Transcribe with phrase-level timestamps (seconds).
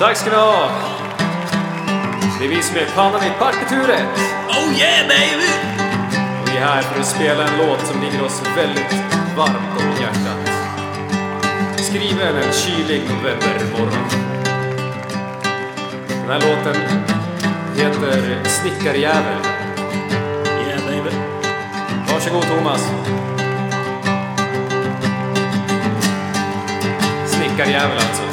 [0.00, 0.70] Tack ska ni ha!
[2.38, 4.06] Det är vi som är pannan i partituret.
[4.48, 5.50] Oh yeah baby!
[6.44, 8.92] Vi är här för att spela en låt som ligger oss väldigt
[9.36, 10.50] varmt om hjärtat.
[11.76, 14.08] Skriven en kylig novembermorgon.
[16.08, 16.82] Den här låten
[17.76, 19.38] heter Snickarjävel.
[20.68, 21.16] Yeah baby.
[22.12, 22.90] Varsågod Thomas.
[27.26, 28.29] Snickarjävel alltså.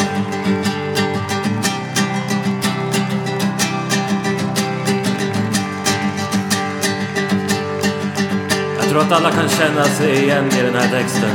[8.98, 11.30] Tror att alla kan känna sig igen i den här texten.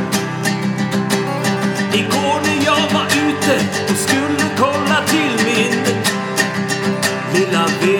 [1.95, 3.55] Igår när jag var ute
[3.91, 5.85] och skulle kolla till min
[7.35, 7.92] lilla vedbod.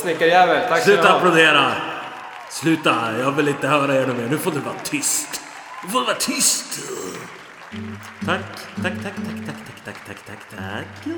[0.00, 0.68] Snickarjävel.
[0.68, 1.72] Tack Sluta applådera!
[2.50, 4.28] Sluta, jag vill inte höra er mer.
[4.30, 5.40] Nu får du vara tyst.
[5.84, 6.80] Nu får du vara tyst.
[8.26, 8.40] Tack,
[8.82, 11.14] tack, tack, tack, tack, tack, tack, tack, tack, tack.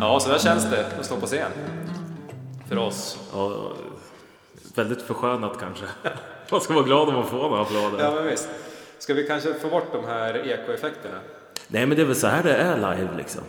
[0.00, 1.50] Ja, så där känns det att stå på scen.
[2.68, 3.18] För oss.
[3.32, 3.72] Ja,
[4.74, 5.84] väldigt förskönat kanske.
[6.50, 8.04] Man ska vara glad om man får några applåder.
[8.04, 8.48] Ja, men visst.
[8.98, 11.18] Ska vi kanske få bort de här ekoeffekterna?
[11.68, 13.42] Nej, men det är väl så här det är live liksom.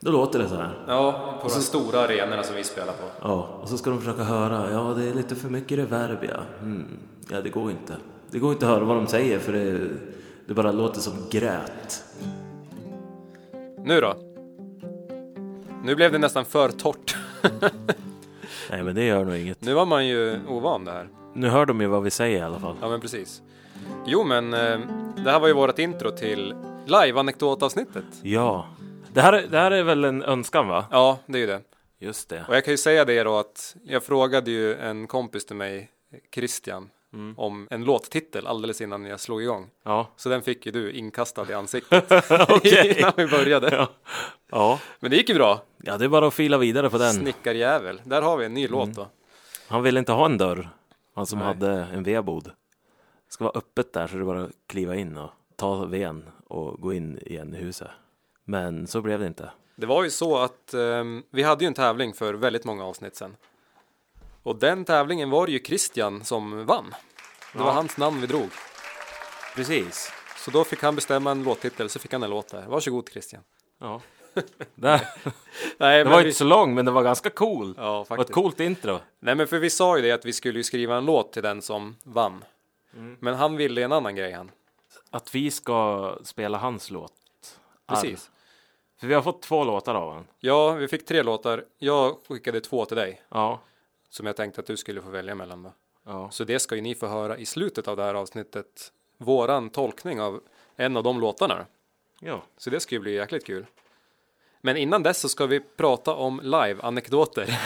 [0.00, 0.78] Då låter det så här.
[0.86, 3.04] Ja, på de stora arenorna som vi spelar på.
[3.22, 4.72] Ja, och så ska de försöka höra.
[4.72, 6.40] Ja, det är lite för mycket reverb, ja.
[6.62, 6.86] Mm.
[7.30, 7.96] Ja, det går inte.
[8.30, 9.88] Det går inte att höra vad de säger för det,
[10.46, 12.04] det bara låter som grät.
[13.84, 14.14] Nu då?
[15.84, 17.16] Nu blev det nästan för torrt.
[18.70, 19.62] Nej, men det gör nog inget.
[19.62, 21.08] Nu var man ju ovan det här.
[21.34, 22.76] Nu hör de ju vad vi säger i alla fall.
[22.80, 23.42] Ja, men precis.
[24.06, 24.78] Jo, men eh,
[25.24, 26.54] det här var ju vårt intro till
[26.86, 28.04] live-anekdotavsnittet.
[28.22, 28.66] Ja.
[29.18, 30.84] Det här, det här är väl en önskan, va?
[30.90, 31.60] Ja, det är ju det.
[31.98, 32.44] Just det.
[32.48, 35.90] Och jag kan ju säga det då att jag frågade ju en kompis till mig,
[36.34, 36.90] Christian,
[37.36, 39.70] om en låttitel alldeles innan jag slog igång.
[39.82, 40.06] Ja.
[40.16, 42.10] Så den fick ju du inkastad i ansiktet
[42.98, 43.76] innan vi började.
[43.76, 43.88] Ja.
[44.50, 44.80] Ja.
[45.00, 45.62] Men det gick ju bra.
[45.82, 47.14] ja, det är bara att fila vidare på den.
[47.14, 48.00] Snickarjävel.
[48.04, 49.08] Där har vi en ny låt då.
[49.68, 50.70] Han ville inte ha en dörr.
[51.14, 51.48] Han som Nej.
[51.48, 52.44] hade en vedbod.
[52.44, 52.52] Det
[53.28, 56.80] ska vara öppet där så det är bara att kliva in och ta veden och
[56.80, 57.88] gå in igen i huset.
[58.48, 59.50] Men så blev det inte.
[59.76, 63.16] Det var ju så att ehm, vi hade ju en tävling för väldigt många avsnitt
[63.16, 63.36] sedan.
[64.42, 66.94] Och den tävlingen var det ju Christian som vann.
[67.52, 67.72] Det var Ja.
[67.72, 68.48] hans namn vi drog.
[69.56, 70.12] Precis.
[70.36, 72.66] Så då fick han bestämma en låttitel, så fick han en låt där.
[72.66, 73.42] Varsågod Christian.
[73.78, 74.00] Ja.
[74.74, 75.00] Nej,
[75.78, 76.24] Det var vi...
[76.26, 77.74] inte så lång men det var ganska cool.
[77.76, 78.32] Ja, Det var ett faktiskt.
[78.32, 78.98] coolt intro.
[79.20, 81.62] Nej, men för vi sa ju det att vi skulle skriva en låt till den
[81.62, 82.44] som vann.
[82.94, 83.16] Mm.
[83.20, 84.50] Men han ville en annan grej han.
[85.10, 87.12] Att vi ska spela hans låt.
[87.88, 88.30] Precis.
[89.00, 90.26] För vi har fått två låtar av honom.
[90.40, 91.64] Ja, vi fick tre låtar.
[91.78, 93.60] Jag skickade två till dig Ja.
[94.10, 95.62] som jag tänkte att du skulle få välja mellan.
[95.62, 95.72] Då.
[96.06, 96.30] Ja.
[96.30, 98.92] Så det ska ju ni få höra i slutet av det här avsnittet.
[99.18, 100.40] Våran tolkning av
[100.76, 101.66] en av de låtarna.
[102.20, 102.42] ja.
[102.56, 103.66] Så det ska ju bli jäkligt kul.
[104.60, 107.58] Men innan dess så ska vi prata om live-anekdoter.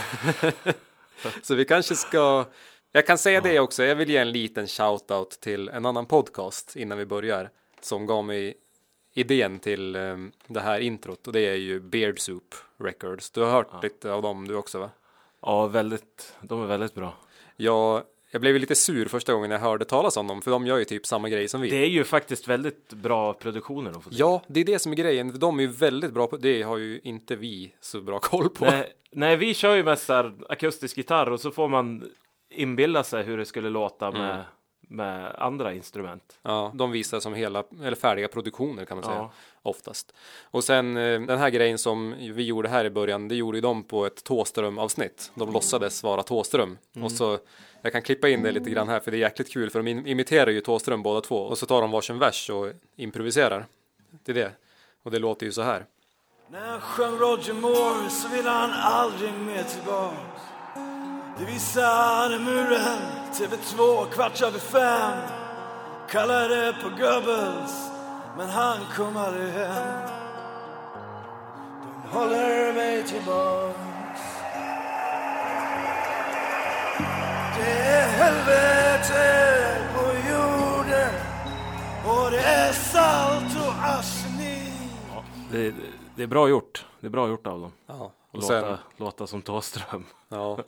[1.43, 2.45] så vi kanske ska...
[2.93, 6.77] Jag kan säga det också, jag vill ge en liten shout-out till en annan podcast
[6.77, 7.51] innan vi börjar.
[7.81, 8.55] Som gav mig
[9.13, 13.31] idén till eh, det här introt och det är ju Beard Soup Records.
[13.31, 14.91] Du har hört lite av dem du också va?
[15.43, 16.37] Ja, väldigt.
[16.41, 17.15] De är väldigt bra.
[17.57, 20.79] Jag, jag blev lite sur första gången jag hörde talas om dem för de gör
[20.79, 21.71] ju typ samma grej som vi.
[21.71, 24.13] Det är ju faktiskt väldigt bra produktioner de får.
[24.17, 25.39] Ja, det är det som är grejen.
[25.39, 26.63] De är ju väldigt bra på det.
[26.63, 28.65] har ju inte vi så bra koll på.
[28.65, 30.11] Nej, nej, vi kör ju mest
[30.49, 32.11] akustisk gitarr och så får man
[32.51, 34.45] inbilla sig hur det skulle låta med,
[34.93, 36.39] med andra instrument.
[36.43, 39.17] Ja, de visar som hela, eller färdiga produktioner kan man säga.
[39.17, 39.33] Ja.
[39.63, 40.15] Oftast.
[40.51, 43.63] Och sen eh, den här grejen som vi gjorde här i början, det gjorde ju
[43.63, 45.33] de på ett Tåström avsnitt.
[45.35, 46.79] De låtsades vara Tåström.
[47.03, 47.39] Och så,
[47.83, 49.89] jag kan klippa in det lite grann här för det är jäkligt kul för de
[49.91, 51.37] im- imiterar ju Tåström båda två.
[51.37, 53.67] Och så tar de varsin vers och improviserar.
[54.25, 54.53] Det är det.
[55.03, 55.87] Och det låter ju så här.
[56.51, 60.17] När han sjöng Roger Moore så ville han aldrig mer tillbaks.
[61.39, 62.99] Det visade muren,
[63.33, 65.19] TV2 kvart över fem.
[66.11, 67.91] Kallade på Goebbels,
[68.37, 70.09] men han kom aldrig hem.
[72.03, 74.21] De håller mig tillbaks.
[77.59, 81.15] Det är helvete på jorden
[82.07, 84.73] och det är salt och arsenik.
[85.51, 85.75] Det,
[86.17, 86.87] det är bra gjort.
[87.01, 87.73] Det är bra gjort av dem.
[87.87, 87.95] Ja,
[88.31, 90.05] Och och sen, låta, låta som Thåström.
[90.29, 90.59] ja.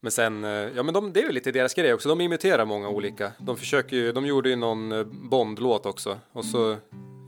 [0.00, 2.08] Men sen, eh, ja men de, det är ju lite deras grej också.
[2.08, 3.32] De imiterar många olika.
[3.38, 6.18] De försöker ju, de gjorde ju någon eh, Bond-låt också.
[6.32, 6.76] Och så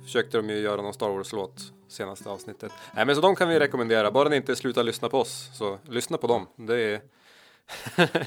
[0.05, 2.73] försökte de ju göra någon Star Wars-låt senaste avsnittet.
[2.95, 4.11] Nej men så de kan vi rekommendera.
[4.11, 6.47] Bara ni inte slutar lyssna på oss, så lyssna på dem.
[6.57, 7.01] Det är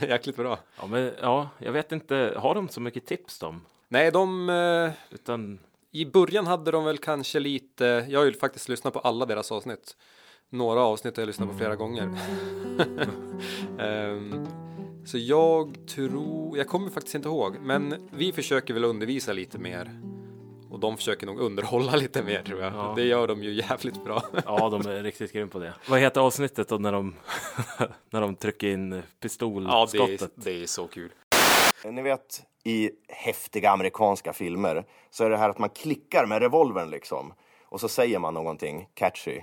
[0.10, 0.60] jäkligt bra.
[0.80, 2.34] Ja, men ja, jag vet inte.
[2.38, 3.62] Har de så mycket tips de?
[3.88, 4.50] Nej, de...
[4.50, 5.60] Eh, Utan
[5.92, 9.52] I början hade de väl kanske lite, jag har ju faktiskt lyssnat på alla deras
[9.52, 9.96] avsnitt.
[10.52, 12.10] Några avsnitt har jag lyssnat på flera gånger.
[13.80, 14.48] Ehm,
[15.06, 20.02] så jag tror, jag kommer faktiskt inte ihåg, men vi försöker väl undervisa lite mer.
[20.70, 22.74] Och de försöker nog underhålla lite mer tror jag.
[22.74, 22.94] Ja.
[22.96, 24.24] Det gör de ju jävligt bra.
[24.46, 25.74] ja, de är riktigt grymma på det.
[25.90, 27.16] Vad heter avsnittet då när de,
[28.10, 30.32] när de trycker in Ja, det är, pistolskottet?
[30.36, 31.12] det är så kul.
[31.86, 36.90] Ni vet, i häftiga amerikanska filmer så är det här att man klickar med revolvern
[36.90, 37.34] liksom.
[37.66, 39.42] Och så säger man någonting catchy.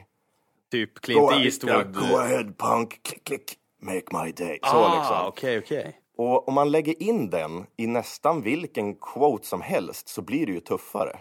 [0.73, 1.93] Typ Clint ahead, Eastwood.
[1.93, 4.59] Go ahead punk, klick, klick, make my day.
[4.63, 5.27] Så ah, liksom.
[5.27, 5.99] okej, okej.
[6.17, 10.53] Och om man lägger in den i nästan vilken quote som helst så blir det
[10.53, 11.19] ju tuffare.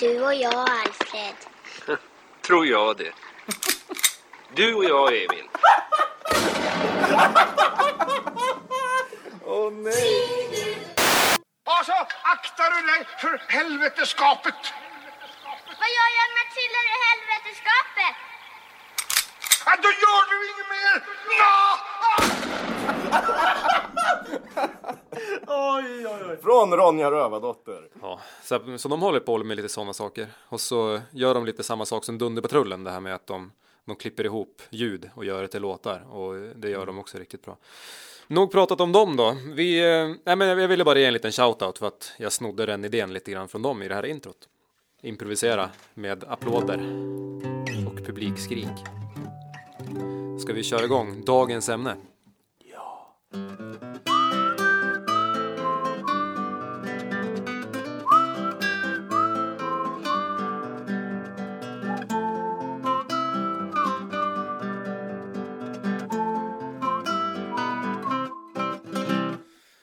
[0.00, 1.34] Du och jag, Alfred.
[2.46, 3.12] Tror jag det.
[4.54, 5.48] Du och jag, Emil.
[11.64, 11.92] Alltså,
[12.22, 14.60] akta du dig för helveteskapet!
[15.80, 18.31] Vad gör jag trillar i helveteskapet?
[19.66, 20.94] Ja, då gör du inget mer!
[21.40, 21.52] Nå!
[26.42, 27.88] Från Ronja Rövardotter.
[28.02, 30.26] Ja, så, så de håller på med lite sådana saker.
[30.48, 33.52] Och så gör de lite samma sak som Dunderpatrullen, det här med att de,
[33.84, 36.06] de klipper ihop ljud och gör det till låtar.
[36.10, 37.56] Och det gör de också riktigt bra.
[38.26, 39.36] Nog pratat om dem då.
[39.54, 42.66] Vi, eh, nej men jag ville bara ge en liten shoutout för att jag snodde
[42.66, 44.48] den idén lite grann från dem i det här introt.
[45.02, 46.76] Improvisera med applåder
[47.86, 49.01] och publikskrik.
[50.42, 51.96] Ska vi köra igång dagens ämne?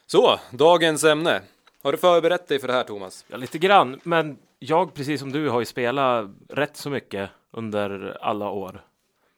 [0.07, 1.41] Så, dagens ämne.
[1.83, 3.25] Har du förberett dig för det här Thomas?
[3.27, 3.99] Ja, lite grann.
[4.03, 8.88] Men jag, precis som du, har ju spelat rätt så mycket under alla år.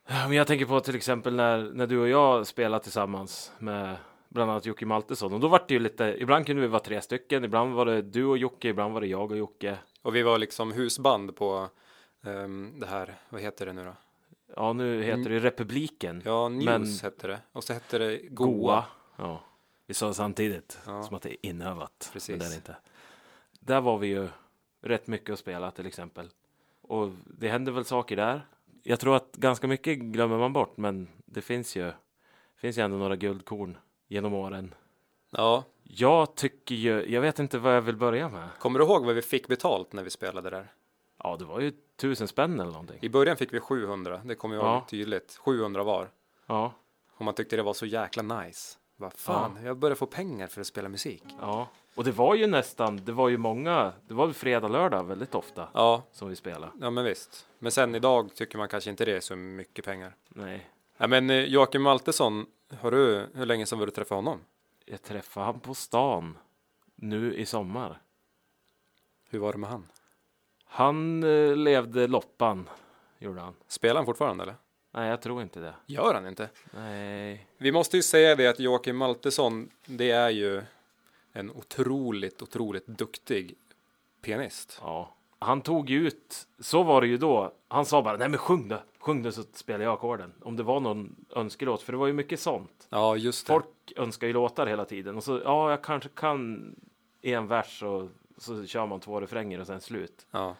[0.07, 3.98] Men jag tänker på till exempel när, när du och jag spelade tillsammans med
[4.30, 5.33] bland annat Jocke Maltesson.
[5.33, 8.01] Och då var det ju lite, ibland kunde vi vara tre stycken, ibland var det
[8.01, 9.77] du och Jocke, ibland var det jag och Jocke.
[10.01, 11.69] Och vi var liksom husband på
[12.24, 13.94] ehm, det här, vad heter det nu då?
[14.56, 16.21] Ja, nu heter det Republiken.
[16.25, 17.39] Ja, News Men- hette det.
[17.51, 18.47] Och så hette det Goa.
[18.47, 18.86] Goa.
[19.15, 19.42] Ja,
[19.88, 21.04] vi sa samtidigt, Ja.
[21.04, 22.09] som att det är inövat.
[22.13, 22.30] Precis.
[22.30, 22.75] Men det är det inte.
[23.59, 24.27] Där var vi ju
[24.81, 26.30] rätt mycket att spela till exempel.
[26.81, 28.45] Och det hände väl saker där.
[28.83, 31.92] Jag tror att ganska mycket glömmer man bort, men det finns ju,
[32.57, 34.74] finns ju ändå några guldkorn genom åren.
[35.30, 38.50] Ja, Jag tycker ju, jag vet inte vad jag vill börja med.
[38.60, 40.74] kommer du ihåg vad vi fick betalt när vi spelade där?
[41.24, 42.98] Ja, det var ju tusen spänn eller någonting.
[43.01, 44.86] I början fick vi 700, det kommer jag ihåg Ja.
[44.89, 45.36] tydligt.
[45.42, 46.10] 700 var.
[46.45, 46.74] Ja,
[47.18, 48.78] Och man tyckte det var så jäkla nice.
[48.95, 51.24] Vad fan, jag börjar få pengar för att spela musik.
[51.42, 51.68] ja.
[51.95, 55.68] Och det var ju nästan, det var ju många, det var fredag, lördag väldigt ofta
[55.73, 56.71] Ja, som vi spelade.
[56.81, 57.47] ja men visst.
[57.59, 60.16] Men sen idag tycker man kanske inte det är så mycket pengar.
[60.30, 62.45] Nej, Ja men eh, Joakim Maltesson,
[62.80, 64.39] har du, hur länge sedan var du träffade honom?
[64.85, 66.37] jag träffade han på stan
[66.95, 68.01] nu i sommar.
[69.30, 69.87] Hur var det med han?
[70.66, 72.69] Han eh, levde loppan,
[73.19, 73.54] gjorde han.
[73.68, 74.56] Spelar han fortfarande eller?
[74.92, 75.73] Nej, jag tror inte det.
[75.85, 76.49] Gör han inte?
[76.71, 80.61] Nej, Vi måste ju säga det att Joakim Maltesson, det är ju
[81.33, 83.56] en otroligt, otroligt duktig
[84.21, 84.80] pianist.
[84.81, 85.16] ja.
[85.44, 87.54] Han tog ju ut, så var det ju då.
[87.68, 90.33] Han sa bara, nej men sjung då, sjung då så spelar jag ackorden.
[90.42, 92.88] Om det var någon önskelåt, för det var ju mycket sånt.
[92.90, 93.54] Ja, just det.
[93.54, 96.76] Folk önskar ju låtar hela tiden och så, ja, jag kanske kan
[97.21, 100.26] en vers och så kör man två refränger och sen slut.
[100.31, 100.56] Ja.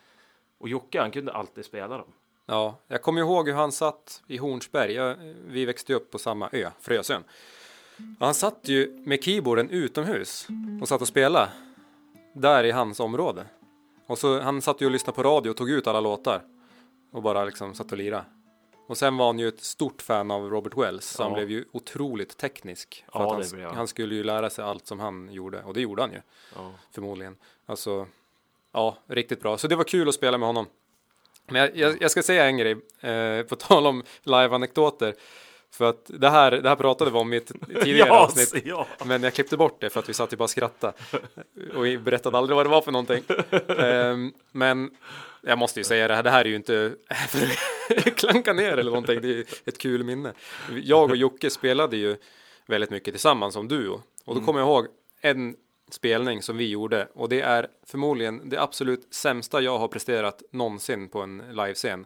[0.58, 2.08] Och Jocke, han kunde alltid spela dem.
[2.46, 4.94] ja, jag kommer ihåg hur han satt i Hornsberg.
[4.94, 5.16] Jag,
[5.48, 7.24] vi växte upp på samma ö, Frösön.
[8.20, 10.48] Och han satt ju med keyboarden utomhus
[10.81, 11.50] och satt och spelade
[12.34, 13.46] där i hans område.
[14.08, 16.41] Och så han satt ju och lyssnade på radio och tog ut alla låtar
[17.12, 18.25] och bara liksom satt och lirade.
[18.88, 21.36] Och sen var han ju ett stort fan av Robert Wells, så han Ja.
[21.38, 23.05] blev ju otroligt teknisk.
[23.12, 23.75] För Ja, att han, han.
[23.75, 26.22] han skulle ju lära sig allt som han gjorde, och det gjorde han ju
[26.55, 26.72] Ja.
[26.91, 27.36] förmodligen.
[27.65, 28.08] Alltså,
[28.72, 29.58] ja, riktigt bra.
[29.58, 30.65] Så det var kul att spela med honom.
[31.48, 35.13] Men jag, jag, jag ska säga en grej, eh, på tal om live-anekdoter.
[35.74, 37.51] För att det här, det här pratade vi om i ett
[37.84, 38.63] tidigare Ja, avsnitt.
[38.66, 38.88] ja.
[39.06, 40.94] Men jag klippte bort det för att vi satt ju bara och skrattade.
[41.75, 43.24] Och berättade aldrig vad det var för någonting.
[43.78, 44.92] Ehm, men
[45.42, 46.94] jag måste ju säga det här, det här är ju inte
[47.30, 49.22] för klanka ner eller någonting.
[49.22, 50.34] Det är ett kul minne.
[50.84, 52.18] Jag och Jocke spelade ju
[52.66, 54.01] väldigt mycket tillsammans som duo.
[54.25, 54.88] Och då kommer jag ihåg
[55.22, 55.56] en
[55.92, 61.10] spelning som vi gjorde och det är förmodligen det absolut sämsta jag har presterat någonsin
[61.10, 62.06] på en livescen.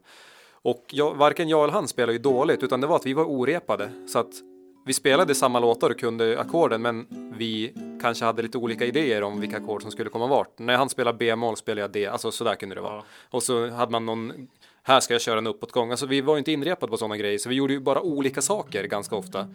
[0.65, 3.23] Och jag, varken jag eller han spelade ju dåligt utan det var att vi var
[3.23, 4.33] orepade så att
[4.85, 7.07] vi spelade samma låtar och kunde ackorden men
[7.37, 10.59] vi kanske hade lite olika idéer om vilka ackord som skulle komma vart.
[10.59, 13.03] När han spelar B-moll spelar jag D, alltså sådär kunde det vara.
[13.29, 14.47] Och så hade man någon,
[14.83, 15.91] här ska jag köra en uppåtgång.
[15.91, 18.41] Alltså vi var ju inte inrepade på sådana grejer så vi gjorde ju bara olika
[18.41, 19.47] saker ganska ofta.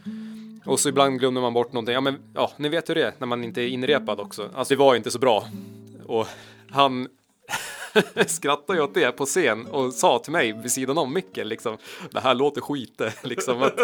[0.64, 1.95] Och så ibland glömde man bort någonting.
[1.95, 4.50] Ja men ja, ni vet hur det är när man inte är inrepad också.
[4.55, 5.45] Alltså det var ju inte så bra.
[6.07, 6.26] Och
[6.71, 7.09] han
[8.26, 11.78] skrattade ju åt det på scen och sa till mig vid sidan om micken liksom.
[12.11, 13.62] Det här låter skite liksom.
[13.62, 13.80] Att,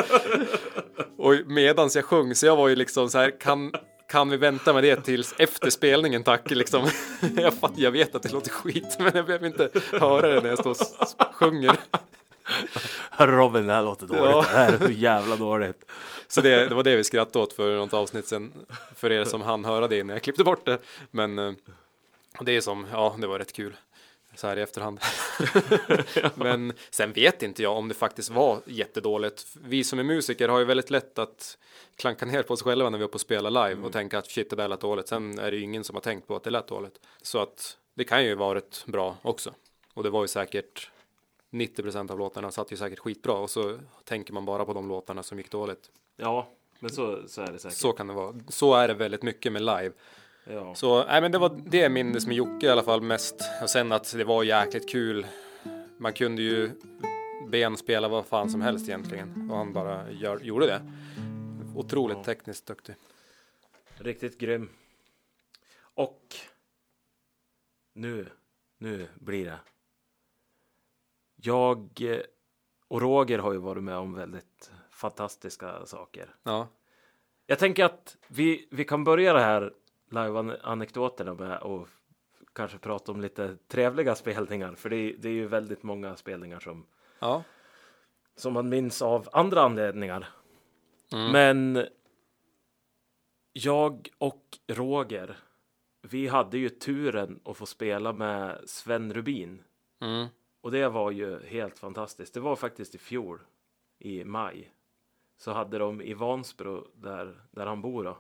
[1.19, 3.73] och medans jag sjöng så jag var ju liksom så här kan
[4.09, 6.89] kan vi vänta med det tills efter spelningen tack liksom.
[7.37, 10.49] Jag, fatt, jag vet att det låter skit men jag behöver inte höra det när
[10.49, 11.77] jag står och sjunger.
[13.19, 14.23] Robin, det här låter dåligt.
[14.23, 14.45] Ja.
[14.53, 15.85] Det här är så jävla dåligt.
[16.29, 18.53] Så det, det var det vi skrattade åt för något avsnitt sen.
[18.97, 20.79] För er som hann höra det när jag klippte bort det.
[21.11, 21.53] Men eh,
[22.41, 23.77] det är som, ja det var rätt kul.
[24.37, 25.01] Så här i efterhand.
[26.35, 29.47] Men sen vet inte jag om det faktiskt var jättedåligt.
[29.65, 31.59] Vi som är musiker har ju väldigt lätt att
[31.97, 34.31] klanka ner på oss själva när vi är på att spela live och tänka att
[34.31, 35.09] shit det där lät dåligt.
[35.09, 37.01] Sen är det ju ingen som har tänkt på att det lät dåligt.
[37.23, 39.55] Så att det kan ju varit bra också.
[39.95, 40.91] Och det var ju säkert
[41.51, 45.23] 90% av låtarna satt ju säkert skitbra och så tänker man bara på de låtarna
[45.23, 45.91] som gick dåligt.
[46.17, 47.79] Ja, men så, så är det säkert.
[47.79, 48.35] Så kan det vara.
[48.49, 49.93] Så är det väldigt mycket med live.
[50.51, 50.75] Ja.
[50.75, 53.35] Så nej, men det var det minnes med Jocke i alla fall mest.
[53.63, 55.27] Och sen att det var jäkligt kul.
[55.99, 56.71] Man kunde ju
[57.49, 60.81] ben spela vad fan som helst egentligen och han bara gör, gjorde det.
[61.77, 62.95] Otroligt tekniskt duktig.
[63.99, 64.69] Riktigt grym.
[65.79, 66.37] Och
[67.95, 68.27] nu,
[68.79, 69.59] nu blir det.
[71.37, 72.21] Jag eh,
[72.89, 76.35] och Roger har ju varit med om väldigt fantastiska saker.
[76.43, 76.69] Ja,
[77.47, 79.73] Jag tänker att vi, vi kan börja det här
[80.11, 81.89] live-anekdoterna med att
[82.53, 84.75] kanske prata om lite trevliga spelningar.
[84.75, 86.87] För det, är- det är ju väldigt många spelningar som,
[87.19, 87.43] ja,
[88.37, 90.29] som man minns av andra anledningar.
[91.33, 91.87] Men
[93.53, 95.37] jag och Roger,
[96.03, 99.63] vi hade ju turen att få spela med Sven Rubin.
[100.01, 100.27] mm.
[100.61, 102.35] Och det var ju helt fantastiskt.
[102.35, 103.41] Det var faktiskt i fjol,
[103.99, 104.73] i maj.
[105.37, 108.19] Så hade de i Vansbro, där, där han bor då.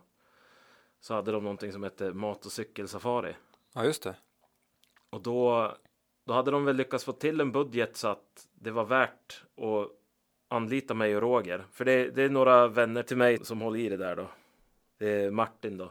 [1.07, 3.37] Så hade de någonting som hette mat och cykelsafari.
[3.75, 4.17] ja just det.
[5.11, 5.73] Och då,
[6.25, 9.91] då hade de väl lyckats få till en budget så att det var värt att
[10.49, 11.67] anlita mig och Roger.
[11.73, 14.29] För det, det är några vänner till mig som håller i det där då.
[14.99, 15.91] Det är Martin då,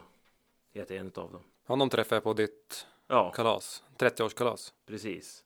[0.72, 1.42] heter en av dem.
[1.66, 4.72] Honom träffade jag på ditt Ja, kalas, 30-årskalas.
[4.86, 5.44] precis.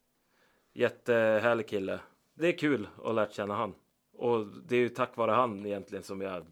[0.73, 2.01] Jättehärlig kille.
[2.35, 3.75] Det är kul att lära känna han.
[4.13, 6.47] Och det är ju tack vare han egentligen som jag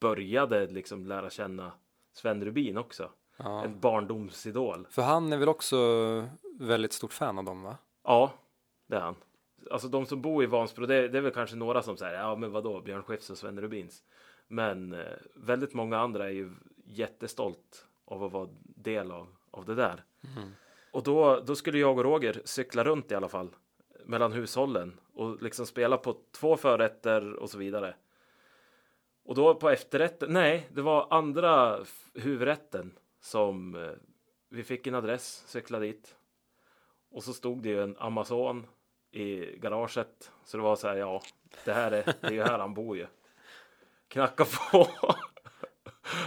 [0.00, 1.72] började liksom lära känna
[2.12, 3.10] Sven Rubin också.
[3.36, 3.64] Ja.
[3.64, 4.86] En barndomsidol.
[4.90, 5.76] För han är väl också
[6.58, 7.76] väldigt stort fan av dem va?
[8.04, 8.32] Ja,
[8.86, 9.14] det är han.
[9.70, 12.36] Alltså de som bor i Vansbro, det, det är väl kanske några som säger ja
[12.36, 14.02] men vadå, Björn Skifs och Sven Rubins.
[14.48, 16.50] Men eh, väldigt många andra är ju
[16.84, 20.04] jättestolt av att vara del av, av det där.
[20.92, 23.50] Och då, då skulle jag och Roger cykla runt i alla fall
[24.04, 27.94] mellan hushållen och liksom spela på två förrätter och så vidare.
[29.24, 31.78] Och då på efterrätten, nej, det var andra
[32.14, 33.90] huvudrätten som eh,
[34.48, 36.14] vi fick en adress, cyklade dit.
[37.10, 38.66] Och så stod det ju en Amazon
[39.10, 40.32] i garaget.
[40.44, 41.22] Så det var så här, ja,
[41.64, 43.06] det här är, det är ju här han bor ju.
[44.08, 44.88] Knacka på.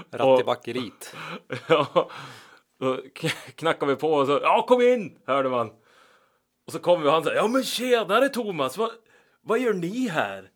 [0.11, 1.15] Rattibackeriet.
[1.67, 2.09] ja,
[2.77, 2.97] då
[3.55, 5.71] knackade vi på och så, ja kom in, hörde man.
[6.65, 8.91] Och så kom vi och han sa, ja men tjenare Thomas, vad,
[9.41, 10.51] vad gör ni här?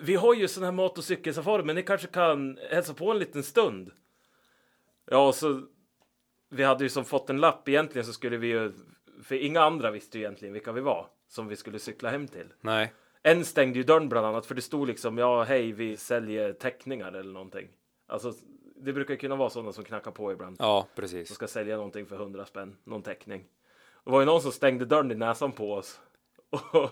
[0.00, 3.18] Vi- har ju sån här mat och cykelsafari, men ni kanske kan hälsa på en
[3.18, 3.90] liten stund.
[5.10, 5.62] Ja, och så
[6.48, 8.72] vi hade ju som fått en lapp egentligen så skulle vi ju,
[9.22, 12.46] för inga andra visste ju egentligen vilka vi var som vi skulle cykla hem till.
[12.60, 12.92] Nej,
[13.22, 17.12] En stängde ju dörren bland annat för det stod liksom ja hej vi säljer teckningar
[17.12, 17.68] eller någonting.
[18.06, 18.32] Alltså
[18.76, 20.56] det brukar ju kunna vara sådana som knackar på ibland.
[20.58, 21.34] ja Som precis.
[21.34, 23.44] ska sälja någonting för 100 spänn, någon teckning.
[24.04, 26.00] Det var ju någon som stängde dörren i näsan på oss.
[26.50, 26.90] Och,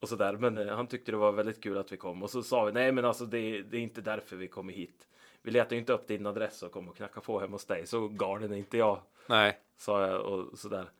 [0.00, 0.32] och sådär.
[0.32, 2.22] Men eh, han tyckte det var väldigt kul att vi kom.
[2.22, 5.08] Och så sa vi nej men alltså det, det är inte därför vi kommer hit.
[5.42, 7.86] Vi letar ju inte upp din adress och kommer och knacka på hemma hos dig.
[7.86, 10.90] Så galen är inte jag Nej, sa jag och sådär.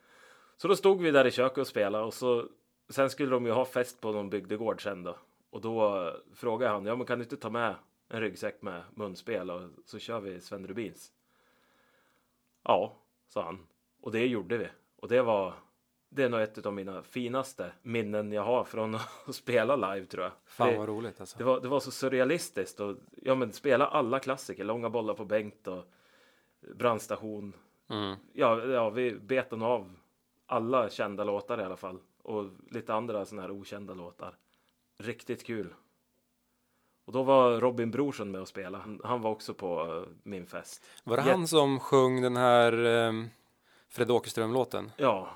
[0.57, 2.49] Så då stod vi där i köket och spelade och så
[2.88, 5.16] sen skulle de ju ha fest på någon bygdegård sen då.
[5.50, 7.75] Och då eh, frågade han, ja men kan du inte ta med
[8.09, 11.12] en ryggsäck med munspel och så kör vi Sven Rubins?
[12.62, 12.97] Ja,
[13.28, 13.66] sa han.
[14.00, 14.69] Och det gjorde vi.
[14.97, 15.54] Och det var,
[16.12, 18.95] det är nog ett av mina finaste minnen jag har från
[19.26, 20.33] att spela live tror jag.
[20.45, 21.38] Fan det, vad roligt alltså.
[21.38, 25.25] det var, det var så surrealistiskt och ja men spela alla klassiker, långa bollar på
[25.25, 25.85] Bengt och
[26.75, 27.52] brandstation.
[27.88, 28.17] Mm.
[28.33, 29.97] Ja, ja, vi bet nog av
[30.47, 34.37] alla kända låtar i alla fall och lite andra sådana här okända låtar.
[34.99, 35.75] Riktigt kul.
[37.05, 38.85] Och då var Robin Brorsson med och spela.
[39.05, 40.87] Han, var också på eh, min fest.
[41.05, 43.31] Var det Jätte- han som sjöng den här um,
[43.88, 44.93] Fred Åkerström-låten?
[44.97, 45.29] Ja,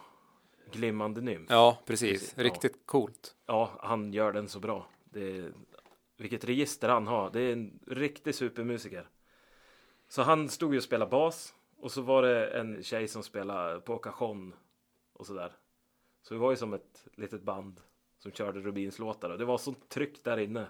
[0.75, 1.50] Glimmande nymf.
[1.50, 2.11] Ja, precis.
[2.11, 2.45] Precis, ja.
[2.45, 3.37] Riktigt coolt.
[3.47, 4.87] Ja, han gör den så bra.
[5.04, 5.52] Det är,
[6.16, 7.31] vilket register han har.
[7.31, 9.09] Det är en riktig supermusiker.
[10.09, 13.81] Så han stod ju och spelade bas och så var det en tjej som spelade
[13.81, 14.54] på cajon
[15.12, 15.52] och sådär.
[16.23, 17.81] Så vi var ju som ett litet band
[18.19, 20.66] som körde Rubins låtar och det var sånt tryck där inne.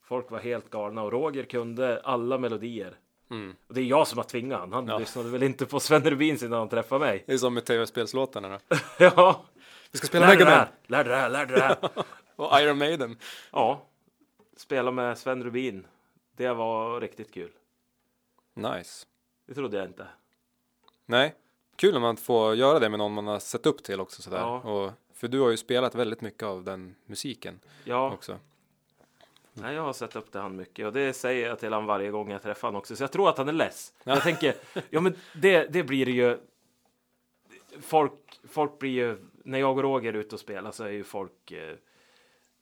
[0.00, 2.98] Folk var helt galna och Roger kunde alla melodier.
[3.30, 3.56] Mm.
[3.68, 4.72] Och det är jag som har tvingat han.
[4.72, 4.98] Han Ja.
[4.98, 7.24] lyssnade väl inte på Sven Rubins innan han träffade mig.
[7.26, 8.76] Det är som med tv-spelslåtarna då.
[8.98, 9.44] ja,
[9.92, 11.76] Vi ska spela lär Megaman här, lär dig det här, lär dig det här.
[12.36, 13.16] och Iron Maiden.
[13.52, 13.82] Ja,
[14.56, 15.86] spela med Sven Rubin.
[16.36, 17.50] Det var riktigt kul.
[18.54, 19.06] Nice.
[19.46, 20.06] Det trodde jag inte.
[21.06, 21.34] Nej,
[21.76, 24.38] kul när man får göra det med någon man har sett upp till också sådär.
[24.38, 24.60] Ja.
[24.60, 28.38] Och, för du har ju spelat väldigt mycket av den musiken Ja, också.
[29.60, 32.10] Nej, jag har sett upp till han mycket och det säger jag till han varje
[32.10, 32.96] gång jag träffar honom också.
[32.96, 33.92] Så jag tror att han är less.
[34.04, 34.54] Jag tänker,
[34.90, 36.38] ja men det, det blir det ju.
[37.80, 41.04] Folk, folk blir ju, när jag och Roger är ute och spelar så är ju
[41.04, 41.76] folk eh,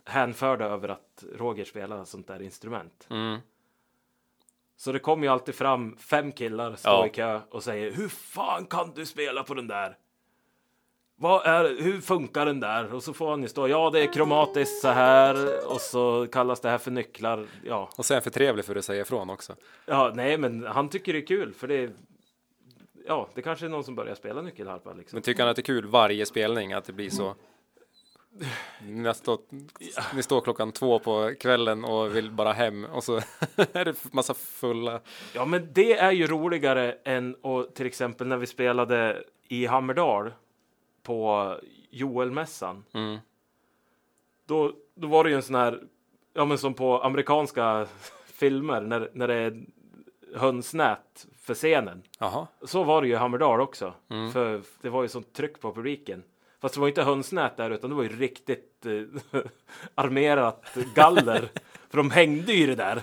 [0.05, 3.07] hänförda över att Roger spelar sånt där instrument.
[3.11, 3.39] Mm.
[4.77, 7.07] Så det kommer ju alltid fram fem killar, står Ja.
[7.07, 9.97] i kö och säger Hur fan kan du spela på den där?
[11.19, 12.95] Vad är, hur funkar den där?
[12.95, 16.61] Och så får han ju stå, ja det är kromatiskt så här och så kallas
[16.61, 17.47] det här för nycklar.
[17.65, 19.55] Ja, Och sen för trevlig för att säga ifrån också.
[19.87, 21.91] ja nej men han tycker det är kul för det är,
[23.07, 25.17] ja det kanske är någon som börjar spela nyckelharpa liksom.
[25.17, 27.35] Men tycker han att det är kul varje spelning att det blir så?
[28.83, 29.39] Ni står,
[30.15, 33.17] ni står klockan två på kvällen och vill bara hem och så
[33.73, 35.01] är det massa fulla.
[35.35, 40.33] Ja men det är ju roligare än och till exempel när vi spelade i Hammerdal
[41.07, 41.55] på
[41.91, 42.85] Joelmässan.
[42.93, 43.19] Mm.
[44.47, 45.83] Då, då var det ju en sån här,
[46.33, 47.87] ja men som på amerikanska
[48.27, 49.65] filmer när, när det är
[50.35, 52.03] hönsnät för scenen.
[52.19, 53.95] Jaha, Så var det ju i Hammerdal också.
[54.11, 54.33] Mm.
[54.33, 56.23] För det var ju sånt tryck på publiken.
[56.61, 59.41] Fast det var inte hönsnät där utan det var ju riktigt eh,
[59.95, 61.49] armerat galler.
[61.91, 62.99] för de hängde ju det där.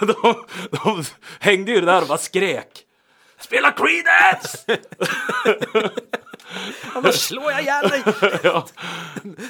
[0.00, 0.34] De,
[0.70, 1.04] de
[1.40, 2.86] hängde ju där och bara skrek.
[3.44, 4.64] Spela Creedence!
[6.94, 8.02] annars slår jag ihjäl dig!
[8.42, 8.66] ja,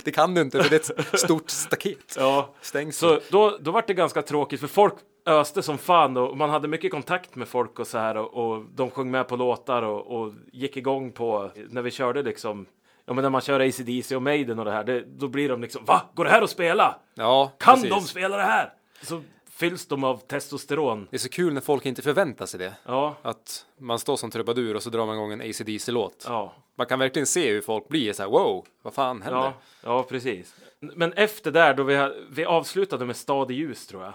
[0.04, 2.16] Det kan du inte för det är ett stort staket.
[2.18, 2.54] ja.
[2.60, 3.08] Stängsel.
[3.08, 4.94] Så då, då var det ganska tråkigt för folk
[5.26, 8.64] öste som fan och man hade mycket kontakt med folk och så här och, och
[8.74, 12.66] de sjöng med på låtar och, och gick igång på när vi körde liksom
[13.06, 15.60] Ja men när man kör ACDC och Maiden och det här, det, då blir de
[15.62, 16.02] liksom Va?
[16.14, 16.94] Går det här att spela?
[17.14, 17.90] Ja, Kan precis.
[17.90, 18.72] de spela det här?
[19.02, 19.22] Så
[19.68, 21.06] fylls de av testosteron.
[21.10, 22.76] Det är så kul när folk inte förväntar sig det.
[22.86, 26.24] Ja, Att man står som trubadur och så drar man igång en ACDC-låt.
[26.28, 29.40] ja, Man kan verkligen se hur folk blir så här, wow, vad fan händer?
[29.40, 30.54] ja, ja precis.
[30.80, 34.12] Men efter där då vi, vi avslutade med Stad i ljus tror jag.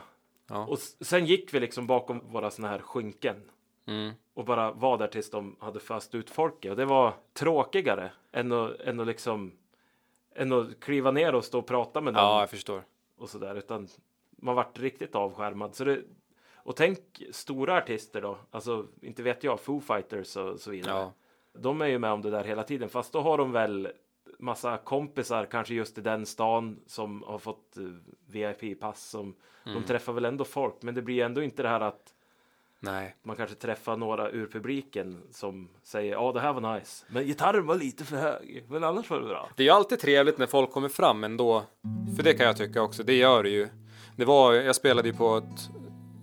[0.49, 0.65] Ja.
[0.65, 3.35] Och sen gick vi liksom bakom våra såna här skynken.
[3.88, 4.12] Mm.
[4.33, 6.71] och bara var där tills de hade föst ut folket.
[6.71, 9.51] Och det var tråkigare än att, än att liksom
[10.35, 12.83] än att kliva ner och stå och prata med någon ja, jag förstår.
[13.17, 13.55] och sådär.
[13.55, 13.88] Utan
[14.41, 15.75] man vart riktigt avskärmad.
[15.75, 16.02] Så det,
[16.56, 16.99] och tänk
[17.32, 18.38] stora artister då.
[18.52, 20.97] Alltså inte vet jag, Foo Fighters och så vidare.
[20.99, 21.13] Ja.
[21.60, 22.89] De är ju med om det där hela tiden.
[22.89, 23.91] Fast då har de väl
[24.39, 27.84] massa kompisar, kanske just i den stan som har fått eh,
[28.28, 29.10] VIP-pass.
[29.10, 29.82] Som, Mm.
[29.82, 30.75] De träffar väl ändå folk.
[30.82, 32.13] Men det blir ändå inte det här att
[32.80, 37.25] Nej, man kanske träffar några ur publiken som säger ja det här var nice men
[37.25, 39.49] gitarren var lite för hög men annars var det bra.
[39.56, 41.63] det är ju alltid trevligt när folk kommer fram ändå.
[42.15, 43.67] För det kan jag tycka också, det gör det ju.
[44.19, 45.69] Det var, jag spelade ju på ett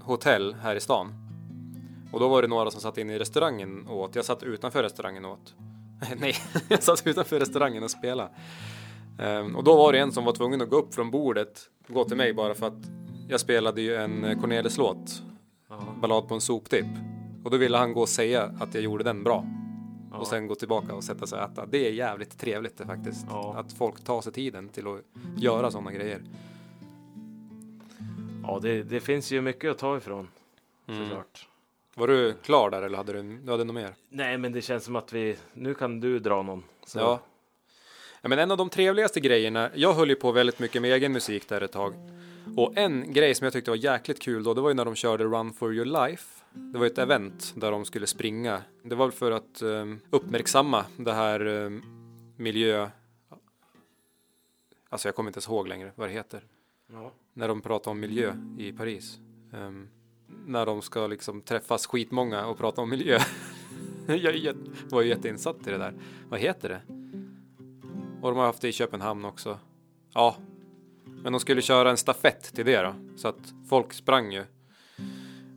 [0.01, 1.15] hotell här i stan.
[2.13, 4.15] Och då var det några som satt inne i restaurangen och åt.
[4.15, 5.55] Jag satt utanför restaurangen och åt.
[6.17, 6.35] Nej,
[6.69, 8.31] jag satt utanför restaurangen och spelade.
[9.19, 11.95] Ehm, och då var det en som var tvungen att gå upp från bordet och
[11.95, 12.87] gå till mig bara för att
[13.29, 15.23] jag spelade ju en Cornelis-låt.
[16.01, 16.87] Ballad på en soptipp.
[17.45, 19.45] Och då ville han gå och säga att jag gjorde den bra.
[20.13, 21.67] Och sen gå tillbaka och sätta sig och äta.
[21.67, 23.27] Det är jävligt trevligt det faktiskt.
[23.31, 23.55] Ja.
[23.57, 25.01] Att folk tar sig tiden till att
[25.37, 26.23] göra sådana grejer.
[28.47, 30.29] Ja det, det finns ju mycket att ta ifrån
[30.89, 31.05] Mm.
[31.09, 31.49] såklart.
[31.95, 33.95] Var du klar där eller hade du, du hade något mer?
[34.09, 36.65] Nej men det känns som att vi nu kan du dra någon.
[36.85, 36.99] Så.
[36.99, 37.21] Ja.
[38.23, 38.29] ja.
[38.29, 41.49] Men en av de trevligaste grejerna, jag höll ju på väldigt mycket med egen musik
[41.49, 41.95] där ett tag.
[42.57, 44.95] Och en grej som jag tyckte var jäkligt kul då, det var ju när de
[44.95, 46.45] körde Run for your life.
[46.53, 48.63] Det var ett event där de skulle springa.
[48.83, 51.83] Det var för att um, uppmärksamma det här um,
[52.37, 52.89] miljö...
[54.89, 56.41] Alltså jag kommer inte ens ihåg längre vad det heter.
[56.93, 57.13] Ja.
[57.37, 59.19] När de pratar om miljö i Paris.
[59.53, 59.89] Um,
[60.47, 63.19] när de ska liksom träffas skitmånga och prata om miljö.
[64.07, 64.55] jag
[64.91, 65.95] var ju jätteinsatt i det där.
[66.29, 66.81] Vad heter det?
[68.23, 69.59] Och de har haft det i Köpenhamn också.
[70.15, 70.37] Ja,
[71.05, 72.95] men de skulle köra en stafett till det då.
[73.17, 74.45] Så att folk sprang ju.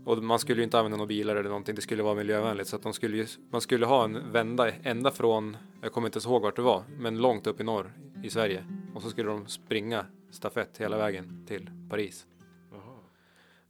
[0.06, 1.76] Och man skulle ju inte använda några bilar eller någonting.
[1.76, 2.68] Det skulle vara miljövänligt.
[2.68, 6.18] Så att de skulle ju, man skulle ha en vända ända från, jag kommer inte
[6.18, 8.66] ens ihåg vart det var, men långt upp i norr i Sverige.
[8.94, 12.26] Och så skulle de springa stafett hela vägen till Paris.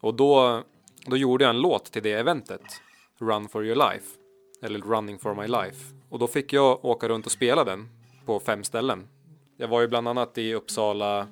[0.01, 0.63] Och då,
[1.05, 2.61] då gjorde jag en låt till det eventet.
[3.17, 4.05] Run for your life.
[4.61, 5.95] Eller Running for my life.
[6.09, 7.89] Och då fick jag åka runt och spela den
[8.25, 9.07] på fem ställen.
[9.57, 11.27] Jag var ju bland annat i Uppsala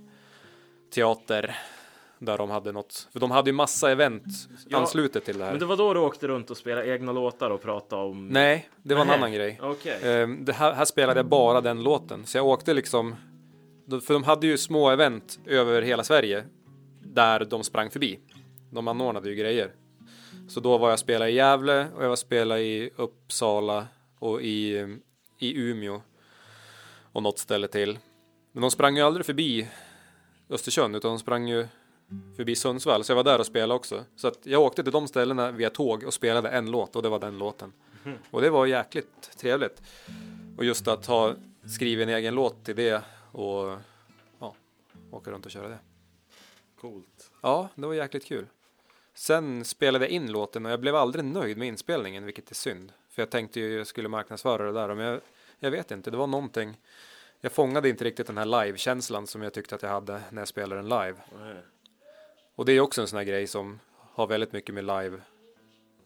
[0.93, 1.55] teater
[2.19, 4.23] där de hade något, för de hade ju massa event
[4.67, 5.51] Ja, anslutet till det här.
[5.51, 8.27] Men det var då du åkte runt och spelade egna låtar och pratade om...
[8.27, 9.59] Nej, det var en annan grej.
[9.63, 9.99] Okej.
[10.03, 13.15] Ehm, det här, här spelade jag bara den låten, så jag åkte liksom,
[13.89, 16.45] för de hade ju små event över hela Sverige
[17.03, 18.19] där de sprang förbi.
[18.71, 19.71] De anordnade ju grejer.
[20.47, 23.87] Så då var jag spela i Gävle och jag var spela i Uppsala
[24.19, 24.97] och i,
[25.39, 26.01] i Umeå
[27.11, 27.99] och något ställe till.
[28.51, 29.67] Men de sprang ju aldrig förbi
[30.49, 31.67] Östersund utan de sprang ju
[32.35, 34.03] förbi Sundsvall så jag var där och spelade också.
[34.15, 37.09] Så att jag åkte till de ställena via tåg och spelade en låt och det
[37.09, 37.73] var den låten.
[38.31, 39.81] Och det var jäkligt trevligt.
[40.57, 41.35] Och just att ha
[41.75, 43.03] skrivit en egen låt till det
[43.37, 43.77] och
[44.39, 44.55] ja,
[45.11, 45.79] åka runt och köra det.
[46.81, 47.31] Coolt.
[47.41, 48.47] Ja, det var jäkligt kul.
[49.13, 52.93] Sen spelade jag in låten och jag blev aldrig nöjd med inspelningen, vilket är synd.
[53.09, 55.21] För jag tänkte ju jag skulle marknadsföra det där, men jag,
[55.59, 56.77] jag vet inte, det var någonting.
[57.41, 60.47] Jag fångade inte riktigt den här live-känslan som jag tyckte att jag hade när jag
[60.47, 61.15] spelade den live.
[61.39, 61.61] Nej.
[62.55, 65.21] Och det är också en sån här grej som har väldigt mycket med live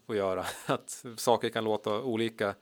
[0.08, 0.46] att göra.
[0.66, 2.56] Att saker kan låta olika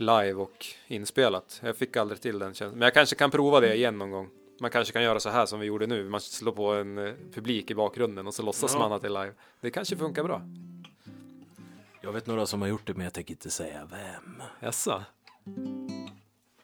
[0.00, 1.60] live och inspelat.
[1.64, 2.78] Jag fick aldrig till den känslan.
[2.78, 4.28] Men jag kanske kan prova det igen någon gång.
[4.60, 6.08] Man kanske kan göra så här som vi gjorde nu.
[6.08, 8.78] Man slår på en eh, publik i bakgrunden och så låtsas Ja.
[8.78, 9.32] man att det är live.
[9.60, 10.42] Det kanske funkar bra.
[12.00, 14.42] Jag vet några som har gjort det, men jag tänker inte säga vem.
[14.60, 15.02] Jaså?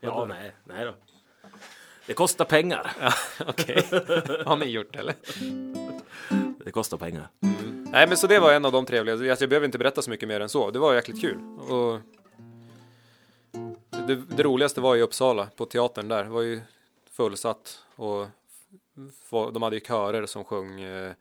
[0.00, 0.94] Ja, nej, nej då.
[2.06, 2.92] Det kostar pengar.
[3.46, 3.86] Okej.
[4.46, 5.14] Har ni gjort det eller?
[6.64, 7.28] Det kostar pengar.
[7.92, 9.14] Nej men så det var en av de trevliga.
[9.14, 10.70] Alltså, jag behöver inte berätta så mycket mer än så.
[10.70, 11.38] Det var jäkligt kul.
[11.58, 12.00] Och
[14.06, 16.24] det, det roligaste var i Uppsala på teatern där.
[16.24, 16.60] Det var ju
[17.10, 18.26] fullsatt och
[19.52, 21.12] de hade ju körer som sjöng eh,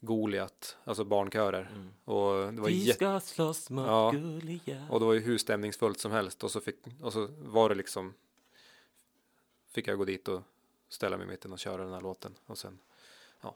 [0.00, 1.70] Goliat, alltså barnkörer.
[2.04, 4.10] Och det var Vi ska slåss mot Ja.
[4.10, 4.90] Goliat.
[4.90, 7.74] och det var ju hur stämningsfullt som helst och så fick och så var det
[7.74, 8.14] liksom
[9.70, 10.42] fick jag gå dit och
[10.88, 12.78] ställa mig i mitten och köra den här låten och sen
[13.40, 13.54] ja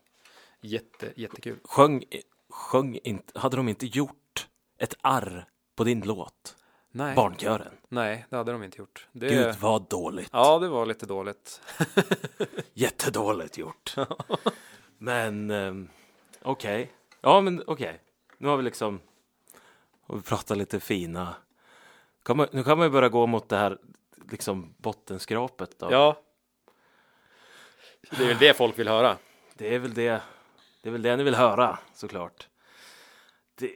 [0.61, 1.59] jätte jättekul.
[1.65, 2.05] Sjöng,
[2.49, 4.49] sjöng inte, hade de inte gjort
[4.79, 6.57] ett arr på din låt?
[6.93, 7.15] Nej.
[7.15, 7.73] Barnkören.
[7.89, 9.07] Nej, det hade de inte gjort.
[9.13, 9.29] Det...
[9.29, 10.31] Gud vad dåligt.
[10.33, 11.61] Ja, det var lite dåligt.
[12.73, 13.95] Jättedåligt gjort.
[14.99, 15.89] men ehm,
[16.43, 16.93] okej.
[17.21, 18.01] Ja, men okej.
[18.39, 19.01] Nu har vi liksom
[20.03, 21.35] har vi pratat lite fina.
[22.23, 23.79] Kan man, nu kan man ju börja gå mot det här
[24.31, 25.93] liksom bottenskrapet då.
[25.93, 26.21] Ja.
[28.11, 29.17] Det är väl det folk vill höra.
[29.55, 30.23] Det är väl det.
[30.83, 32.49] Det är väl det ni vill höra såklart.
[33.55, 33.73] Det,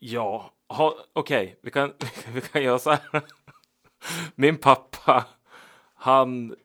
[0.00, 1.92] ja, Okej, okej, vi, kan,
[2.32, 3.22] vi kan göra så här.
[4.34, 5.26] Min pappa,
[5.94, 6.56] han,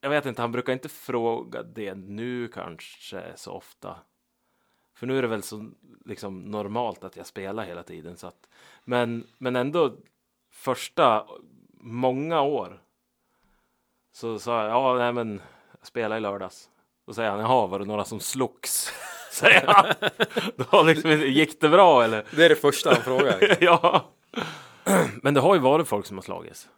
[0.00, 3.96] jag vet inte, han brukar inte fråga det nu kanske så ofta.
[4.94, 5.70] För nu är det väl så
[6.04, 8.16] liksom normalt att jag spelar hela tiden.
[8.16, 8.48] Så att,
[8.84, 9.96] men, men ändå
[10.50, 11.26] första
[11.80, 12.82] många år
[14.12, 15.42] så sa jag, ja nej men
[15.78, 16.70] jag spelade i lördags.
[17.06, 18.92] Då säger han, jaha var det några som slogs?
[19.34, 19.94] Säger han.
[20.70, 22.24] Då liksom, gick det bra eller?
[22.30, 23.56] Det är det första han frågar.
[23.64, 24.04] ja.
[25.22, 26.68] Men det har ju varit folk som har slagits.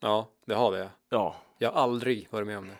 [0.00, 0.88] Ja, det har det.
[1.08, 1.36] Ja.
[1.58, 2.74] Jag har aldrig varit med om det.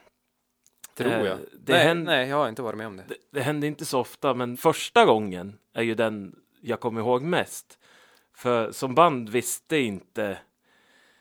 [1.02, 1.38] Tror Eh, jag.
[1.52, 3.04] det nej, händer- nej, jag har inte varit med om det.
[3.08, 7.22] Det, det hände inte så ofta, men första gången är ju den jag kommer ihåg
[7.22, 7.78] mest.
[8.36, 10.38] För som band visste inte.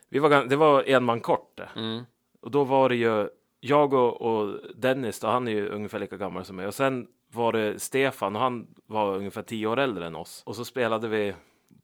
[0.08, 1.60] Vi var, det var en man kort.
[1.76, 2.02] Mm.
[2.40, 3.28] Och då var det ju
[3.60, 6.66] jag och, och Dennis, då, han är ju ungefär lika gammal som mig.
[6.66, 10.42] Och sen var det Stefan och han var ungefär tio år äldre än oss.
[10.46, 11.34] Och så spelade vi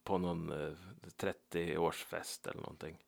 [0.04, 0.72] på någon eh,
[1.20, 2.98] 30-årsfest eller någonting.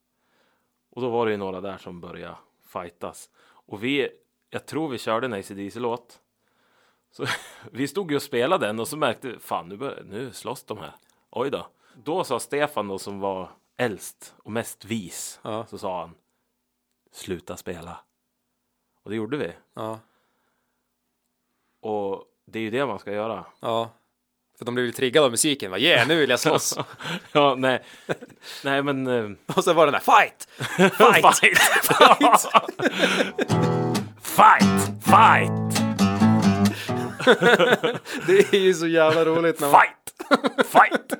[0.91, 3.31] Och då var det ju några där som började fightas.
[3.43, 4.09] Och vi,
[4.51, 6.21] jag tror vi körde en AC/DC-låt.
[7.11, 7.27] Så
[7.71, 10.65] vi stod ju och spelade den och så märkte vi, fan nu, bör, nu slåss
[10.65, 10.93] de här.
[11.31, 11.67] Oj då.
[11.95, 15.41] Då sa Stefan då som var äldst och mest vis.
[15.43, 15.67] Ja.
[15.67, 16.15] Så sa han,
[17.13, 18.01] sluta spela.
[19.03, 19.53] Och det gjorde vi.
[19.75, 19.99] Ja.
[21.81, 23.45] Och det är ju det man ska göra.
[23.61, 23.91] Ja.
[24.59, 25.71] För de blev ju triggade av musiken.
[25.71, 25.79] Va?
[25.79, 26.79] Yeah, nu vill jag slåss.
[27.33, 27.83] Ja, nej,
[28.65, 30.49] nej men eh, och så var den där fight!
[30.93, 31.39] Fight!
[34.23, 35.83] fight, fight,
[38.27, 39.81] Det är ju så jävla roligt när man...
[39.81, 40.15] fight,
[40.67, 41.13] fight.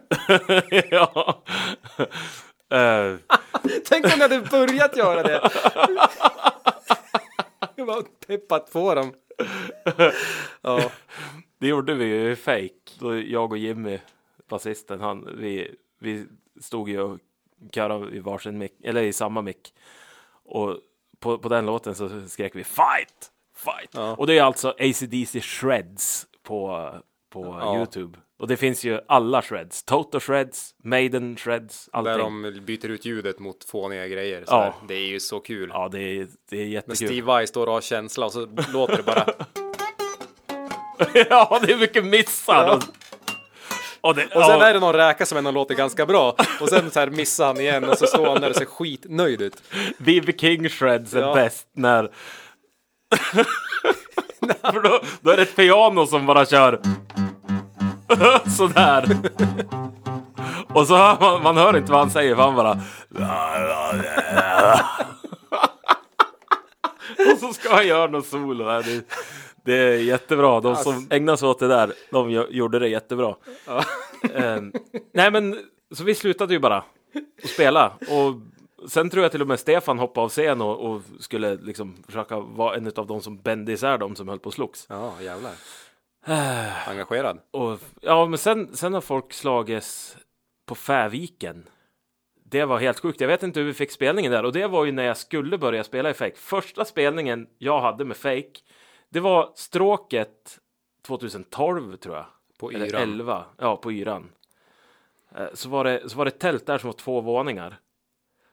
[0.91, 1.43] ja.
[2.73, 3.15] Eh,
[3.89, 5.51] Tänk om ni hade börjat göra det!
[7.77, 9.13] Jag bara peppat på dem.
[10.61, 10.91] Ja,
[11.59, 12.99] Det gjorde vi ju i Fake.
[12.99, 13.99] Då jag och Jimmy,
[14.49, 16.27] basisten, han, vi, vi
[16.61, 17.19] stod ju och
[17.73, 19.75] körade i varsin mick, eller i samma mick.
[20.45, 20.79] Och
[21.19, 23.91] på, på den låten så skrek vi fight, fight.
[23.93, 24.15] Ja.
[24.17, 26.91] Och det är alltså ACDC Shreds på,
[27.31, 27.77] på Ja.
[27.77, 28.19] Youtube.
[28.43, 29.85] Och det finns ju alla shreds.
[29.85, 32.13] Toto shreds, Maiden shreds, allting.
[32.13, 34.45] där de byter ut ljudet mot fåniga grejer.
[34.45, 34.63] Så Ja.
[34.63, 34.73] här.
[34.89, 35.71] Det är ju så kul.
[35.73, 36.97] Ja, det är, det är När jättekul.
[36.97, 39.27] Steve Vai står och har känsla och så låter det bara...
[41.31, 42.67] ja, det är mycket missar.
[42.67, 42.75] Ja.
[42.75, 42.83] Och,
[44.11, 46.37] och, det, Och sen ja, är det någon räka som ändå låter ganska bra.
[46.61, 49.43] Och sen så här missar han igen och så står han där och ser skitnöjd
[49.43, 49.63] ut.
[49.99, 50.33] B.B.
[50.39, 51.35] King shreds är Ja.
[51.35, 52.11] bäst när...
[54.73, 56.81] För då, då är det ett piano som bara kör
[58.57, 59.19] sådär.
[60.69, 62.81] Och så hör man, man hör inte vad han säger för han bara...
[67.33, 68.65] Och så ska han göra något solo.
[68.65, 68.83] här.
[68.83, 69.05] Det,
[69.65, 70.61] det är jättebra.
[70.61, 73.35] De som ägnar sig åt det där, de gjorde det jättebra.
[74.35, 74.73] Ehm,
[75.13, 75.59] nej men,
[75.95, 77.93] så vi slutade ju bara att spela.
[78.01, 78.35] Och
[78.91, 82.41] sen tror jag till och med Stefan hoppade av scen och, och skulle liksom försöka
[82.41, 84.87] vara en av de som bände isär de som höll på att slogs.
[84.89, 85.53] Ja, jävlar.
[86.87, 87.41] Engagerad.
[87.51, 90.17] Och, ja, men sen, sen har folk slagits
[90.67, 91.69] på Fäviken.
[92.45, 93.21] Det var helt sjukt.
[93.21, 94.45] Jag vet inte hur vi fick spelningen där.
[94.45, 96.37] Och det var ju när jag skulle börja spela i Fake.
[96.37, 98.61] Första spelningen jag hade med Fake,
[99.09, 100.59] det var stråket
[101.07, 102.27] 2012 tror jag.
[102.59, 103.03] På Eller yran.
[103.03, 103.45] 11.
[103.59, 104.31] Ja, på yran.
[105.37, 107.77] Eh, Så var, det, så var det tält där som var två våningar.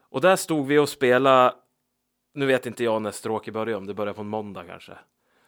[0.01, 1.55] Och där stod vi och spelade.
[2.33, 4.93] Nu vet inte jag när stråket började, om det började på en måndag kanske.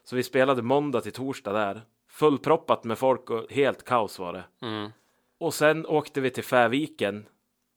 [0.03, 1.81] Så vi spelade måndag till torsdag där.
[2.11, 4.43] Fullproppat med folk och helt kaos var det.
[4.61, 4.91] Mm.
[5.37, 7.25] Och sen åkte vi till Fäviken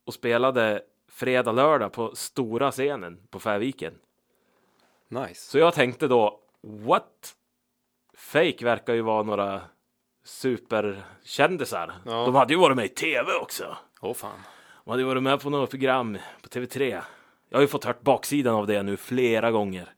[0.06, 3.94] och spelade fredag, lördag på stora scenen på Fäviken.
[5.08, 5.50] Nice.
[5.50, 7.34] Så jag tänkte då, what?
[8.16, 9.60] Fake verkar ju vara några
[10.24, 11.92] superkändisar.
[12.04, 12.24] Ja.
[12.24, 13.76] De hade ju varit med i tv också.
[14.00, 14.40] Åh fan.
[14.84, 17.02] De hade ju varit med på något program på TV3.
[17.48, 19.88] Jag har ju fått hört baksidan av det nu flera gånger.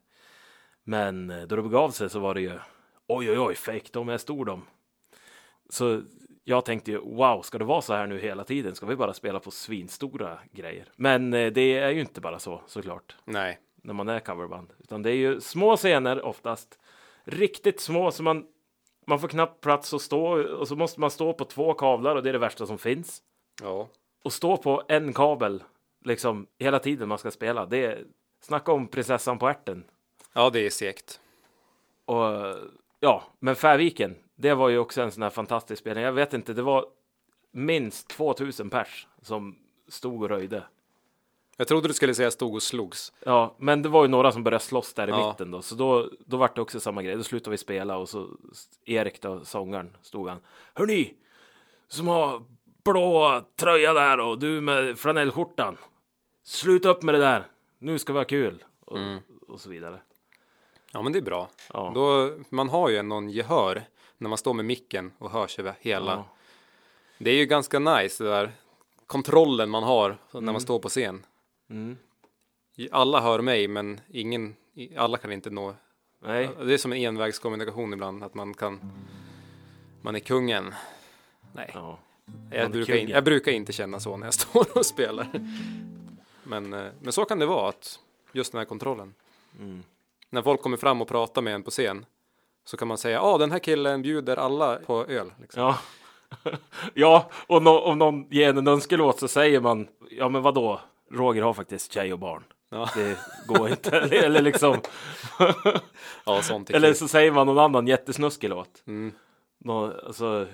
[0.83, 2.59] Men eh, då det begav sig så var det ju
[3.07, 4.65] oj, oj, oj, fake, de är stor de.
[5.69, 6.01] Så
[6.43, 8.75] jag tänkte ju wow, ska det vara så här nu hela tiden?
[8.75, 10.91] Ska vi bara spela på svinstora grejer?
[10.95, 13.59] Men eh, det är ju inte bara så såklart Nej.
[13.75, 16.79] när man är coverband, utan det är ju små scener oftast.
[17.23, 18.45] Riktigt små så man
[19.07, 22.23] man får knappt plats att stå och så måste man stå på två kablar och
[22.23, 23.21] det är det värsta som finns
[23.61, 23.87] Ja.
[24.23, 25.63] och stå på en kabel
[26.05, 27.65] liksom hela tiden man ska spela.
[27.65, 28.05] Det är,
[28.41, 29.83] snacka om prinsessan på ärten.
[30.33, 31.21] Ja, det är segt.
[32.05, 32.25] Och
[32.99, 36.03] ja, men Färviken, det var ju också en sån här fantastisk spelning.
[36.03, 36.85] Jag vet inte, det var
[37.51, 39.55] minst 2000 pers som
[39.87, 40.63] stod och röjde.
[41.57, 43.13] Jag trodde du skulle säga stod och slogs.
[43.23, 45.27] Ja, men det var ju några som började slåss där i Ja.
[45.29, 47.15] mitten då, så då, då var det också samma grej.
[47.15, 48.27] Då slutade vi spela och så
[48.85, 50.39] Erik då, sångaren, stod han.
[50.73, 51.13] Hörni,
[51.87, 52.43] som har
[52.83, 55.77] blå tröja där och du med flanellskjortan.
[56.43, 57.47] Sluta upp med det där.
[57.79, 58.63] Nu ska vi ha kul.
[58.85, 58.97] Och,
[59.47, 59.99] och så vidare.
[60.91, 61.49] Ja, men det är bra.
[61.73, 61.91] Ja.
[61.95, 63.83] Då, man har ju någon gehör
[64.17, 66.11] när man står med micken och hörs över hela.
[66.11, 66.25] Ja.
[67.17, 68.51] Det är ju ganska nice det där
[69.07, 71.25] kontrollen man har när man står på scen.
[71.69, 71.97] Mm.
[72.91, 74.55] Alla hör mig, men ingen,
[74.95, 75.73] alla kan inte nå.
[76.19, 78.91] Nej, Det är som en envägskommunikation ibland, att man kan.
[80.01, 80.73] Man är kungen.
[81.53, 81.99] Nej, ja.
[82.51, 83.15] jag, brukar in, kungen.
[83.15, 85.27] jag brukar inte känna så när jag står och spelar.
[86.43, 87.99] Men, eh, men så kan det vara, att
[88.31, 89.13] just den här kontrollen.
[89.59, 89.83] Mm.
[90.29, 92.05] När folk kommer fram och pratar med en på scen
[92.65, 95.33] så kan man säga, ja den här killen bjuder alla på öl.
[95.41, 95.61] Liksom.
[95.63, 95.77] Ja.
[96.93, 100.81] ja, och nå- om någon ger en önskelåt så säger man, ja men vadå?
[101.11, 102.43] Roger har faktiskt tjej och barn.
[102.69, 102.89] Ja.
[102.95, 103.99] Det går inte.
[104.11, 104.77] Eller liksom,
[106.25, 108.83] Ja, sånt eller så säger man någon annan jättesnuskig låt.
[108.87, 109.11] Mm.
[109.59, 110.47] Nå, alltså,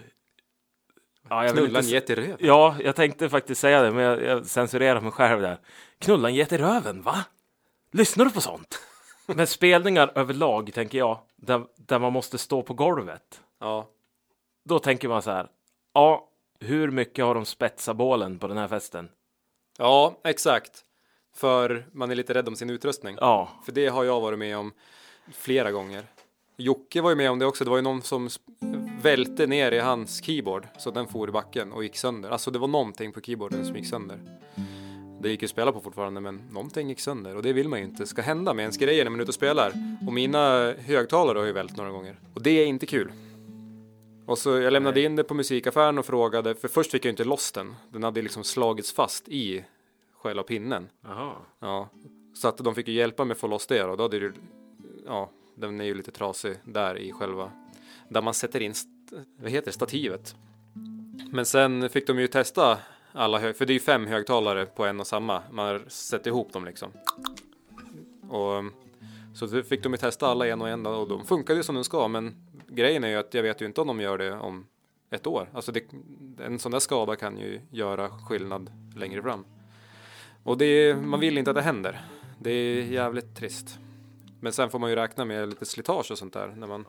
[1.30, 2.38] ja, Knulla en get i röven.
[2.40, 5.58] Ja, jag tänkte faktiskt säga det, men jag, jag censurerar mig själv där.
[6.00, 7.26] Knulla en get i röven, va?
[7.92, 8.80] Lyssnar du på sånt?
[9.26, 13.42] Men spelningar överlag, tänker jag, där, där man måste stå på golvet.
[13.60, 13.88] Ja.
[14.64, 15.48] Då tänker man så här,
[15.94, 19.10] ja, hur mycket har de spetsat bålen på den här festen?
[19.78, 20.86] ja, exakt.
[21.36, 23.18] För man är lite rädd om sin utrustning.
[23.20, 24.74] Ja, För det har jag varit med om
[25.32, 26.06] flera gånger.
[26.58, 27.64] Jocke var ju med om det också.
[27.64, 28.30] Det var ju någon som
[29.02, 32.30] välte ner i hans keyboard så den for i backen och gick sönder.
[32.30, 34.20] Alltså det var någonting på keyboarden som gick sönder.
[35.24, 37.80] Det gick ju att spela på fortfarande men någonting gick sönder och det vill man
[37.80, 39.74] ju inte ska hända med ens grejer när man är ute och spelar.
[40.08, 43.12] Och mina högtalare har ju vält några gånger och det är inte kul.
[44.26, 47.24] Och så jag lämnade in det på musikaffären och frågade, för först fick jag inte
[47.24, 47.76] loss den.
[47.90, 49.66] Den hade liksom slagits fast i
[50.18, 50.90] själva pinnen.
[51.02, 51.34] Jaha.
[51.60, 51.90] Ja,
[52.34, 54.34] så att de fick ju hjälpa mig att få loss det och då hade det
[55.06, 57.52] ja, den är ju lite trasig där i själva,
[58.10, 58.74] där man sätter in,
[59.40, 60.36] vad heter det, stativet.
[61.32, 62.78] Men sen fick de ju testa
[63.14, 66.54] alla hög, för det är ju fem högtalare på en och samma, man sätter ihop
[66.54, 66.92] dem liksom.
[68.30, 68.64] Och
[69.34, 71.84] så fick de ju testa alla en och en och de funkade ju som de
[71.84, 72.36] ska, men
[72.68, 74.66] grejen är ju att jag vet ju inte om de gör det om
[75.10, 75.50] ett år.
[75.54, 75.84] Alltså det,
[76.46, 79.46] en sån där skada kan ju göra skillnad längre fram.
[80.44, 82.02] Och det man vill inte att det händer.
[82.40, 83.80] Det är jävligt trist.
[84.40, 86.48] Men sen får man ju räkna med lite slitage och sånt där.
[86.58, 86.86] När man,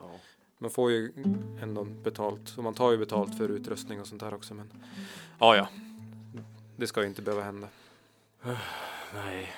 [0.57, 1.11] man får ju
[1.61, 2.57] ändå betalt.
[2.57, 4.53] Och man tar ju betalt för utrustning och sånt där också.
[4.53, 4.71] Men
[5.39, 5.67] ja, ja.
[6.77, 7.67] Det ska ju inte behöva hända.
[9.13, 9.53] Nej,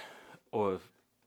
[0.49, 0.81] och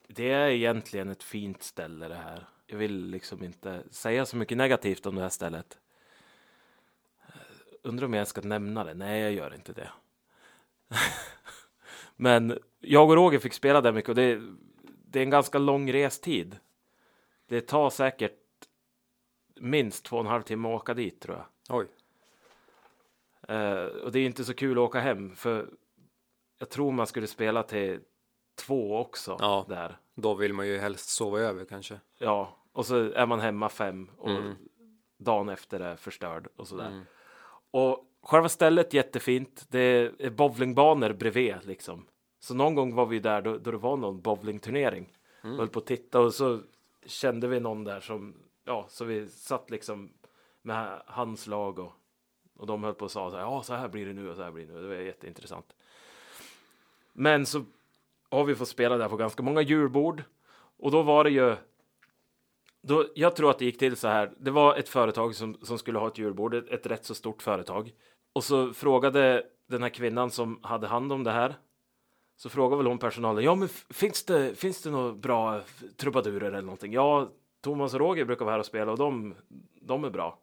[0.07, 2.49] det är egentligen ett fint ställe det här.
[2.67, 5.79] Jag vill liksom inte säga så mycket negativt om det här stället.
[7.83, 8.95] Undrar om jag ska nämna det?
[8.95, 9.91] Nej, jag gör inte det.
[12.17, 14.43] Men jag och Roger fick spela där mycket och det,
[14.83, 16.57] det är en ganska lång restid.
[17.47, 18.39] Det tar säkert
[19.55, 21.79] minst två och en halv timme att åka dit tror jag.
[21.79, 21.87] Oj.
[23.49, 25.69] Eh, och det är inte så kul att åka hem för
[26.61, 28.01] jag tror man skulle spela till
[28.67, 29.65] två också Ja.
[29.69, 29.97] där.
[30.15, 32.01] Då vill man ju helst sova över kanske.
[32.19, 34.55] Ja, och så är man hemma fem och Mm.
[35.19, 36.87] dagen efter är förstörd och sådär.
[36.87, 37.05] Mm.
[37.71, 39.67] Och själva stället jättefint.
[39.69, 39.81] Det
[40.19, 42.07] är bowlingbanor bredvid liksom.
[42.41, 45.13] Så någon gång var vi där då, då det var någon bowlingturnering.
[45.45, 45.59] Mm.
[45.59, 46.61] Höll på att titta och så
[47.07, 50.13] kände vi någon där som, ja, så vi satt liksom
[50.63, 51.93] med hans lag och,
[52.57, 54.37] och de höll på och sa så här, ja, så här blir det nu och
[54.37, 54.83] så här blir det nu.
[54.83, 55.75] Det var jätteintressant.
[57.13, 57.65] Men så
[58.31, 60.23] har vi fått spela där på ganska många julbord
[60.79, 61.57] och då var det ju
[62.83, 64.33] då, jag tror att det gick till så här.
[64.39, 67.43] Det var ett företag som, som skulle ha ett julbord, ett, ett rätt så stort
[67.43, 67.93] företag.
[68.33, 71.55] Och så frågade den här kvinnan som hade hand om det här.
[72.37, 73.45] Så frågade väl hon personalen.
[73.45, 75.61] Ja, men finns det, finns det några bra
[75.97, 76.93] trubadurer eller någonting?
[76.93, 77.29] Ja,
[77.61, 79.35] Thomas och Roger brukar vara här och spela och de,
[79.81, 80.39] de är bra.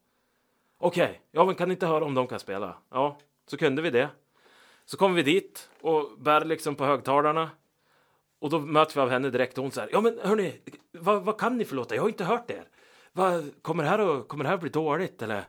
[0.77, 2.77] Okej, ja, men kan ni inte höra om de kan spela?
[2.89, 4.09] Ja, så kunde vi det.
[4.89, 7.49] Så kom vi dit och bär liksom på högtalarna.
[8.39, 11.39] Och då möts vi av henne direkt och hon säger, ja men hörni, vad, vad
[11.39, 11.95] kan ni för låtar?
[11.95, 12.67] Jag har inte hört er.
[13.11, 15.43] Vad, kommer, det här att, kommer det här bli dåligt eller?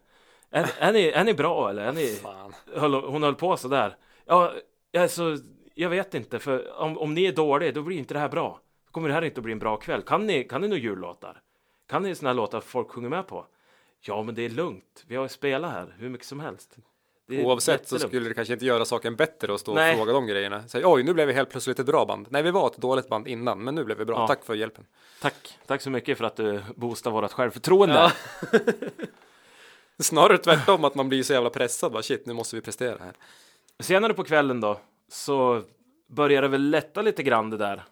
[0.50, 1.82] Är, är, ni, är ni bra eller?
[1.82, 2.18] Är ni,
[2.74, 3.96] höll, hon höll på sådär.
[4.24, 4.52] Ja,
[4.98, 5.36] alltså,
[5.74, 8.60] jag vet inte, för om, om ni är dåliga, då blir inte det här bra.
[8.86, 10.02] Då kommer det här inte att bli en bra kväll.
[10.02, 11.42] Kan ni, kan ni några jullåtar?
[11.86, 13.46] Kan ni såna här låtar folk sjunger med på?
[14.00, 15.04] Ja, men det är lugnt.
[15.06, 16.78] Vi har spelat här hur mycket som helst.
[17.28, 19.92] Det Oavsett så skulle det kanske inte göra saken bättre att stå Nej.
[19.92, 20.68] och fråga de grejerna.
[20.68, 22.26] Säg, oj, nu blev vi helt plötsligt ett bra band.
[22.30, 24.16] Nej, vi var ett dåligt band innan, men nu blev vi bra.
[24.16, 24.26] Ja.
[24.26, 24.84] Tack för hjälpen.
[25.20, 27.94] Tack, tack så mycket för att du boostar vårt självförtroende.
[27.94, 28.12] Ja.
[29.98, 31.92] Snarare tvärtom, att man blir så jävla pressad.
[31.92, 33.12] Bara, shit, nu måste vi prestera här.
[33.80, 35.62] Senare på kvällen då så
[36.06, 37.82] började det väl lätta lite grann det där.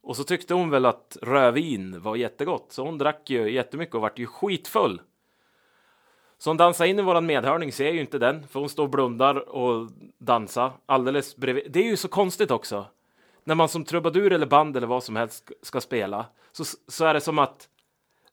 [0.00, 4.00] Och så tyckte hon väl att rödvin var jättegott, så hon drack ju jättemycket och
[4.00, 5.00] vart ju skitfull.
[6.38, 8.90] Så hon dansade in i våran medhörning, ser ju inte den, för hon står och
[8.90, 11.72] blundar och dansar alldeles bredvid.
[11.72, 12.86] Det är ju så konstigt också.
[13.44, 17.04] När man som trubadur eller band eller vad som helst ska- ska spela, så, så
[17.04, 17.68] är det som att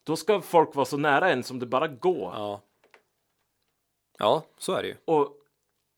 [0.04, 2.34] då ska folk vara så nära en som det bara går.
[2.36, 2.62] Ja.
[4.18, 4.96] Ja, så är det ju.
[5.06, 5.38] Och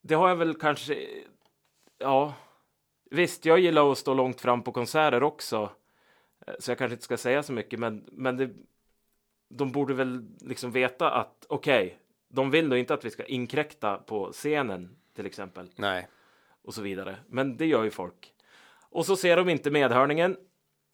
[0.02, 1.08] det har jag väl kanske,
[1.98, 2.34] ja,
[3.12, 5.70] visst, jag gillar att stå långt fram på konserter också,
[6.48, 8.50] Eh, så jag kanske inte ska säga så mycket, men, men det,
[9.50, 13.98] de borde väl liksom veta att okej, de vill nog inte att vi ska inkräkta
[13.98, 16.08] på scenen till exempel Nej.
[16.64, 17.16] och så vidare.
[17.28, 18.34] Men det gör ju folk.
[18.90, 20.38] Och så ser de inte medhörningen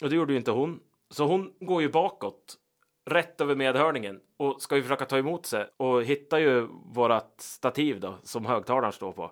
[0.01, 0.79] och det gjorde ju inte hon.
[1.09, 2.57] Så hon går ju bakåt
[3.05, 7.99] rätt över medhörningen och ska ju försöka ta emot sig och hittar ju vårat stativ
[7.99, 9.31] då som högtalaren står på.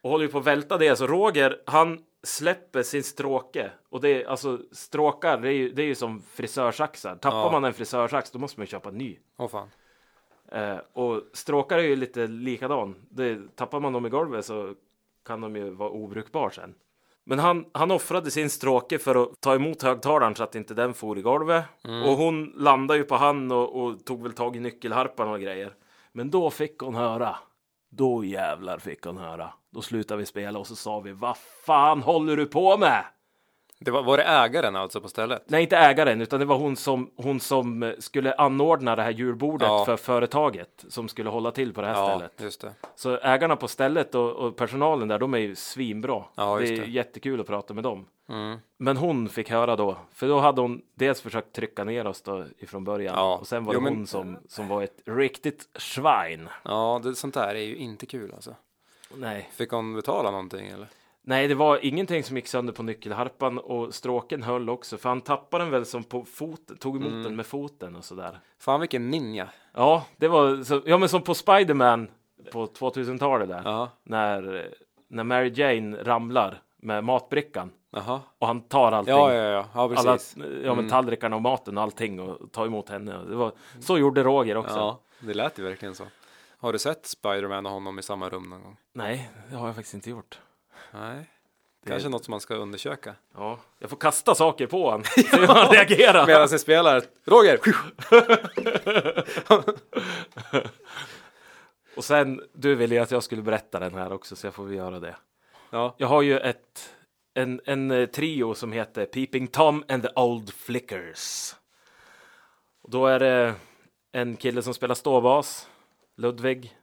[0.00, 0.96] Och håller ju på att välta det.
[0.96, 5.38] Så Roger, han släpper sin stråke och det är alltså stråkar.
[5.38, 7.16] Det är ju, det är ju som frisörsaxar.
[7.16, 7.50] Tappar Ja.
[7.52, 9.18] man en frisörsax, då måste man ju köpa en ny.
[9.38, 9.68] Åh fan.
[10.52, 12.94] Eh, och stråkar är ju lite likadan.
[13.10, 14.74] Det, tappar man dem i golvet så
[15.26, 16.74] kan de ju vara obrukbar sen.
[17.24, 20.94] Men han, han offrade sin stråke för att ta emot högtalaren så att inte den
[20.94, 21.64] for i golvet.
[22.06, 25.74] Och hon landade ju på han och, och tog väl tag i nyckelharpan och grejer.
[26.12, 27.36] Men då fick hon höra.
[27.90, 29.52] Då jävlar fick hon höra.
[29.70, 33.04] Då slutade vi spela och så sa vi vad fan håller du på med?
[33.80, 35.42] Det var, var det ägaren alltså på stället?
[35.46, 39.10] Nej, inte ägaren, utan det var hon som, hon som eh, skulle anordna det här
[39.10, 39.84] julbordet Ja.
[39.84, 42.40] för företaget som skulle hålla till på det här Ja, stället.
[42.40, 42.72] just det.
[42.96, 46.24] Så ägarna på stället och, och personalen där, de är ju svinbra.
[46.34, 46.86] Ja, det är det.
[46.90, 48.06] jättekul att prata med dem.
[48.28, 48.58] Mm.
[48.78, 52.44] Men hon fick höra då, för då hade hon dels försökt trycka ner oss då
[52.58, 53.36] ifrån början Ja.
[53.36, 56.48] och sen var det Jo, men- hon som, som var ett riktigt svin.
[56.64, 58.54] Ja, det, sånt där är ju inte kul alltså.
[59.14, 59.48] Nej.
[59.52, 60.86] Fick hon betala någonting eller?
[61.22, 65.20] Nej, det var ingenting som gick sönder på nyckelharpan och stråken höll också, för han
[65.20, 67.22] tappade den väl som på foten, tog emot Mm.
[67.22, 68.38] den med foten och sådär.
[68.58, 69.48] Fan vilken ninja.
[69.74, 72.08] Ja, det var så, ja, men som på Spiderman
[72.52, 74.68] på 2000-talet där, Ja, när,
[75.08, 78.20] när Mary Jane ramlar med matbrickan jaha.
[78.38, 79.14] och han tar allting.
[79.14, 80.36] Ja, ja, ja, ja alla precis.
[80.64, 83.18] ja, men tallrikarna och maten och allting och ta emot henne.
[83.28, 84.76] Det var, så gjorde Roger också.
[84.76, 86.04] Ja, det lät ju verkligen så.
[86.60, 88.76] Har du sett Spiderman och honom i samma rum någon gång?
[88.92, 90.38] Nej, det har jag faktiskt inte gjort.
[90.92, 91.30] Nej.
[91.86, 93.14] Kanske något som man ska undersöka.
[93.34, 95.02] Ja, jag får kasta saker på honom,
[95.32, 96.26] hur han reagerar.
[96.26, 97.02] Medan ni spelar.
[97.24, 97.58] Roger!
[101.96, 104.64] Och sen, du ville ju att jag skulle berätta den här också, så jag får
[104.64, 105.16] väl göra det.
[105.70, 106.94] Ja, Jag har ju ett,
[107.34, 111.54] en, en eh, trio som heter Peeping Tom and the Old Flickers.
[112.82, 113.54] Och då är det
[114.12, 115.68] en kille som spelar ståbas,
[116.18, 116.76] Ludvig.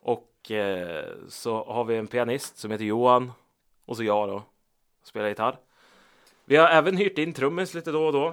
[0.00, 3.32] Och eh, så har vi en pianist som heter Johan.
[3.84, 4.42] Och så jag då,
[5.02, 5.58] spelar gitarr.
[6.44, 8.26] Vi har även hyrt in trummis lite då och då.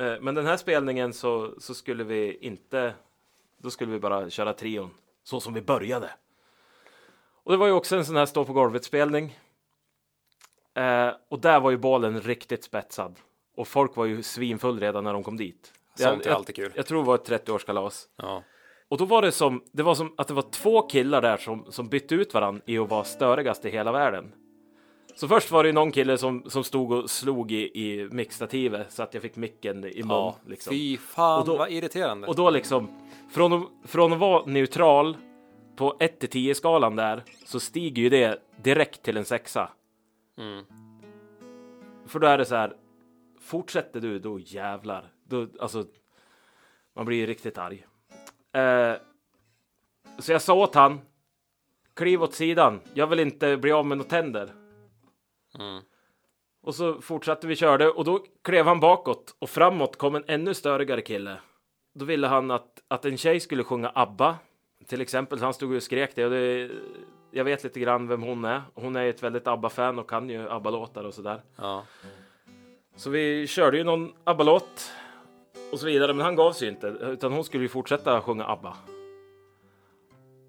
[0.00, 2.94] Eh, men den här spelningen så, så skulle vi inte,
[3.58, 4.90] då skulle vi bara köra trion.
[5.22, 6.10] Så som vi började.
[7.42, 9.38] Och det var ju också en sån här stå på golvet spelning.
[10.74, 13.18] Eh, och där var ju bollen riktigt spetsad.
[13.56, 15.72] Och folk var ju svinfull redan när de kom dit.
[15.94, 16.72] sånt är jag, alltid kul.
[16.76, 18.08] jag tror det var ett 30-årskalas.
[18.16, 18.42] Ja.
[18.90, 21.64] Och då var det som, det var som att det var två killar där som,
[21.68, 24.32] som bytte ut varandra i att vara störigast i hela världen.
[25.14, 29.02] Så först var det någon kille som, som stod och slog i, i mixstativet så
[29.02, 30.08] att jag fick micken i mun.
[30.08, 30.36] ja.
[30.46, 30.70] liksom.
[30.70, 32.26] Fy fan Och då- vad irriterande.
[32.26, 32.88] Och då liksom,
[33.30, 35.16] från att, från att vara neutral
[35.76, 39.70] på 1 till 10 skalan där, så stiger ju det direkt till en sexa.
[40.38, 40.64] Mm.
[42.06, 42.76] För då är det så här,
[43.40, 45.12] fortsätter du, då jävlar.
[45.28, 45.84] Då, alltså,
[46.96, 47.86] man blir ju riktigt arg.
[48.52, 48.94] Eh,
[50.18, 51.00] så jag sa åt han,
[51.94, 54.52] kliv åt sidan, jag vill inte bli av med några tänder.
[55.58, 55.82] Mm.
[56.62, 60.54] Och så fortsatte vi körde och då klev han bakåt och framåt kom en ännu
[60.54, 61.36] störigare kille.
[61.94, 64.36] Då ville han att, att en tjej skulle sjunga ABBA.
[64.86, 66.70] Till exempel, så han stod och skrek det och det,
[67.30, 68.62] jag vet lite grann vem hon är.
[68.74, 71.42] Hon är ju ett väldigt ABBA-fan och kan ju ABBA-låtar och sådär.
[71.56, 71.84] Ja.
[72.96, 74.92] Så vi körde ju någon ABBA-låt
[75.72, 78.76] och så vidare, men han gav sig inte, utan hon skulle ju fortsätta sjunga ABBA.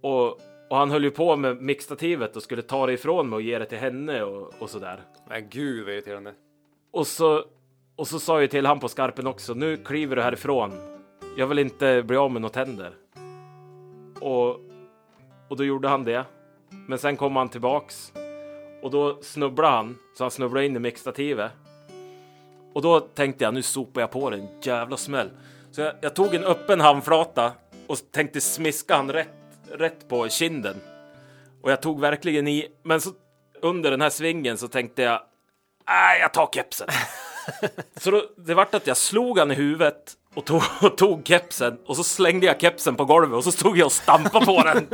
[0.02, 0.28] Och,
[0.70, 3.60] och han höll ju på med mixtativet och skulle ta det ifrån mig och ge
[3.60, 5.02] det till henne och, och sådär.
[5.30, 6.34] Men gud vad irriterande.
[6.92, 7.46] Och så,
[7.96, 10.72] och så sa jag till han på skarpen också, nu kliver du härifrån.
[11.38, 12.94] Jag vill inte bli av med några tänder.
[14.20, 14.50] Och,
[15.48, 16.26] och då gjorde han det.
[16.88, 18.14] Men sen kom han tillbaks
[18.82, 21.52] och då snubblade han, så han snubblade in i mixtativet.
[22.74, 25.30] Och då tänkte jag, nu sopar jag på den jävla smäll.
[25.72, 27.52] Så jag, jag tog en öppen handflata
[27.88, 29.28] och tänkte smiska han rätt,
[29.72, 30.76] rätt på kinden.
[31.62, 33.10] Och jag tog verkligen i, men så
[33.62, 35.22] under den här svingen så tänkte jag,
[35.88, 36.88] nej, jag tar kepsen.
[37.98, 41.78] så då, det vart att jag slog han i huvudet och tog, och tog kepsen
[41.86, 44.88] och så slängde jag kepsen på golvet och så stod jag och stampade på den.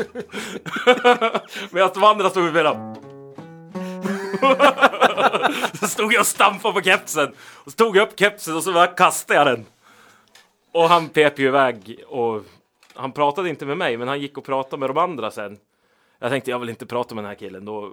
[1.72, 3.17] Medan de andra stod och spelade.
[5.80, 8.74] så stod jag och stampade på kepsen och så tog jag upp kepsen och så
[8.74, 9.66] bara kastade jag den.
[10.72, 12.44] Och han pep ju iväg och
[12.94, 15.58] han pratade inte med mig, men han gick och pratade med de andra sen.
[16.20, 17.92] Jag tänkte jag vill inte prata med den här killen, då,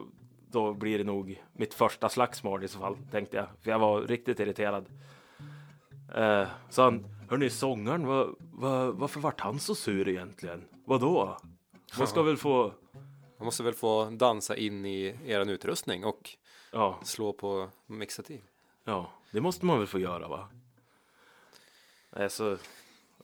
[0.50, 3.46] då blir det nog mitt första slagsmål i så fall, tänkte jag.
[3.62, 4.86] För jag var riktigt irriterad.
[6.14, 10.64] Eh, så han, hörni sångaren, vad, vad, varför vart han så sur egentligen?
[10.84, 11.36] Vadå?
[11.98, 12.72] Man ska väl få,
[13.44, 16.30] Man måste väl få dansa in i er utrustning och
[16.70, 18.40] ja, slå på mixativ.
[18.84, 20.48] ja, det måste man väl få göra va?
[22.10, 22.56] Nej, så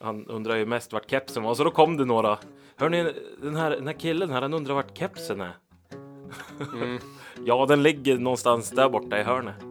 [0.01, 2.39] han undrar ju mest vart kepsen var, så då kom det några.
[2.77, 3.13] Hörni,
[3.43, 5.53] den här, den här killen här, han undrar vart kepsen är.
[7.45, 9.65] ja, den ligger någonstans där borta i hörnet.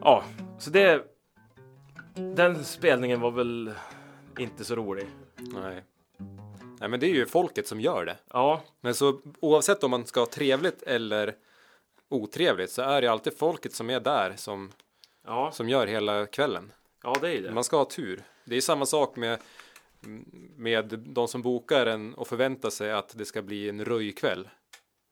[0.00, 0.24] Ja,
[0.58, 1.04] så det.
[2.14, 3.72] Den spelningen var väl
[4.38, 5.06] inte så rolig.
[5.36, 5.84] Nej.
[6.80, 8.16] Nej, men det är ju folket som gör det.
[8.32, 11.34] Ja, Men så oavsett om man ska ha trevligt eller
[12.08, 14.72] otrevligt så är det alltid folket som är där som,
[15.26, 16.72] ja, som gör hela kvällen.
[17.02, 17.50] ja, det är det.
[17.50, 18.22] Man ska ha tur.
[18.44, 19.38] Det är samma sak med,
[20.56, 24.48] med de som bokar en och förväntar sig att det ska bli en röjkväll.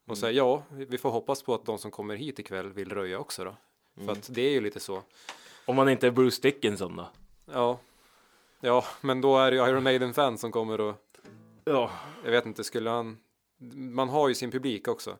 [0.08, 3.18] Och säger ja, vi får hoppas på att de som kommer hit ikväll vill röja
[3.18, 3.56] också då.
[4.04, 5.02] För att det är ju lite så.
[5.64, 7.08] Om man inte är Bruce Dickinson då?
[7.52, 7.78] Ja,
[8.60, 10.94] ja, men då är det ju Iron Maiden-fans som kommer och
[11.70, 11.90] Ja.
[12.24, 13.18] jag vet inte, skulle han...
[13.74, 15.16] Man har ju sin publik också.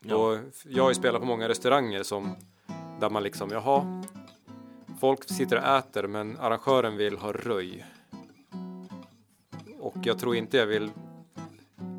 [0.00, 0.16] Ja.
[0.16, 2.36] Och jag har ju spelat på många restauranger som
[3.00, 4.02] där man liksom, jaha,
[5.00, 7.84] folk sitter och äter men arrangören vill ha röj.
[9.80, 10.90] Och jag tror inte jag vill,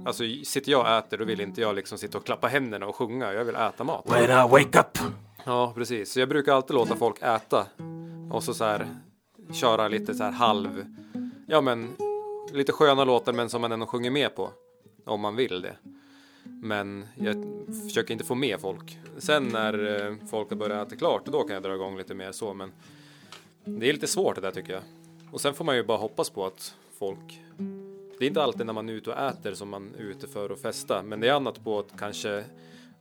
[0.05, 2.95] alltså sitter jag och äter då vill inte jag liksom sitta och klappa händerna och
[2.95, 4.03] sjunga, jag vill äta mat.
[4.05, 4.97] When I wake up!
[5.45, 6.11] Ja, precis.
[6.11, 7.67] Så jag brukar alltid låta folk äta
[8.31, 8.87] och så, så här
[9.53, 10.85] köra lite så här halv,
[11.47, 11.95] ja men
[12.53, 14.51] lite sköna låtar men som man ändå sjunger med på
[15.05, 15.77] om man vill det.
[16.43, 17.35] Men jag
[17.83, 18.99] försöker inte få med folk.
[19.17, 22.31] Sen när eh, folk har börjat äta klart, då kan jag dra igång lite mer
[22.31, 22.53] så.
[22.53, 22.71] Men
[23.65, 24.83] det är lite svårt det där tycker jag.
[25.31, 27.41] Och sen får man ju bara hoppas på att folk...
[28.19, 30.49] Det är inte alltid när man är ute och äter som man är ute för
[30.49, 31.03] att festa.
[31.03, 32.45] Men det är annat på att kanske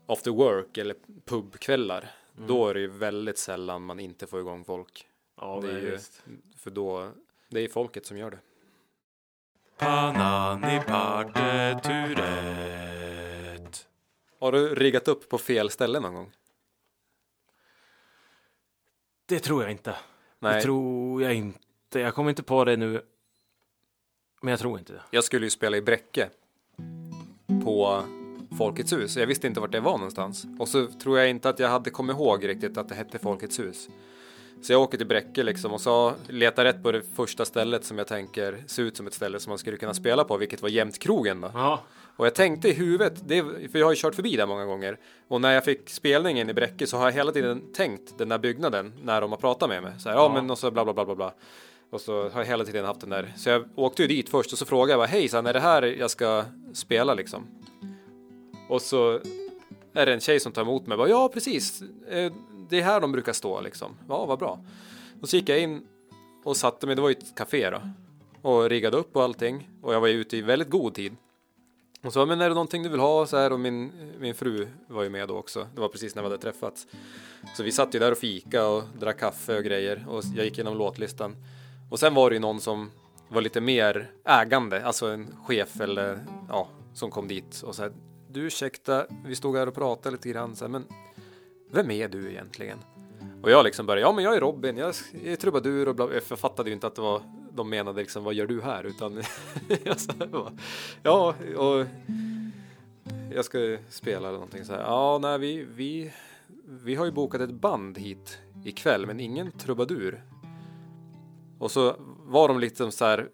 [0.06, 2.10] after work eller pubkvällar.
[2.46, 5.06] Då är det ju väldigt sällan man inte får igång folk.
[5.40, 5.98] Ja, det är ju,
[6.58, 7.10] för då,
[7.48, 8.38] det är folket som gör det.
[9.78, 12.24] Panani parteturet.
[14.40, 16.32] Har du riggat upp på fel ställe någon gång?
[19.26, 19.96] Det tror jag inte.
[20.38, 20.54] Nej.
[20.54, 22.00] Det tror jag inte.
[22.00, 23.02] Jag kommer inte på det nu.
[24.42, 25.02] Men jag tror inte det.
[25.10, 26.28] Jag skulle ju spela i Bräcke
[27.64, 28.04] på
[28.58, 29.16] Folkets hus.
[29.16, 30.46] Jag visste inte vart det var någonstans.
[30.58, 33.58] Och så tror jag inte att jag hade kommit ihåg riktigt att det hette Folkets
[33.58, 33.88] hus.
[34.62, 37.98] Så jag åker till Bräcke liksom och så letar rätt på det första stället som
[37.98, 40.68] jag tänker ser ut som ett ställe som man skulle kunna spela på, vilket var
[40.68, 41.50] Jämtkrogen då.
[41.54, 41.80] Ja.
[42.16, 44.98] Och jag tänkte i huvudet, det, för jag har ju kört förbi där många gånger.
[45.28, 48.38] Och när jag fick spelningen i Bräcke så har jag hela tiden tänkt den där
[48.38, 49.92] byggnaden när de har pratat med mig.
[49.98, 51.34] Så här, ja, men och så bla bla bla bla bla.
[51.90, 53.32] Och så har jag hela tiden haft den där.
[53.36, 55.82] Så jag åkte ju dit först och så frågade jag bara, hej, är det här
[55.82, 57.46] jag ska spela liksom?
[58.68, 59.20] Och så
[59.92, 60.98] är det en tjej som tar emot mig.
[60.98, 61.82] Bara, ja, precis.
[62.68, 63.96] Det är här de brukar stå liksom.
[64.08, 64.64] Ja, vad bra.
[65.20, 65.86] Och så gick jag in
[66.44, 66.96] och satte mig.
[66.96, 67.80] Det var ju ett café då.
[68.42, 69.68] Och riggade upp och allting.
[69.82, 71.16] Och jag var ju ute i väldigt god tid.
[72.04, 73.26] Och så, men är det någonting du vill ha?
[73.26, 75.68] Så här, och min, min fru var ju med då också.
[75.74, 76.86] Det var precis när vi hade träffats.
[77.56, 80.06] Så vi satt ju där och fika och drack kaffe och grejer.
[80.08, 81.36] Och jag gick igenom låtlistan.
[81.90, 82.90] Och sen var det ju någon som
[83.28, 84.84] var lite mer ägande.
[84.86, 87.92] Alltså en chef eller ja, som kom dit och så här.
[88.28, 90.56] Du ursäkta, vi stod här och pratade lite grann.
[90.56, 90.84] Så här, men
[91.74, 92.78] vem är du egentligen?
[93.42, 94.94] Och jag liksom började, ja men jag är Robin, jag
[95.24, 97.22] är trubadur och bla, jag fattade ju inte att det var,
[97.52, 98.84] de menade liksom, vad gör du här?
[98.84, 99.22] Utan
[99.84, 100.52] jag sa bara,
[101.02, 101.86] ja, och
[103.34, 104.80] jag ska spela eller någonting så här.
[104.80, 106.12] Ja, nej, vi, vi,
[106.64, 110.24] vi har ju bokat ett band hit ikväll, men ingen trubadur.
[111.58, 113.28] Och så var de lite så här,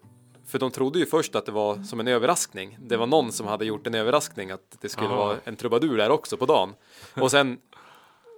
[0.46, 2.78] för de trodde ju först att det var som en överraskning.
[2.80, 5.16] Det var någon som hade gjort en överraskning att det skulle Aha.
[5.16, 6.74] vara en trubadur där också på dagen.
[7.14, 7.58] Och sen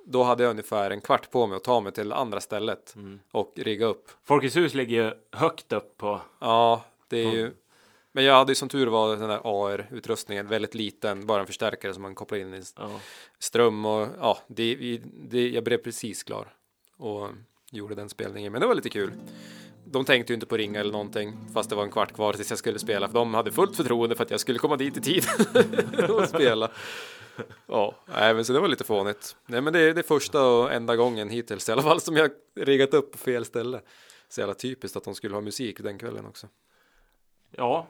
[0.05, 2.95] då hade jag ungefär en kvart på mig att ta mig till andra stället
[3.33, 4.11] och rigga upp.
[4.25, 6.21] Folkets hus ligger ju högt upp på.
[6.39, 7.53] Ja, det är ju.
[8.15, 11.95] Men jag hade ju som tur var den där AR-utrustningen väldigt liten, bara en förstärkare
[11.95, 12.91] som man kopplar in i Ja.
[13.39, 15.01] ström och ja, det,
[15.31, 16.55] det, jag blev precis klar
[16.97, 17.29] och
[17.71, 18.53] gjorde den spelningen.
[18.53, 19.13] Men det var lite kul.
[19.85, 22.51] De tänkte ju inte på ringa eller någonting, fast det var en kvart kvar tills
[22.51, 25.01] jag skulle spela, för de hade fullt förtroende för att jag skulle komma dit i
[25.01, 25.25] tid
[26.11, 26.71] och spela.
[27.67, 29.37] Ja, men så det var lite fånigt.
[29.47, 32.31] Nej, men det är det första och enda gången hittills i alla fall som jag
[32.55, 33.81] riggat upp på fel ställe.
[34.29, 36.49] Så jävla typiskt att de skulle ha musik den kvällen också.
[37.51, 37.87] Ja.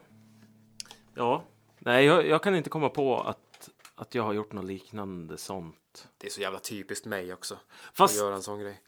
[1.15, 1.43] Ja.
[1.79, 6.07] Nej, jag, jag kan inte komma på att, att jag har gjort något liknande sånt.
[6.17, 7.57] Det är så jävla typiskt mig också.
[7.93, 8.81] Fast- Att göra en sån grej.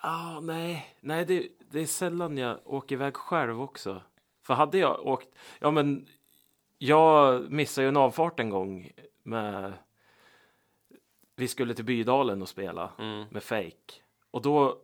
[0.00, 4.02] Ah, nej, nej det, det är sällan jag åker iväg själv också.
[4.42, 6.08] För hade jag åkt, ja men
[6.78, 8.90] jag missade ju en avfart en gång
[9.24, 9.72] med,
[11.36, 12.92] vi skulle till Bydalen och spela
[13.30, 13.94] med Fake.
[14.30, 14.78] Och då,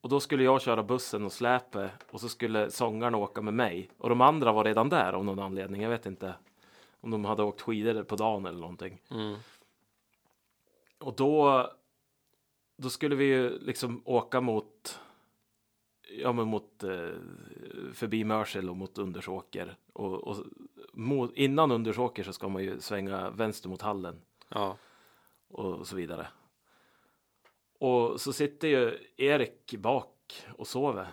[0.00, 3.90] och då skulle jag köra bussen och släpet och så skulle sångaren åka med mig.
[3.98, 6.34] Och de andra var redan där av någon anledning, jag vet inte
[7.00, 9.00] om de hade åkt skidor på dagen eller någonting.
[10.98, 11.66] Och då
[12.76, 15.00] då skulle vi ju liksom åka mot
[16.08, 17.10] ja men mot eh,
[17.92, 20.36] förbi Mörsel och mot Undersåker och, och
[20.96, 24.76] mot, innan Undersåker så ska man ju svänga vänster mot hallen Ja,
[25.48, 26.28] och så vidare.
[27.78, 31.08] Och så sitter ju Erik bak och sover.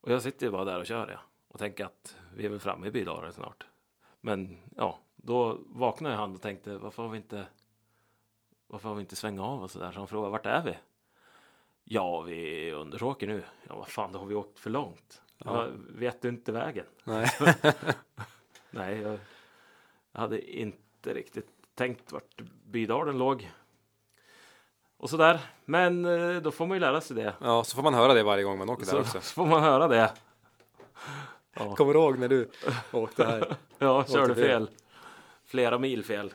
[0.00, 1.18] Och jag sitter ju bara där och kör ja.
[1.48, 3.66] Och tänker att vi är väl framme i Bydalen snart.
[4.20, 7.46] Men ja, då vaknade han och tänkte varför har vi inte
[8.66, 9.92] varför har vi inte svänga av och så där?
[9.92, 10.76] Så han frågade vart är vi?
[11.84, 13.42] Ja, vi är Undersåker nu.
[13.68, 15.22] Ja, vad fan, då har vi åkt för långt.
[15.38, 15.68] Ja.
[15.88, 16.86] Vet du inte vägen?
[17.04, 17.30] nej.
[18.74, 19.18] Nej, jag,
[20.12, 23.50] hade inte riktigt tänkt vart Bydalen låg.
[24.96, 25.40] och sådär.
[25.64, 27.34] Men eh, då får man ju lära sig det.
[27.40, 29.20] Ja, så får man höra det varje gång man åker där Så, också.
[29.20, 30.12] så får man höra det.
[31.76, 32.50] Kommer du ihåg när du
[32.92, 33.54] åkte här?
[33.78, 34.70] Ja, körde fel.
[35.44, 36.32] Flera mil fel.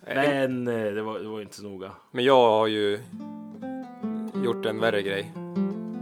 [0.00, 1.92] Men eh, det var, det var inte så noga.
[2.10, 3.00] Men jag har ju
[4.44, 5.32] gjort en värre grej.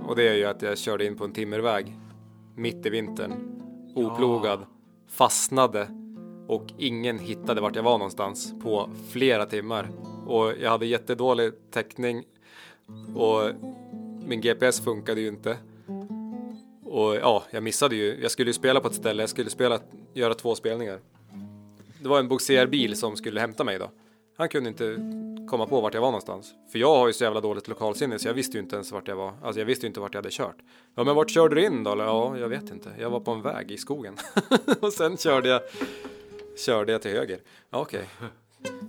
[0.06, 1.96] Och det är ju att jag körde in på en timmerväg
[2.56, 3.32] mitt i vintern.
[3.94, 4.66] Oplogad.
[5.14, 5.88] Fastnade.
[6.46, 9.90] Och ingen hittade vart jag var någonstans på flera timmar.
[10.26, 12.24] Och jag hade jättedålig täckning.
[13.14, 13.50] Och
[14.26, 15.56] min GPS funkade ju inte.
[16.84, 18.18] Och ja, jag missade ju.
[18.22, 19.22] Jag skulle ju spela på ett ställe.
[19.22, 19.80] Jag skulle spela,
[20.14, 20.98] göra två spelningar.
[22.02, 23.90] Det var en bogserbil som skulle hämta mig då.
[24.36, 24.84] Han kunde inte
[25.48, 26.54] komma på vart jag var någonstans.
[26.72, 29.08] För jag har ju så jävla dåligt lokalsinne så jag visste ju inte ens vart
[29.08, 29.32] jag var.
[29.42, 30.56] Alltså jag visste ju inte vart jag hade kört.
[30.94, 31.92] Ja men vart körde du in då?
[31.92, 32.90] Eller, Ja, jag vet inte.
[32.98, 34.16] Jag var på en väg i skogen.
[34.80, 35.62] och sen körde jag,
[36.56, 37.40] körde jag till höger.
[37.70, 38.08] Ja, okej.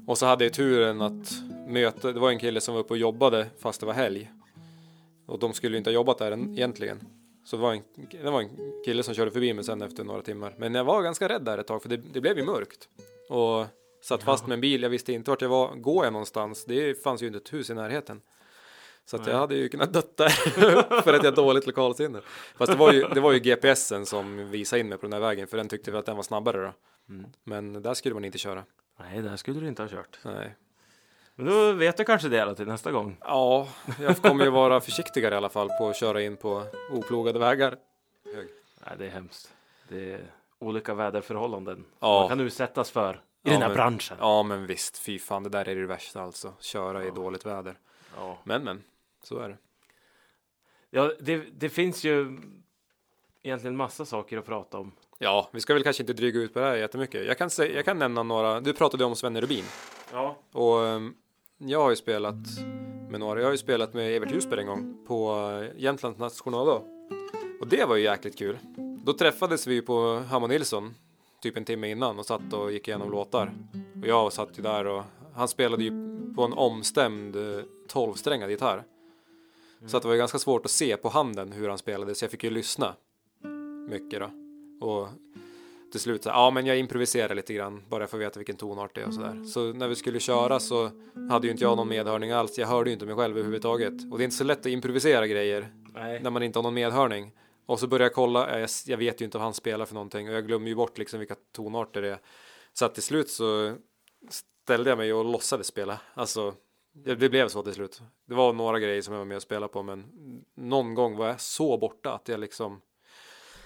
[0.07, 1.31] Och så hade jag turen att
[1.67, 4.31] möta, det var en kille som var uppe och jobbade fast det var helg.
[5.25, 6.99] Och de skulle ju inte ha jobbat där egentligen.
[7.45, 7.81] Så det var, en,
[8.23, 8.49] det var en
[8.85, 10.53] kille som körde förbi mig sen efter några timmar.
[10.57, 12.89] Men jag var ganska rädd där ett tag för det, det blev ju mörkt.
[13.29, 13.65] Och
[14.07, 15.75] satt fast med en bil, jag visste inte vart jag var.
[15.75, 16.65] Går jag någonstans?
[16.65, 18.21] Det fanns ju inte ett hus i närheten.
[19.05, 20.29] Så jag hade ju kunnat dött där
[21.01, 22.21] för att jag har dåligt lokalsinne.
[22.57, 25.19] Fast det var ju, det var ju GPSen som visade in mig på den här
[25.19, 26.73] vägen för den tyckte väl att den var snabbare då.
[27.43, 28.63] Men där skulle man inte köra.
[28.99, 30.19] Nej, där skulle du inte ha kört.
[30.23, 30.55] Nej.
[31.35, 33.17] Men då vet du kanske det då till nästa gång.
[33.21, 33.67] Ja,
[34.01, 37.77] jag kommer ju vara försiktigare i alla fall på att köra in på oplogade vägar.
[38.85, 39.53] Nej, det är hemskt.
[39.89, 42.19] Det är olika väderförhållanden Ja.
[42.19, 44.17] man kan utsättas för Ja, den här men- branschen.
[44.19, 46.53] Ja, men visst, fy fan, det där är det värsta alltså.
[46.59, 47.77] Köra i dåligt väder.
[48.15, 48.37] Ja.
[48.43, 48.83] Men, men,
[49.23, 49.57] så är det.
[50.89, 52.37] Ja, det, det finns ju
[53.43, 54.91] egentligen massa saker att prata om.
[55.17, 57.25] Ja, vi ska väl kanske inte dryga ut på det här jättemycket.
[57.25, 58.61] Jag kan, säga, jag kan nämna några.
[58.61, 59.63] Du pratade om Svenne Rubin
[60.11, 60.37] Ja.
[60.51, 61.15] och ehm,
[61.57, 62.35] jag har ju spelat
[63.09, 63.39] med några.
[63.39, 66.81] Jag har ju spelat med Evert Husberg en gång på eh, Jämtlands nationaldag
[67.61, 68.57] och det var ju jäkligt kul.
[69.05, 70.95] Då träffades vi på Hammar Nilsson
[71.45, 73.53] typ en timme innan och satt och gick igenom låtar
[74.01, 75.03] och jag satt ju där och
[75.35, 75.91] han spelade ju
[76.35, 78.83] på en omstämd eh, 12-strängad gitarr.
[79.87, 82.23] Så att det var ju ganska svårt att se på handen hur han spelade så
[82.23, 82.95] jag fick ju lyssna
[83.89, 84.29] mycket då.
[84.87, 85.07] Och
[85.91, 88.95] till slut så ja men jag improviserar lite grann bara för att veta vilken tonart
[88.95, 89.43] det är och sådär.
[89.43, 90.89] Så när vi skulle köra så
[91.29, 92.57] hade ju inte jag någon medhörning alls.
[92.57, 93.93] Jag hörde ju inte mig själv överhuvudtaget.
[94.11, 96.19] Och det är inte så lätt att improvisera grejer Nej.
[96.23, 97.31] när man inte har någon medhörning.
[97.65, 99.93] Och så började jag kolla, eh, jag, jag vet ju inte vad han spelar för
[99.93, 102.19] någonting och jag glömmer ju bort liksom vilka tonarter det är.
[102.73, 103.75] Så att till slut så
[104.63, 105.99] ställde jag mig och låtsades spela.
[106.13, 106.53] Alltså,
[106.93, 108.01] det det blev så till slut.
[108.25, 110.05] Det var några grejer som jag var med och spelade på men
[110.55, 112.81] någon gång var jag så borta att jag liksom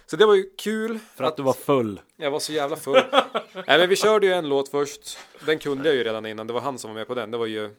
[0.10, 1.00] så det var ju kul.
[1.00, 2.02] För att du var full.
[2.18, 3.02] Jag var så jävla full.
[3.54, 5.18] Nej men vi körde ju en låt först.
[5.46, 6.48] Den kunde jag ju redan innan.
[6.48, 7.32] Det var han som var med på den.
[7.32, 7.76] Det var ju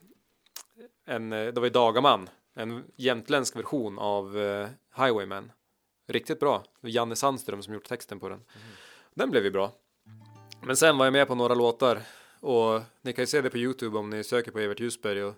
[1.07, 2.29] en, eh, det var ju Dagaman.
[2.55, 5.53] En jämtländsk version av eh, Highwayman.
[6.11, 6.59] Riktigt bra.
[6.59, 8.45] Det var Janne Sandström som gjort texten på den.
[9.15, 9.73] Den blev ju bra.
[10.63, 12.03] Men sen var jag med på några låtar.
[12.41, 15.35] Och ni kan ju se det på Youtube om ni söker på Evert Ljusberg och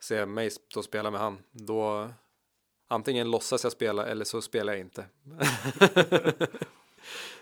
[0.00, 1.38] ser mig stå och spela med han.
[1.50, 2.10] Då
[2.88, 5.06] antingen låtsas jag spela eller så spelar jag inte.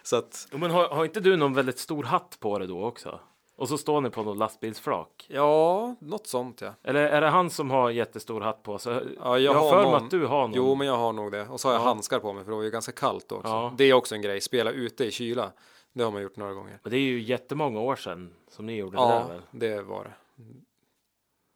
[0.03, 3.21] så att Men har, har inte du någon väldigt stor hatt på dig då också?
[3.61, 5.27] Och så står ni på något lastbilsflak.
[5.29, 6.75] Ja, något sånt ja.
[6.83, 9.03] Eller är det han som har jättestor hatt på sig?
[9.19, 10.53] ja jag har för mig att du har någon.
[10.57, 11.49] Jo, men jag har nog det.
[11.49, 11.85] Och så har jag Ja.
[11.85, 13.49] handskar på mig för det var ju ganska kallt då också.
[13.49, 13.75] Ja.
[13.79, 15.53] Det är också en grej, spela ute i kyla.
[15.93, 16.79] Det har man gjort några gånger.
[16.83, 19.43] Men det är ju jättemånga år sedan som ni gjorde det Ja, där väl?
[19.51, 20.13] det var det.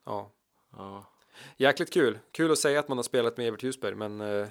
[0.06, 0.30] Ja,
[0.76, 1.04] Ja.
[1.56, 2.18] jäkligt kul.
[2.32, 4.46] Kul att säga att man har spelat med Evert Husberg, men eh,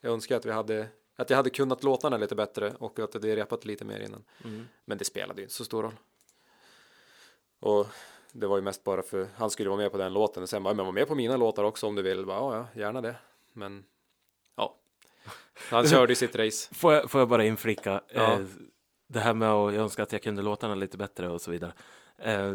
[0.00, 3.36] jag önskar att vi hade att jag hade kunnat låtarna lite bättre och att det
[3.36, 4.24] repat lite mer innan.
[4.44, 4.68] Mm.
[4.84, 5.92] Men det spelade ju inte så stor roll.
[7.62, 7.86] Och
[8.32, 10.62] det var ju mest bara för han skulle vara med på den låten och sen
[10.62, 12.26] bara, men var med på mina låtar också om du vill.
[12.26, 13.14] Bara, ja, ja, gärna det.
[13.52, 13.84] Men
[14.56, 14.76] ja,
[15.70, 16.74] han körde ju sitt race.
[16.74, 18.32] Får, jag, får jag bara inflika Ja.
[18.32, 18.40] eh,
[19.06, 21.72] det här med att jag önskar att jag kunde låtarna lite bättre och så vidare.
[22.18, 22.54] Eh,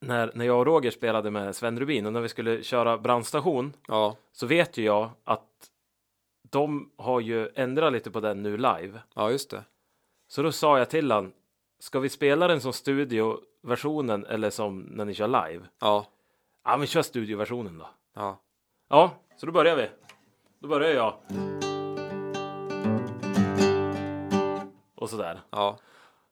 [0.00, 3.72] när, när jag och Roger spelade med Sven Rubin och när vi skulle köra brandstation
[3.88, 5.70] Ja, så vet ju jag att
[6.50, 9.00] de har ju ändrat lite på den nu live.
[9.14, 9.64] ja just det.
[10.28, 11.32] Så då sa jag till han,
[11.78, 12.72] ska vi spela den som
[13.64, 15.64] studioversionen eller som när ni kör live?
[15.80, 16.06] Ja,
[16.64, 17.86] Ja, men kör studioversionen då.
[18.14, 18.40] ja,
[18.90, 19.88] Ja, så då börjar vi.
[20.60, 21.14] Då börjar jag.
[24.96, 25.40] Och sådär.
[25.50, 25.78] ja.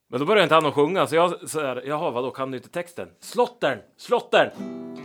[0.09, 2.57] Men då började inte han att sjunga, så jag så här, jaha, vadå, kan du
[2.57, 3.09] inte texten?
[3.21, 4.51] Slottern, slottern!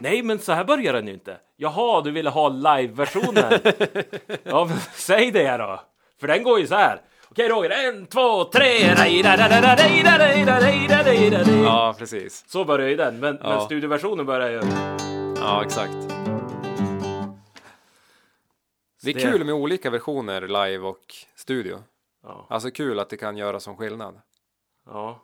[0.02, 1.38] Nej, men så här börjar den ju inte.
[1.58, 3.52] Jaha, du ville ha live-versionen?
[4.44, 5.80] ja, men säg det då.
[6.20, 7.02] För den går ju så här.
[7.30, 8.96] Okej Roger, en, två, tre!
[11.64, 12.44] Ja, precis.
[12.48, 13.62] Så börjar ju den, men, men Ja.
[13.66, 14.62] studioversionen börjar ju...
[15.42, 15.94] Ja, exakt.
[19.04, 21.84] Det är Det- kul med olika versioner live och studio.
[22.24, 22.48] Ja.
[22.50, 24.22] Alltså kul att det kan göra som skillnad.
[24.86, 25.22] Ja.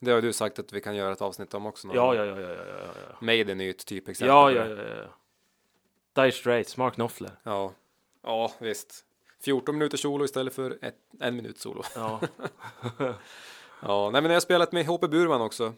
[0.00, 1.86] Det har du sagt att vi kan göra ett avsnitt om också.
[1.88, 2.74] någon Ja, ja, ja, ja, ja, ja,
[3.08, 3.16] ja.
[3.20, 4.28] Maiden är ju ett typexempel.
[4.28, 4.88] Ja, på ja, det.
[4.96, 5.02] ja,
[6.14, 6.22] ja.
[6.22, 7.30] Dire Straits, Mark Knopfler.
[7.42, 7.72] ja.
[8.24, 9.04] Ja, visst.
[9.44, 11.82] 14 minuter solo istället för ett, en minut solo.
[11.94, 12.20] Ja.
[13.84, 15.72] Ja, nej men jag har spelat med HP Burman också.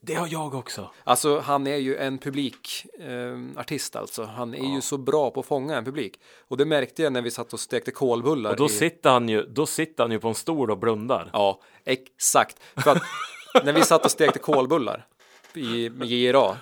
[0.00, 0.90] Det har jag också.
[1.04, 4.24] Alltså han är ju en publikartist eh, alltså.
[4.24, 6.20] Han är ju så bra på att fånga en publik.
[6.48, 8.50] Och det märkte jag när vi satt och stekte kolbullar.
[8.50, 8.68] Och då i...
[8.68, 11.30] sitter han ju, då sitter han ju på en stol och blundar.
[11.32, 12.56] Ja, exakt.
[12.76, 13.02] För att
[13.64, 15.06] när vi satt och stekte kolbullar
[15.54, 16.56] i JRA,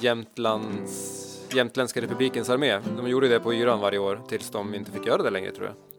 [0.00, 2.80] Jämtlands, Jämtländska republikens armé.
[2.96, 5.66] De gjorde det på yran varje år tills de inte fick göra det längre tror
[5.66, 5.93] jag.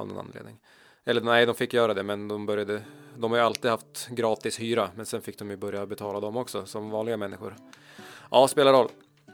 [0.00, 0.58] Av någon anledning.
[1.04, 2.82] Eller nej, de fick göra det, men de började.
[3.16, 6.36] De har ju alltid haft gratis hyra, men sen fick de ju börja betala dem
[6.36, 7.56] också som vanliga människor.
[8.30, 8.88] Ja, spelar roll.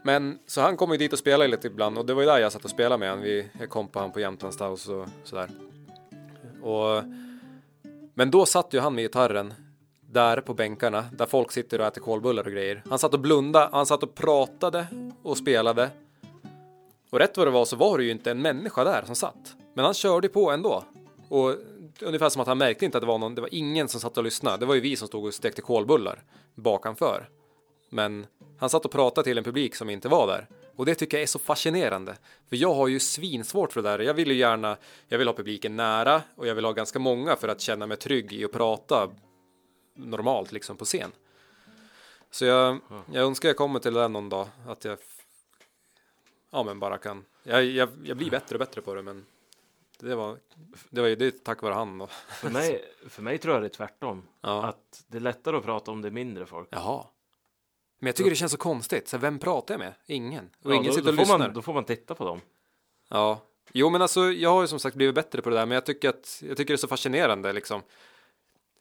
[0.04, 2.38] Men så han kom ju dit och spelade lite ibland och det var ju där
[2.38, 3.20] jag satt och spelade med han.
[3.20, 5.50] Vi, jag kom på han på jämtlandstaus och sådär.
[6.62, 7.02] Och
[8.14, 9.54] men då satt ju han med gitarren
[10.00, 12.82] där på bänkarna där folk sitter och äter kolbullar och grejer.
[12.88, 14.86] Han satt och blundade, han satt och pratade
[15.22, 15.90] och spelade.
[17.10, 19.56] Och rätt vad det var så var det ju inte en människa där som satt.
[19.76, 20.84] Men han körde på ändå.
[21.28, 21.54] Och
[22.00, 24.18] ungefär som att han märkte inte att det var någon, det var ingen som satt
[24.18, 24.56] och lyssnade.
[24.56, 26.22] Det var ju vi som stod och stekte kolbullar
[26.54, 27.28] bakanför.
[27.88, 28.26] Men
[28.58, 30.46] han satt och pratade till en publik som inte var där.
[30.76, 32.16] Och det tycker jag är så fascinerande.
[32.48, 33.98] För jag har ju svinsvårt för det där.
[33.98, 34.76] Jag vill ju gärna,
[35.08, 37.96] jag vill ha publiken nära och jag vill ha ganska många för att känna mig
[37.96, 39.10] trygg i att prata
[39.94, 41.12] normalt liksom på scen.
[42.30, 42.78] Så jag,
[43.12, 44.48] jag önskar jag kommer till det där någon dag.
[44.66, 44.98] Att jag,
[46.50, 49.26] ja men bara kan, jag, jag, jag blir bättre och bättre på det men
[49.98, 50.38] det var,
[50.90, 52.06] det var ju det tack vare han då.
[52.28, 54.22] För mig, för mig tror jag det är tvärtom.
[54.40, 54.64] Ja.
[54.66, 56.68] Att det är lättare att prata om det är mindre folk.
[56.70, 57.04] Jaha.
[57.98, 59.08] Men jag tycker det känns så konstigt.
[59.08, 59.92] Så vem pratar jag med?
[60.06, 60.50] Ingen.
[60.64, 61.38] Och Ja, ingen då, sitter då, och får lyssnar.
[61.38, 62.40] man, då får man titta på dem.
[63.08, 63.40] Ja,
[63.72, 65.86] jo men alltså jag har ju som sagt blivit bättre på det där men jag
[65.86, 67.82] tycker att jag tycker det är så fascinerande liksom.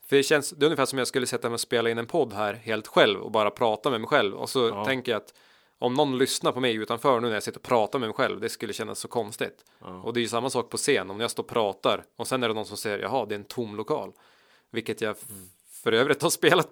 [0.06, 2.06] För det känns, det är ungefär som jag skulle sätta mig och spela in en
[2.06, 4.84] podd här helt själv och bara prata med mig själv och så Ja.
[4.84, 5.34] tänker jag att
[5.78, 8.40] om någon lyssnar på mig utanför nu när jag sitter och pratar med mig själv,
[8.40, 9.64] det skulle kännas så konstigt.
[10.04, 12.42] Och det är ju samma sak på scen, om jag står och pratar och sen
[12.42, 14.12] är det någon som säger jaha, det är en tom lokal.
[14.72, 15.26] Vilket jag f-
[15.82, 16.68] för övrigt har spelat.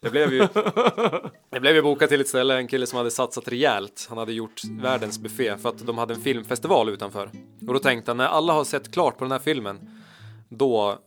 [0.00, 0.38] Jag blev ju,
[1.50, 4.06] jag blev ju bokad till ett ställe, en kille som hade satsat rejält.
[4.08, 7.30] Han hade gjort världens buffé för att de hade en filmfestival utanför.
[7.68, 10.02] Och då tänkte han, när alla har sett klart på den här filmen,
[10.48, 10.98] då,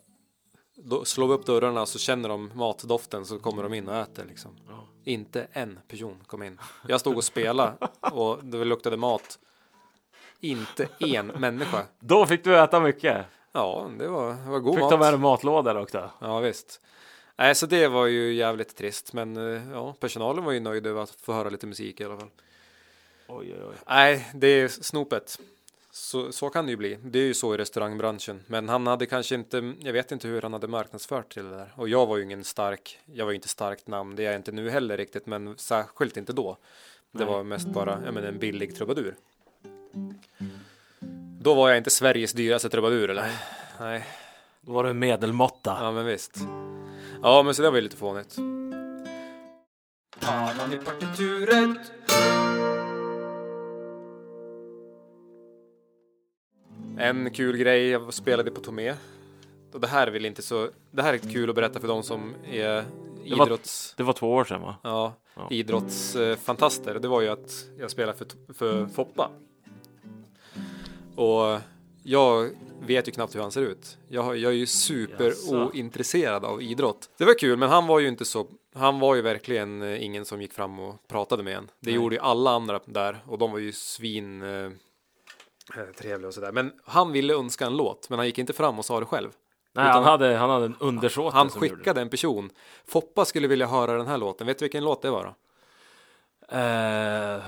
[0.84, 4.26] då slår vi upp dörrarna så känner de matdoften så kommer de in och äter
[4.26, 4.58] liksom.
[5.04, 6.60] Inte en person kom in.
[6.88, 9.40] Jag stod och spelade och det luktade mat.
[10.40, 11.86] Inte en människa.
[12.00, 13.26] Då fick du äta mycket.
[13.52, 14.92] Ja, det var, det var god Fick mat.
[14.92, 16.10] ta med dig matlådor också.
[16.20, 16.82] Ja visst.
[17.38, 21.02] Nej, så det var ju jävligt trist, men eh, ja, personalen var ju nöjd över
[21.02, 22.30] att få höra lite musik i alla fall.
[23.28, 23.76] Oj, oj, oj.
[23.88, 25.40] Nej, det är snopet.
[25.92, 26.98] Så, så kan det ju bli.
[27.04, 28.44] Det är ju så i restaurangbranschen.
[28.48, 31.74] Men han hade kanske inte, jag vet inte hur han hade marknadsfört till det där.
[31.76, 34.36] Och jag var ju ingen stark, jag var ju inte starkt namn, det är jag
[34.36, 36.58] inte nu heller riktigt, men särskilt inte då.
[37.12, 39.16] Det var mest bara, jag menar, en billig trubadur.
[41.42, 43.32] Då var jag inte Sveriges dyraste trubadur eller?
[43.80, 44.06] Nej.
[44.62, 45.78] Då var en medelmåtta.
[45.82, 46.38] Ja men visst.
[47.24, 48.36] Ja men så det var ju lite fånigt.
[50.20, 51.92] Talan i partituret.
[57.00, 58.94] En kul grej, jag spelade på Tomé.
[59.74, 62.04] Och det här är väl inte så, det här är kul att berätta för de
[62.04, 62.68] som är
[63.24, 63.94] Det var- idrotts...
[63.98, 64.76] Det var två år sedan va?
[64.84, 65.48] Ja, Ja.
[65.52, 67.00] idrottsfantaster.
[67.00, 69.32] Det var ju att jag spelade för, för Foppa.
[71.16, 71.60] Och
[72.04, 72.50] jag
[72.88, 73.98] vet ju knappt hur han ser ut.
[74.08, 77.10] Jag, jag är ju super ointresserad av idrott.
[77.18, 78.48] Det var kul, men han var ju inte så.
[78.76, 81.66] Han var ju verkligen eh, ingen som gick fram och pratade med en.
[81.66, 81.96] Det Nej.
[81.96, 84.42] gjorde ju alla andra där och de var ju svin
[85.78, 86.52] eh, trevliga och sådär.
[86.52, 89.30] Men han ville önska en låt, men han gick inte fram och sa det själv.
[89.74, 92.50] Nej, han hade, han hade en undersåte Han som skickade en person.
[92.88, 94.48] Foppa skulle vilja höra den här låten.
[94.48, 95.36] Vet du vilken låt det var då?
[96.58, 97.42] Eh,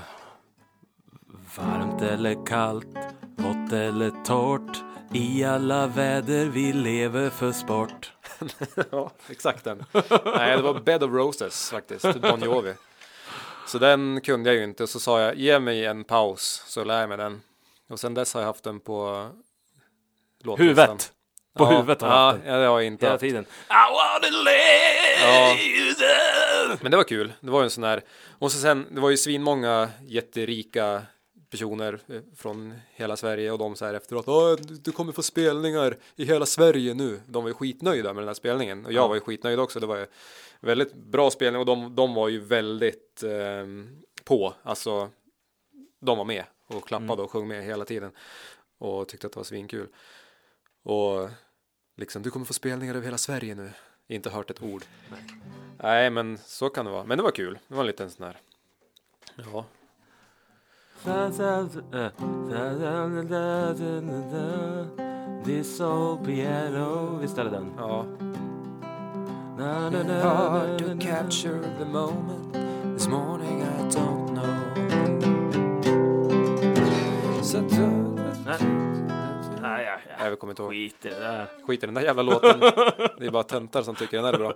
[1.56, 2.96] varmt eller kallt,
[3.36, 4.82] vått eller torrt.
[5.14, 8.12] I alla väder vi lever för sport.
[8.90, 9.84] Ja, exakt den.
[10.24, 12.74] Nej, det var Bed of Roses faktiskt, Bon Jovi.
[13.66, 17.00] Så den kunde jag ju inte, så sa jag ge mig en paus så lär
[17.00, 17.40] jag mig den.
[17.92, 19.28] Och sen dess har jag haft den på
[20.44, 20.66] låtlistan.
[20.88, 21.12] Huvudet!
[21.54, 22.52] På ja, huvudet har jag ja, haft den.
[22.52, 23.20] ja, det har jag inte Hela haft.
[23.20, 23.44] tiden.
[23.44, 24.26] I wanna
[25.60, 26.78] you down.
[26.82, 27.32] Men det var kul.
[27.40, 28.02] Det var ju en sån här.
[28.38, 31.02] Och så sen, det var ju svinmånga jätterika
[31.50, 34.28] personer eh, från hela Sverige och de så här efteråt.
[34.28, 37.20] "Åh, du- kommer få spelningar i hela Sverige nu.
[37.26, 39.08] De var ju skitnöjda med den här spelningen och jag Ja.
[39.08, 39.80] var ju skitnöjd också.
[39.80, 40.06] Det var ju
[40.60, 44.54] väldigt bra spelning och de, de var ju väldigt ehm, på.
[44.62, 45.10] Alltså
[46.00, 46.44] de var med
[46.76, 48.12] och klappade och sjöng med hela tiden.
[48.78, 49.88] Och tyckte att det var svinkul.
[50.82, 51.30] Och
[51.96, 53.70] liksom, du kommer få spelningar över hela Sverige nu.
[54.08, 54.84] Inte hört ett ord.
[55.82, 56.10] Nej.
[56.10, 57.04] men så kan det vara.
[57.04, 57.58] Men det var kul.
[57.68, 58.40] Det var en liten sån här.
[59.36, 59.64] Ja,
[65.44, 67.72] This old piano Visst är det den?
[67.76, 68.06] ja.
[70.22, 72.61] Hard to capture the moment
[77.52, 77.62] Nej,
[78.46, 78.56] nej,
[79.60, 80.28] Nej, nej.
[80.28, 80.70] jag kommer inte ihåg.
[80.72, 81.46] Skit i det där.
[81.66, 82.60] Skit i den där jävla låten.
[83.18, 84.54] Det är bara töntar som tycker den är bra.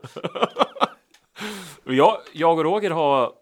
[1.85, 3.33] Jag, jag och Roger har,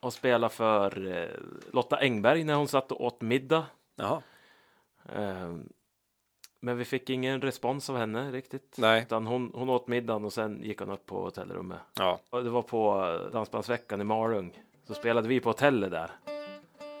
[0.00, 1.28] har spelat för eh,
[1.72, 3.66] Lotta Engberg när hon satt och åt middag.
[3.96, 4.22] Jaha.
[5.12, 5.68] Ehm,
[6.60, 8.74] men vi fick ingen respons av henne riktigt.
[8.78, 9.02] Nej.
[9.02, 11.78] Utan hon, hon åt middagen och sen gick hon upp på hotellrummet.
[11.98, 12.20] Ja.
[12.30, 14.58] Och det var på eh, Dansbandsveckan i Malung.
[14.86, 16.10] Så spelade vi på hotellet där.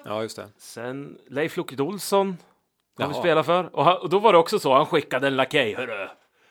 [0.04, 0.48] Ja, just det.
[0.58, 2.36] Sen Leif Loket Olsson
[2.98, 3.22] har vi Jaha.
[3.22, 3.76] spelat för.
[3.76, 5.74] Och, han, och då var det också så, han skickade en lakej.
[5.74, 6.08] Hörru,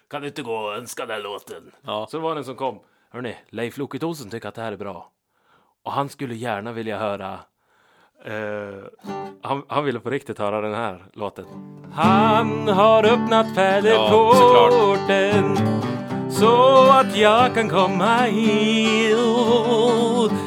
[0.09, 1.71] kan du inte gå och önska den låten?
[1.81, 2.07] Ja.
[2.11, 2.79] Så var det en som kom.
[3.11, 5.09] Hörni, Leif Loket Olsson tycker att det här är bra.
[5.83, 7.39] Och han skulle gärna vilja höra
[8.25, 8.83] eh,
[9.41, 11.45] han, han ville på riktigt höra den här låten.
[11.93, 15.57] Han har öppnat pärleporten
[16.31, 19.32] så att jag kan komma in.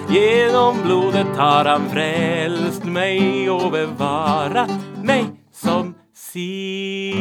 [0.09, 4.71] Genom blodet har han frälst mig och bevarat
[5.03, 7.17] mig som sin.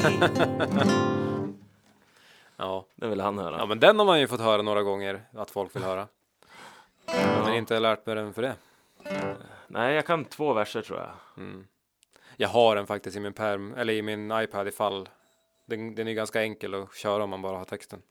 [2.56, 2.86] Ja.
[2.96, 3.58] Det vill han höra.
[3.58, 6.08] ja, men den har man ju fått höra några gånger att folk vill höra.
[7.44, 8.54] Men inte lärt mig den för det.
[9.66, 11.10] Nej, jag kan två verser tror jag.
[12.36, 15.08] Jag har den faktiskt i min perm, eller i min iPad ifall.
[15.66, 18.02] Den, den är ganska enkel att köra om man bara har texten.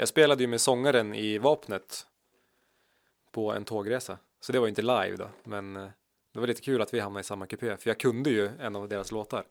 [0.00, 2.06] Jag spelade ju med sångaren i Vapnet
[3.32, 4.18] på en tågresa.
[4.40, 5.88] Så det var ju inte live då, men eh,
[6.34, 7.76] det var lite kul att vi hamnade i samma kupé.
[7.76, 9.44] För jag kunde ju en av deras låtar.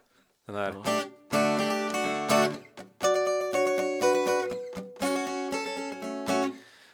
[0.45, 0.71] Den här.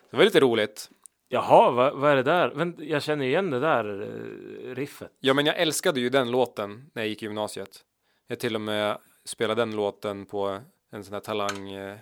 [0.10, 0.90] Det var lite roligt.
[1.28, 2.74] Jaha, vad, vad är det där?
[2.78, 5.12] Jag känner igen det där eh, riffet.
[5.20, 7.86] Ja, men jag älskade ju den låten när jag gick i gymnasiet.
[8.28, 10.60] Jag till och med spelade den låten på
[10.92, 11.98] en sån här talang eh,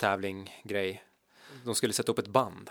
[0.00, 1.02] tävling grej.
[1.64, 2.70] De skulle sätta upp ett band.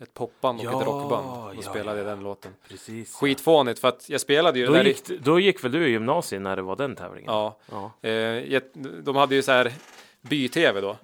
[0.00, 1.26] Ett popband och Ja, ett rockband.
[1.26, 2.04] Då ja, spelade ja.
[2.04, 2.54] den låten.
[2.68, 3.14] Precis.
[3.14, 5.90] Skitfånigt för att jag spelade ju Då där i- gick, då gick väl du i
[5.90, 7.32] gymnasiet när det var den tävlingen?
[7.32, 8.08] Ja, Ja.
[8.08, 8.62] eh,
[9.02, 9.72] de hade ju så här
[10.20, 10.96] by-tv då.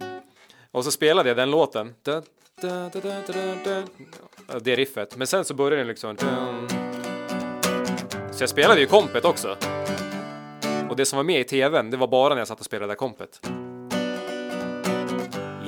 [0.70, 1.94] Och så spelade jag den låten.
[2.02, 2.22] Da,
[2.60, 2.88] da,
[4.46, 5.16] da, Det riffet.
[5.16, 6.16] Men sen så började den liksom.
[8.32, 9.56] Så jag spelade ju kompet också.
[10.90, 12.94] Och det som var med i tvn, det var bara när jag satt och spelade
[12.94, 13.40] kompet.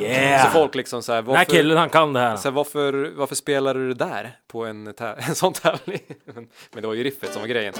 [0.00, 0.44] Yeah!
[0.46, 2.36] Så folk liksom så här, Den här varför, killen han kan det här.
[2.36, 4.86] så här, varför, varför spelar du det där på en,
[5.28, 6.00] en sån tävling?
[6.24, 7.74] Men men det var ju riffet som var grejen.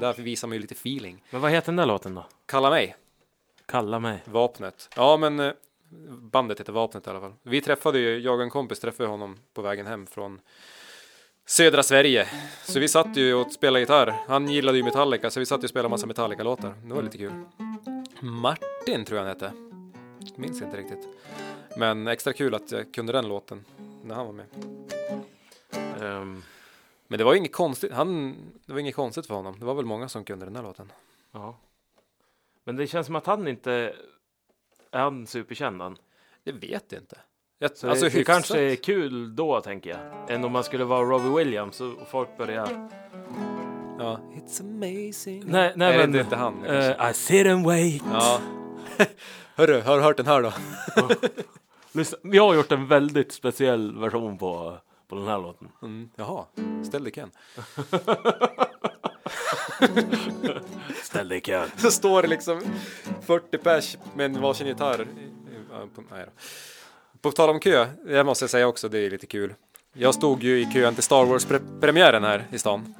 [0.00, 1.22] Därför visar man ju lite feeling.
[1.30, 2.26] Men vad heter den där låten då?
[2.46, 2.96] Kalla mig.
[3.66, 4.22] Kalla mig.
[4.24, 4.88] Vapnet.
[4.96, 5.52] Ja, men eh,
[6.10, 7.32] bandet heter Vapnet i alla fall.
[7.42, 10.40] Vi träffade ju, jag och en kompis träffade honom på vägen hem från
[11.46, 12.26] södra Sverige.
[12.64, 14.14] Så vi satt ju och spelade gitarr.
[14.28, 16.74] Han gillade ju Metallica, så vi satt ju och spelade massa Metallica-låtar.
[16.84, 17.32] Det var lite kul.
[18.20, 19.69] Martin tror jag han hette.
[20.36, 21.08] Minns inte riktigt.
[21.76, 23.64] Men extra kul att jag kunde den låten
[24.04, 24.46] när han var med.
[26.02, 26.42] Ehm,
[27.08, 27.92] Men det var inget konstigt.
[27.92, 29.56] Han, det var inget konstigt för honom.
[29.58, 30.92] Det var väl många som kunde den här låten.
[31.32, 31.56] ja.
[32.64, 33.94] Men det känns som att han inte...
[34.90, 35.96] Är han superkänd han?
[36.44, 37.18] Jag vet inte.
[37.58, 40.30] Jag, Så alltså det, det kanske är kul då, tänker jag.
[40.30, 42.88] Än om man skulle vara Robbie Williams och folk börjar...
[43.98, 44.20] Ja.
[44.34, 45.44] It's amazing.
[45.46, 46.12] Nej, nej, Nej, men...
[46.12, 48.02] det är inte han, det eh, I sit and wait.
[48.12, 48.40] Ja.
[49.54, 50.52] Hörru, har du hört den här då?
[51.92, 54.78] Lyssna, vi har gjort en väldigt speciell version på,
[55.08, 55.68] på den här låten.
[55.82, 56.44] Mm, jaha,
[56.86, 57.30] ställ dig Ken.
[61.02, 61.68] Ställ dig i kön.
[61.76, 62.60] Så står det liksom
[63.22, 65.06] 40 pers med en varsin gitarr.
[65.94, 66.32] På, nej då.
[67.20, 69.54] på tal om kö, det måste jag säga också, det är lite kul.
[69.92, 72.94] Jag stod ju i kön till Star Wars-premiären här i stan.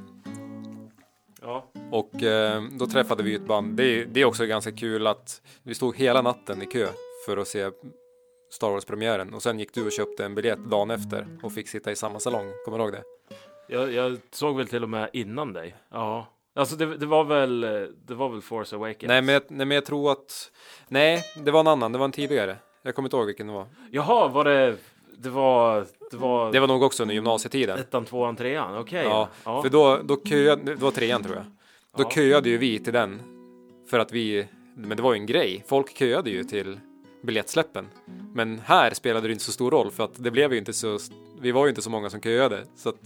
[1.42, 1.70] Ja.
[1.90, 3.76] Och eh, då träffade vi ett band.
[3.76, 6.88] Det är, det är också ganska kul att vi stod hela natten i kö
[7.26, 7.70] för att se
[8.50, 9.34] Star Wars-premiären.
[9.34, 12.20] Och sen gick du och köpte en biljett dagen efter och fick sitta i samma
[12.20, 12.52] salong.
[12.64, 13.02] Kommer du ihåg det?
[13.68, 15.76] Jag, jag såg väl till och med innan dig.
[15.90, 16.26] Ja.
[16.54, 17.60] Alltså det, det var väl
[18.06, 19.08] det var väl Force Awakens?
[19.08, 20.50] Nej men, jag, nej men jag tror att...
[20.88, 21.92] Nej, det var en annan.
[21.92, 22.56] Det var en tidigare.
[22.82, 23.66] Jag kommer inte ihåg vilken det var.
[23.90, 24.76] Jaha, var det...
[25.22, 25.86] Det var...
[26.10, 26.52] Det var...
[26.52, 27.78] Det var nog också under gymnasietiden.
[27.78, 28.76] Ettan, tvåan, trean?
[28.78, 29.04] Okej.
[29.04, 29.62] Ja, ja.
[29.62, 30.62] för då, då köade...
[30.62, 31.44] Det var trean tror jag.
[31.96, 32.10] Då Ja.
[32.10, 33.20] köade ju vi till den.
[33.90, 34.46] För att vi...
[34.74, 35.64] Men det var ju en grej.
[35.68, 36.80] Folk köade ju till
[37.22, 37.86] biljettsläppen.
[38.34, 40.98] Men här spelade det inte så stor roll för att det blev ju inte så,
[41.40, 42.64] vi var ju inte så många som köade.
[42.76, 43.00] Så att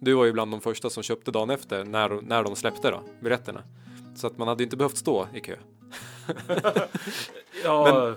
[0.00, 3.00] du var ju bland de första som köpte dagen efter när, när de släppte då,
[3.20, 3.62] biljetterna.
[4.16, 5.56] Så att man hade ju inte behövt stå i kö.
[7.64, 8.14] Ja,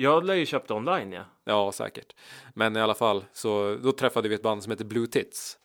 [0.00, 1.24] jag lär ju köpt online ja.
[1.44, 2.14] Ja, säkert.
[2.54, 5.56] Men i alla fall, så då träffade vi ett band som heter Blue Tits.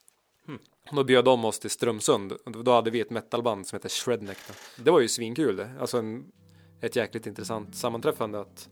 [0.91, 2.33] Då bjöd de oss till Strömsund.
[2.63, 4.37] Då hade vi ett metalband som heter Shredneck.
[4.77, 5.71] Det var ju svinkul det.
[5.79, 6.25] Alltså en,
[6.81, 8.69] ett jäkligt intressant sammanträffande att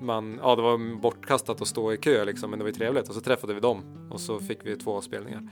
[0.00, 3.08] man, ja det var bortkastat att stå i kö liksom, men det var ju trevligt.
[3.08, 5.48] Och så träffade vi dem och så fick vi två spelningar.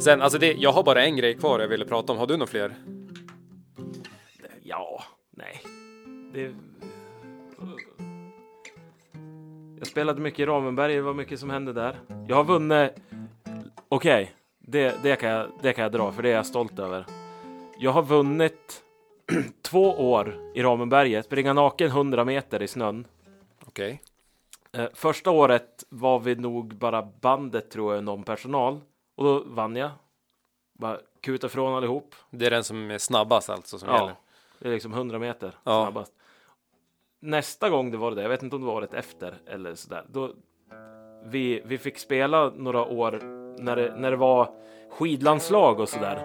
[0.00, 2.18] Sen, alltså det, jag har bara en grej kvar jag ville prata om.
[2.18, 2.76] Har du några fler?
[4.62, 5.60] Ja, nej.
[6.32, 6.54] Det...
[9.78, 12.00] Jag spelade mycket i Ramenberg, det var mycket som hände där.
[12.28, 12.92] Jag har vunnit...
[13.88, 17.06] Okej, det, det, kan jag, det kan jag dra, för det är jag stolt över.
[17.78, 18.82] Jag har vunnit
[19.62, 23.06] två år i Ramenberget, springa naken 100 meter i snön.
[23.66, 24.02] Okej.
[24.72, 28.80] Eh, första året var vi nog bara bandet tror jag, någon personal.
[29.16, 29.90] Och då vann jag.
[30.72, 32.14] Bara kuta ifrån allihop.
[32.30, 34.14] Det är den som är snabbast alltså som Ja, gäller.
[34.58, 35.82] det är liksom 100 meter Ja.
[35.84, 36.12] snabbast.
[37.24, 40.04] Nästa gång det var det, jag vet inte om det var året efter eller sådär.
[40.08, 40.30] Då
[41.24, 43.20] vi, vi fick spela några år
[43.58, 44.48] när det, när det var
[44.90, 46.18] skidlandslag och sådär.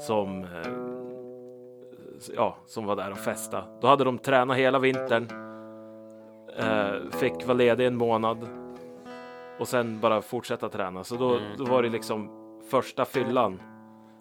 [0.00, 0.72] Som, eh,
[2.36, 3.64] ja, som var där och festa.
[3.80, 5.28] Då hade de tränat hela vintern.
[6.56, 8.48] Eh, fick vara ledig en månad.
[9.58, 11.04] Och sen bara fortsätta träna.
[11.04, 12.30] Så då, då var det liksom
[12.70, 13.62] första fyllan.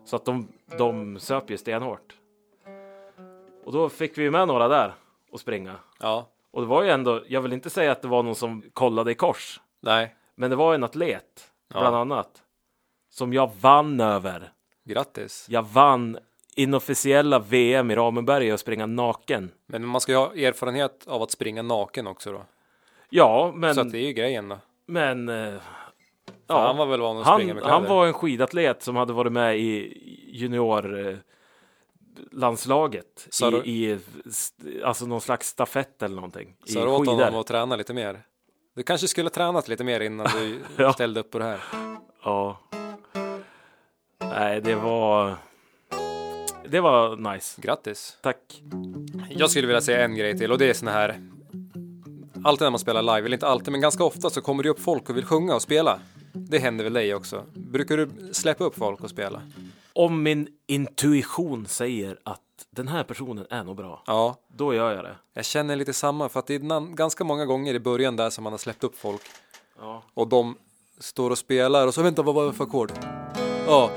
[0.06, 0.48] Så att de,
[0.78, 2.16] de söp ju stenhårt.
[3.66, 4.94] Och då fick vi med några där
[5.32, 5.76] och springa.
[6.00, 8.64] Ja, Och det var ju ändå, jag vill inte säga att det var någon som
[8.74, 9.60] kollade i kors.
[9.82, 11.80] nej, Men det var en atlet, Ja.
[11.80, 12.44] bland annat.
[13.10, 14.52] Som jag vann över.
[14.86, 15.46] grattis.
[15.50, 16.18] Jag vann
[16.56, 19.52] inofficiella VM i Ramenberg och springa naken.
[19.66, 22.42] Men man ska ju ha erfarenhet av att springa naken också då.
[23.10, 23.76] Ja, men...
[23.76, 24.58] Så att det är ju grejen då.
[24.86, 25.54] men eh,
[26.48, 27.96] Ja, han var väl van att han, springa med han kläder.
[27.96, 31.16] var en skidatlet som hade varit med i junior eh,
[32.32, 34.00] landslaget i, du- i
[34.84, 36.56] alltså någon slags stafett eller någonting.
[36.66, 37.24] I Så du åt skidor.
[37.26, 38.22] honom att träna lite mer?
[38.76, 40.94] Du kanske skulle ha tränat lite mer innan du Ja.
[40.94, 41.60] ställde upp på det här.
[42.24, 42.60] Ja.
[44.22, 45.36] Nej, det var.
[46.70, 47.62] Det var nice.
[47.62, 48.18] Grattis!
[48.22, 48.62] Tack.
[49.30, 51.22] Jag skulle vilja säga en grej till och det är såna här.
[52.44, 54.80] Alltid när man spelar live, eller inte alltid, men ganska ofta så kommer det upp
[54.80, 56.00] folk och vill sjunga och spela.
[56.34, 57.44] Det händer väl dig också?
[57.54, 59.42] Brukar du släppa upp folk och spela?
[60.00, 65.04] Om min intuition säger att den här personen är nog bra, Ja, då gör jag
[65.06, 65.16] det.
[65.34, 68.30] jag känner lite samma för att det är nan- ganska många gånger i början där
[68.30, 69.22] som man har släppt upp folk
[69.80, 70.04] Ja.
[70.14, 70.58] och de
[71.00, 72.92] står och spelar och så vänta vad var det för ackord?
[73.68, 73.92] Ja.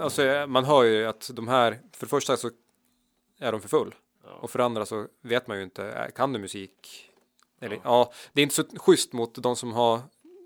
[0.00, 2.50] Alltså eh, man hör ju att de här, för det första så
[3.40, 3.94] är de för full
[4.40, 7.10] och för det andra så vet man ju inte, eh, kan du musik?
[7.60, 8.12] Eller, ja.
[8.32, 10.00] det är inte så schysst mot de som har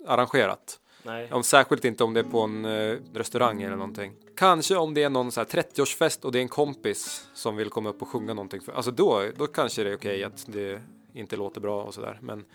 [0.07, 0.79] arrangerat.
[1.09, 1.31] Nej.
[1.31, 4.13] Om, särskilt inte om det är på en eh, restaurang eller någonting.
[4.35, 7.69] Kanske om det är någon så här 30-årsfest och det är en kompis som vill
[7.69, 8.61] komma upp och sjunga någonting.
[8.61, 10.81] För, alltså då, då kanske det är okej att det
[11.13, 12.19] inte låter bra och sådär.
[12.21, 12.45] Men,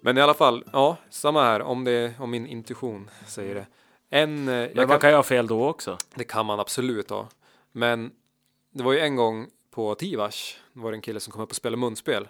[0.00, 3.66] men i alla fall, ja, samma här om, det, om min intuition säger det.
[4.10, 5.98] En, eh, Men jag man kan, ju ha fel då också.
[6.14, 7.28] det kan man absolut ha.
[7.72, 8.10] Men
[8.70, 11.50] det var ju en gång på Tivars, det var det en kille som kom upp
[11.50, 12.28] och spelade munspel.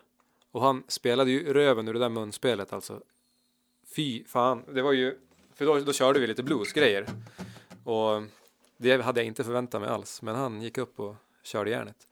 [0.52, 3.00] Och han spelade ju röven ur det där munspelet alltså.
[4.00, 5.18] Fy fan, det var ju,
[5.54, 7.06] för då, då körde vi lite bluesgrejer.
[7.84, 8.22] Och
[8.76, 12.08] det hade jag inte förväntat mig alls, men han gick upp och körde järnet.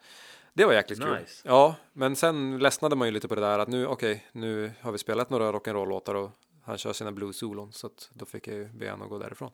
[0.55, 1.21] Det var jäkligt kul.
[1.21, 1.43] Nice.
[1.45, 4.93] Ja, men sen ledsnade man ju lite på det där att nu, okej, nu har
[4.93, 6.31] vi spelat några rock'n'roll-låtar och
[6.65, 9.51] han kör sina blues-solon så att då fick jag ju be honom att gå därifrån.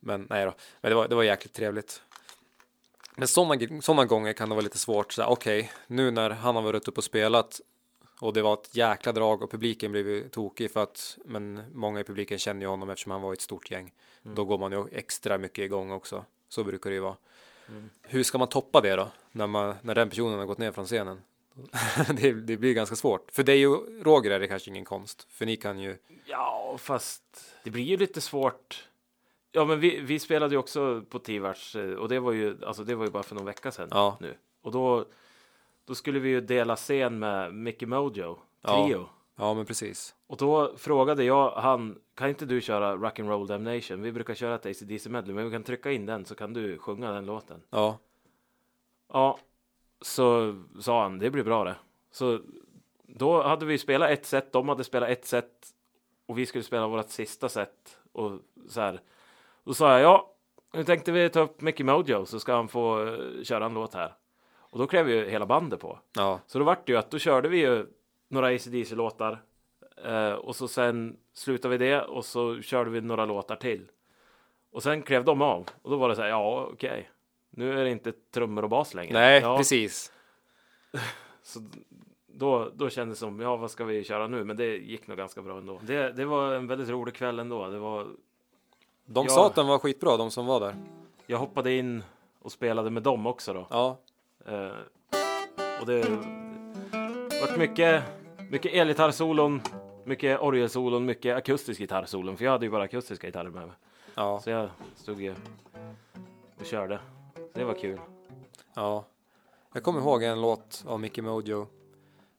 [0.00, 2.02] Men nej då, men det var, det var jäkligt trevligt.
[3.16, 5.12] Men sådana såna gånger kan det vara lite svårt.
[5.12, 7.60] så Okej, nu när han har varit uppe och spelat
[8.20, 12.00] och det var ett jäkla drag och publiken blev ju tokig för att men många
[12.00, 13.92] i publiken känner ju honom eftersom han var i ett stort gäng.
[14.22, 16.24] Då går man ju extra mycket igång också.
[16.48, 17.16] Så brukar det ju vara.
[18.02, 19.08] Hur ska man toppa det då?
[19.32, 21.20] När, man, när den personen har gått ner från scenen?
[22.16, 23.30] det, det blir ganska svårt.
[23.32, 25.26] För dig och Roger är det kanske ingen konst.
[25.30, 25.96] För ni kan ju.
[26.26, 27.22] Ja, fast
[27.64, 28.88] det blir ju lite svårt.
[29.52, 32.84] Ja, men vi, vi spelade ju också på Tivars eh, och det var ju, alltså
[32.84, 34.16] det var ju bara för någon vecka sedan Ja.
[34.20, 34.34] nu.
[34.62, 35.04] Och då,
[35.88, 38.84] då skulle vi ju dela scen med Mickey Mojo, Ja.
[38.84, 39.08] Trio.
[39.36, 40.14] Ja, men precis.
[40.26, 44.02] Och då frågade jag han, kan inte du köra Rock'n'Roll Damnation?
[44.02, 46.78] Vi brukar köra ett AC/DC medley, men vi kan trycka in den så kan du
[46.78, 47.62] sjunga den låten.
[47.70, 47.98] Ja,
[49.12, 49.38] Ja,
[50.00, 51.76] så sa han, det blir bra det.
[52.10, 52.40] Så
[53.06, 55.66] då hade vi spelat ett set, de hade spelat ett set
[56.26, 57.98] och vi skulle spela vårt sista set.
[58.12, 58.32] Och
[58.68, 59.00] så här.
[59.64, 60.34] Då sa jag, ja,
[60.72, 63.94] nu tänkte vi ta upp Mickey Mojo så ska han få eh, köra en låt
[63.94, 64.14] här.
[64.70, 65.98] Och då klev ju hela bandet på.
[66.16, 67.86] Ja, Så då vart det ju att då körde vi ju
[68.28, 69.42] några ACDC låtar
[70.04, 73.88] eh, och så sen slutade vi det och så körde vi några låtar till.
[74.72, 77.10] Och sen klev de av och då var det så här, ja okej,
[77.50, 79.12] nu är det inte trummor och bas längre.
[79.12, 80.12] nej, ja, precis.
[81.42, 81.60] Så
[82.26, 84.44] då, då kändes det som, ja vad ska vi köra nu?
[84.44, 85.80] Men det gick nog ganska bra ändå.
[85.82, 87.68] Det, det var en väldigt rolig kväll ändå.
[87.68, 88.06] Det var,
[89.06, 89.30] De Ja.
[89.34, 90.74] sa att den var skitbra, de som var där.
[91.26, 92.02] jag hoppade in
[92.42, 93.66] och spelade med dem också då.
[93.70, 93.96] Ja,
[95.80, 96.04] och det
[97.40, 98.02] vart mycket,
[98.50, 99.60] mycket elgitarrsolon,
[100.04, 102.36] mycket orgelsolon, mycket akustisk gitarrsolon.
[102.36, 103.76] För jag hade ju bara akustiska gitarrer med mig.
[104.14, 105.34] ja, Så jag stod ju
[106.60, 106.98] och körde.
[107.34, 108.00] Så det var kul.
[108.74, 109.04] ja.
[109.72, 111.66] Jag kommer ihåg en låt av Mickey Mojo.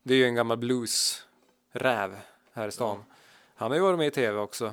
[0.03, 2.15] Det är ju en gammal blues-räv
[2.53, 3.03] här i stan.
[3.55, 4.65] Han har ju varit med i tv också.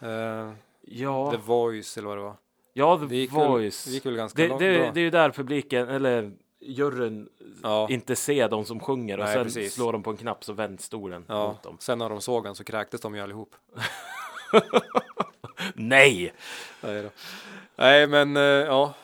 [0.00, 0.50] Eh,
[0.88, 2.34] Ja, The Voice eller vad det var.
[2.72, 3.86] ja The Det Voice.
[3.86, 7.28] Väl, det gick väl ganska det, långt det, det är ju där publiken, eller juryn,
[7.62, 9.74] ja, inte ser de som sjunger och Nej, sen precis.
[9.74, 11.48] slår de på en knapp så vänds stolen ja.
[11.48, 11.76] mot dem.
[11.80, 13.54] Sen när de såg han så kräktes de ju allihop.
[15.74, 16.32] Nej!
[16.80, 17.08] Nej, då.
[17.76, 18.94] Nej men eh, ja.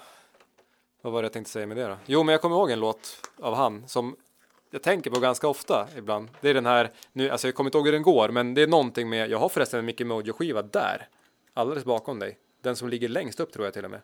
[1.02, 1.96] Vad var det jag tänkte säga med det då?
[2.06, 4.16] Jo, men jag kommer ihåg en låt av han som
[4.70, 6.28] jag tänker på ganska ofta ibland.
[6.40, 8.62] Det är den här, nu, alltså jag kommer inte ihåg hur den går, men det
[8.62, 11.08] är någonting med, jag har förresten en Mickey Mojo skiva där.
[11.54, 12.38] Alldeles bakom dig.
[12.62, 14.00] Den som ligger längst upp tror jag till och med.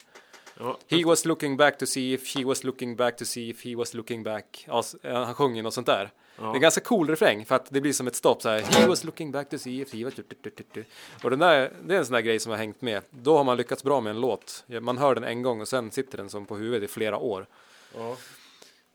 [0.58, 3.64] Ja, He was looking back to see if she was looking back to see if
[3.64, 4.64] he was looking back.
[4.68, 6.10] Ja, s- eh, han sjunger något sånt där.
[6.36, 8.60] Det är en ganska cool refräng för att det blir som ett stopp så här.
[8.60, 10.14] He was looking back to see if he was...
[11.24, 13.02] Och den där, det är en sån där grej som har hängt med.
[13.10, 14.64] Då har man lyckats bra med en låt.
[14.66, 17.18] Ja, Man hör den en gång och sen sitter den som på huvudet i flera
[17.18, 17.46] år.
[17.94, 18.16] ja.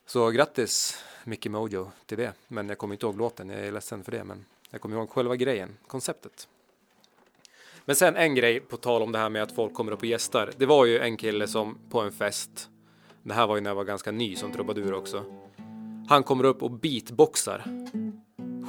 [0.06, 2.34] Så grattis Mickey Mojo till det.
[2.48, 4.24] Men jag kommer inte ihåg låten, jag är ledsen för det.
[4.24, 6.48] Men jag kommer ihåg själva grejen, konceptet.
[7.86, 10.06] Men sen en grej på tal om det här med att folk kommer upp och
[10.06, 10.52] gästar.
[10.58, 12.70] Det var ju en kille som på en fest,
[13.24, 15.24] det här var ju när jag var ganska ny som trubadur också.
[16.10, 17.64] Han kommer upp och beatboxar.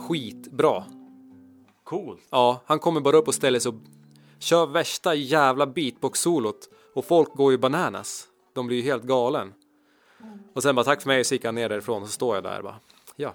[0.09, 0.85] Skitbra.
[1.85, 2.23] Coolt.
[2.31, 3.75] Ja, han kommer bara upp och ställer sig och
[4.39, 6.69] kör värsta jävla beatbox-solot.
[6.95, 8.29] Och folk går ju bananas.
[8.55, 9.53] De blir ju helt galen.
[10.55, 12.35] Och sen bara tack för mig och så gick han ner därifrån och så står
[12.35, 12.77] jag där bara.
[13.17, 13.35] Ja,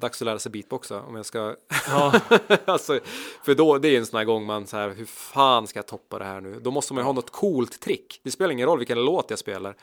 [0.00, 1.54] dags att lära sig beatboxa om jag ska.
[1.88, 2.12] Ja.
[2.64, 3.00] alltså,
[3.44, 5.86] för då, det är en sån här gång man så här, hur fan ska jag
[5.86, 6.60] toppa det här nu?
[6.60, 8.20] Då måste man ju ha något coolt trick.
[8.22, 9.74] Det spelar ingen roll vilken låt jag spelar.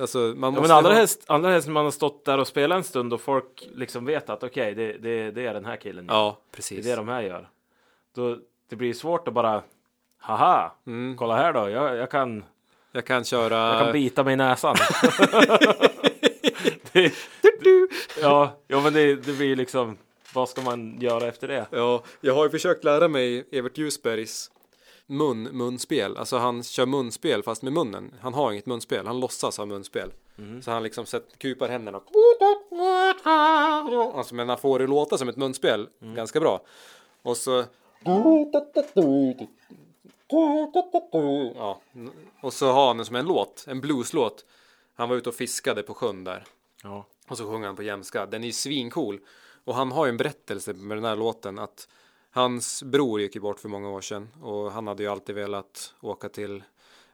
[0.00, 2.38] Alltså, man Ja, måste men allra ha- helst, allra helst när man har stått där
[2.38, 5.64] och spelat en stund och folk liksom vet att okej, det, det, det är den
[5.64, 6.04] här killen.
[6.08, 6.86] Ja, Det är precis.
[6.86, 7.48] det de här gör.
[8.14, 8.36] Då,
[8.70, 9.62] det blir svårt att bara,
[10.18, 11.16] haha, Mm.
[11.16, 12.44] kolla här då, jag, jag, kan,
[12.92, 13.56] Jag kan köra...
[13.74, 14.76] jag kan bita mig i näsan.
[16.92, 17.12] det,
[18.20, 19.98] ja, ja, men det, det blir liksom,
[20.34, 21.66] vad ska man göra efter det?
[21.70, 24.50] Ja, jag har ju försökt lära mig Evert Ljusbergs
[25.06, 26.16] mun, munspel.
[26.16, 28.14] Alltså han kör munspel fast med munnen.
[28.20, 30.10] Han har inget munspel, han låtsas ha munspel.
[30.62, 32.00] Så han liksom sätter, kupar händerna.
[34.14, 36.60] Alltså men han får det låta som ett munspel ganska bra.
[37.22, 37.64] Och så...
[41.56, 41.80] Ja,
[42.40, 44.44] och så har han den som en låt, en blueslåt.
[44.94, 46.44] Han var ute och fiskade på sjön där.
[46.82, 47.06] Ja.
[47.28, 48.26] Och så sjunger han på jämska.
[48.26, 49.20] Den är ju svincool.
[49.64, 51.88] Och han har ju en berättelse med den här låten att
[52.30, 55.94] hans bror gick ju bort för många år sedan och han hade ju alltid velat
[56.00, 56.62] åka till,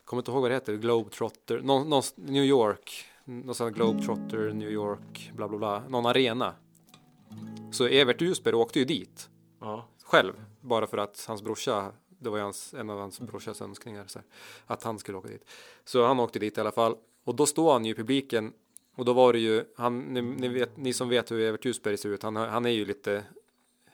[0.05, 4.71] kommer inte ihåg vad det heter, Globetrotter, någon, någon, New York, någon sån Globetrotter, New
[4.71, 6.55] York, bla bla bla, någon arena.
[7.73, 9.29] Så Evert Ljusberg åkte ju dit
[9.61, 9.89] Ja.
[10.05, 14.05] själv, bara för att hans brorsa, det var ju hans, en av hans brorsas önskningar,
[14.07, 14.27] så här,
[14.67, 15.45] att han skulle åka dit.
[15.85, 16.97] Så han åkte dit i alla fall.
[17.25, 18.53] Och då står han ju i publiken
[18.97, 21.97] och då var det ju, han, ni, ni, vet, ni som vet hur Evert Ljusberg
[21.97, 23.25] ser ut, han, han är ju lite,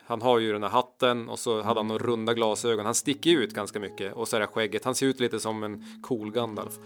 [0.07, 3.31] han har ju den här hatten och så hade han några runda glasögon, han sticker
[3.31, 6.33] ut ganska mycket och så är det skägget, han ser ut lite som en cool
[6.33, 6.79] Gandalf.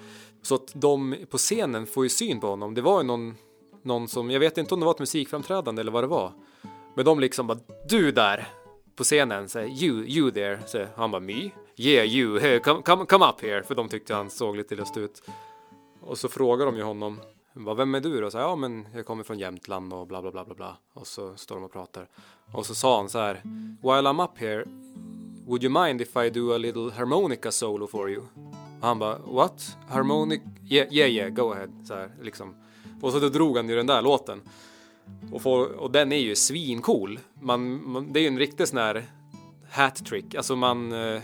[0.42, 3.34] Så att de på scenen får ju syn på honom, det var ju någon,
[3.82, 6.32] någon som, jag vet inte om det var ett musikframträdande eller vad det var,
[6.94, 7.58] men de liksom bara,
[7.88, 8.48] du där!
[8.96, 10.58] På scenen, säger you, you there.
[10.66, 11.50] Så han bara, me?
[11.76, 13.62] Yeah you, hey, come, come, come up here.
[13.62, 15.22] För de tyckte han såg lite lustig ut.
[16.00, 17.20] Och så frågar de ju honom,
[17.54, 18.30] bara, vem är du då?
[18.30, 20.76] Så, ja men jag kommer från Jämtland och bla bla bla bla bla.
[20.92, 22.08] Och så står de och pratar.
[22.52, 23.34] Och så sa han så här,
[23.82, 24.64] while I'm up here,
[25.46, 28.22] would you mind if I do a little harmonica solo for you?
[28.80, 29.76] Och han bara, what?
[29.88, 30.40] Harmonic?
[30.70, 31.68] Yeah, yeah, yeah, go ahead.
[31.88, 32.54] Så här, liksom.
[33.02, 34.40] Och så då drog han ju den där låten.
[35.32, 37.18] Och, får, och den är ju svincool.
[37.40, 39.04] Man, man, det är ju en riktig sån här
[39.70, 40.34] hat trick.
[40.34, 41.22] Alltså man, eh,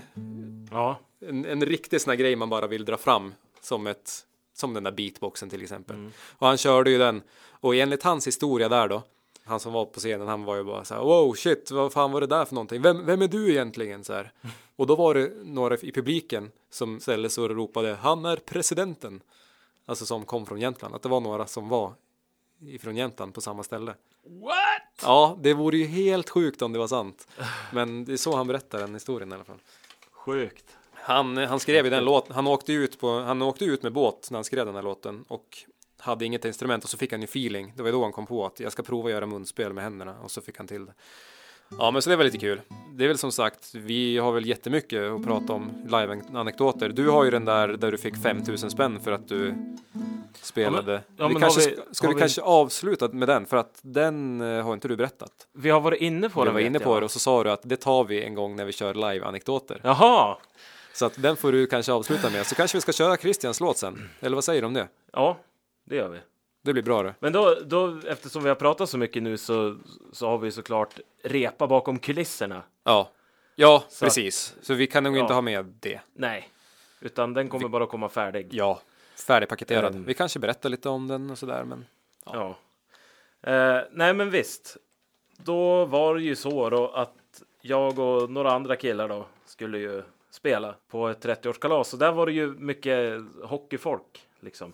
[0.70, 0.98] Ja.
[1.28, 4.26] en, en riktig sån här grej man bara vill dra fram som ett,
[4.60, 6.10] som den där beatboxen till exempel.
[6.38, 7.22] Och han körde ju den.
[7.50, 9.02] Och enligt hans historia där då,
[9.44, 12.12] han som var på scenen, han var ju bara så här, wow shit, vad fan
[12.12, 12.82] var det där för någonting?
[12.82, 14.04] Vem, vem är du egentligen?
[14.04, 14.32] Så här.
[14.76, 19.20] Och då var det några i publiken som ställde sig och ropade, han är presidenten.
[19.86, 21.92] Alltså som kom från Jämtland, att det var några som var
[22.60, 23.94] ifrån Jämtland på samma ställe.
[24.24, 25.02] What?
[25.02, 27.28] Ja, det vore ju helt sjukt om det var sant.
[27.72, 29.60] Men det är så han berättar den historien i alla fall.
[30.10, 30.76] Sjukt.
[31.10, 34.28] Han, han skrev ju den låten, han åkte, ut på, han åkte ut med båt
[34.30, 35.58] när han skrev den här låten och
[35.98, 37.72] hade inget instrument och så fick han ju feeling.
[37.76, 40.16] Det var då han kom på att jag ska prova att göra munspel med händerna
[40.24, 40.92] och så fick han till det.
[41.78, 42.60] Ja, men så det var lite kul.
[42.94, 46.88] Det är väl som sagt, vi har väl jättemycket att prata om live-anekdoter.
[46.88, 49.54] Du har ju den där där du fick 5000 spänn för att du
[50.42, 51.02] spelade.
[51.16, 53.46] ja, vi men kanske, har vi- ska, ska har vi vi- kanske avsluta med den
[53.46, 55.32] för att den eh, har inte du berättat.
[55.52, 56.52] Vi har varit inne på Du det.
[56.52, 58.56] var vet inne på det och så sa du att det tar vi en gång
[58.56, 59.80] när vi kör live-anekdoter.
[59.84, 60.36] Jaha.
[60.92, 62.46] Så att den får du kanske avsluta med.
[62.46, 64.08] Så kanske vi ska köra Christians låt sen.
[64.20, 64.88] Eller vad säger du om det?
[65.12, 65.38] Ja,
[65.84, 66.18] det gör vi.
[66.62, 67.14] Det blir bra det.
[67.20, 69.78] Men då, då, eftersom vi har pratat så mycket nu så,
[70.12, 72.62] så har vi såklart repa bakom kulisserna.
[72.84, 73.10] Ja,
[73.54, 74.54] ja Så precis.
[74.62, 75.20] Så vi kan nog Ja.
[75.20, 76.00] inte ha med det.
[76.14, 76.48] Nej,
[77.00, 78.48] utan den kommer bara komma färdig.
[78.50, 78.80] Ja,
[79.26, 79.92] färdigpaketerad.
[79.92, 80.04] Mm.
[80.04, 81.86] Vi kanske berättar lite om den och sådär, men
[82.24, 82.56] Ja.
[83.42, 84.76] Eh, nej, men visst.
[85.36, 90.02] Då var det ju så då att jag och några andra killar då skulle ju
[90.30, 94.72] spela på ett 30-årskalas och där var det ju mycket hockeyfolk liksom.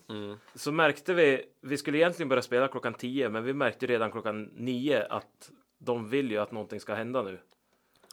[0.55, 4.51] Så märkte vi, vi skulle egentligen börja spela klockan 10 men vi märkte redan klockan
[4.55, 7.39] 9 att de vill ju att någonting ska hända nu.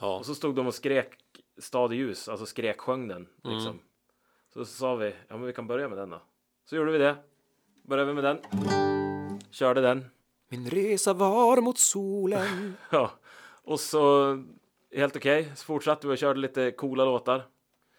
[0.01, 0.17] ja.
[0.17, 1.07] Och så stod de och skrek
[1.57, 3.79] stad i ljus, alltså skrek sjöng den liksom.
[4.53, 6.21] Så, sa vi, ja men vi kan börja med den då.
[6.65, 7.15] Så gjorde vi det.
[7.83, 8.39] Började vi med den.
[9.51, 10.05] Körde den.
[10.49, 12.75] Min resa var mot solen.
[12.89, 13.11] Ja.
[13.65, 14.33] Och så
[14.95, 17.45] helt okej, så fortsatte vi och körde lite coola låtar.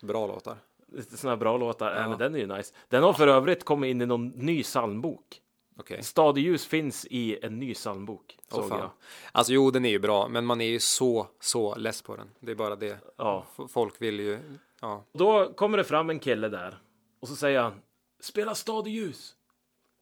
[0.02, 0.56] Bra låtar.
[0.92, 1.94] Lite här bra låtar.
[1.94, 2.08] Ja.
[2.08, 2.74] men den är ju nice.
[2.88, 5.40] Den har för övrigt kommit in i någon ny psalmbok.
[5.78, 6.02] Okej.
[6.02, 8.38] Stad i ljus finns i en ny psalmbok.
[8.48, 8.78] Såg fan.
[8.78, 8.90] jag.
[9.32, 12.30] Alltså jo, den är ju bra, men man är ju så, så less på den.
[12.40, 12.98] Det är bara det.
[13.16, 13.44] Ja.
[13.68, 14.38] Folk vill ju,
[14.80, 15.04] ja.
[15.12, 16.78] Då kommer det fram en kille där
[17.20, 17.80] och så säger han
[18.20, 19.36] Spela stad i ljus.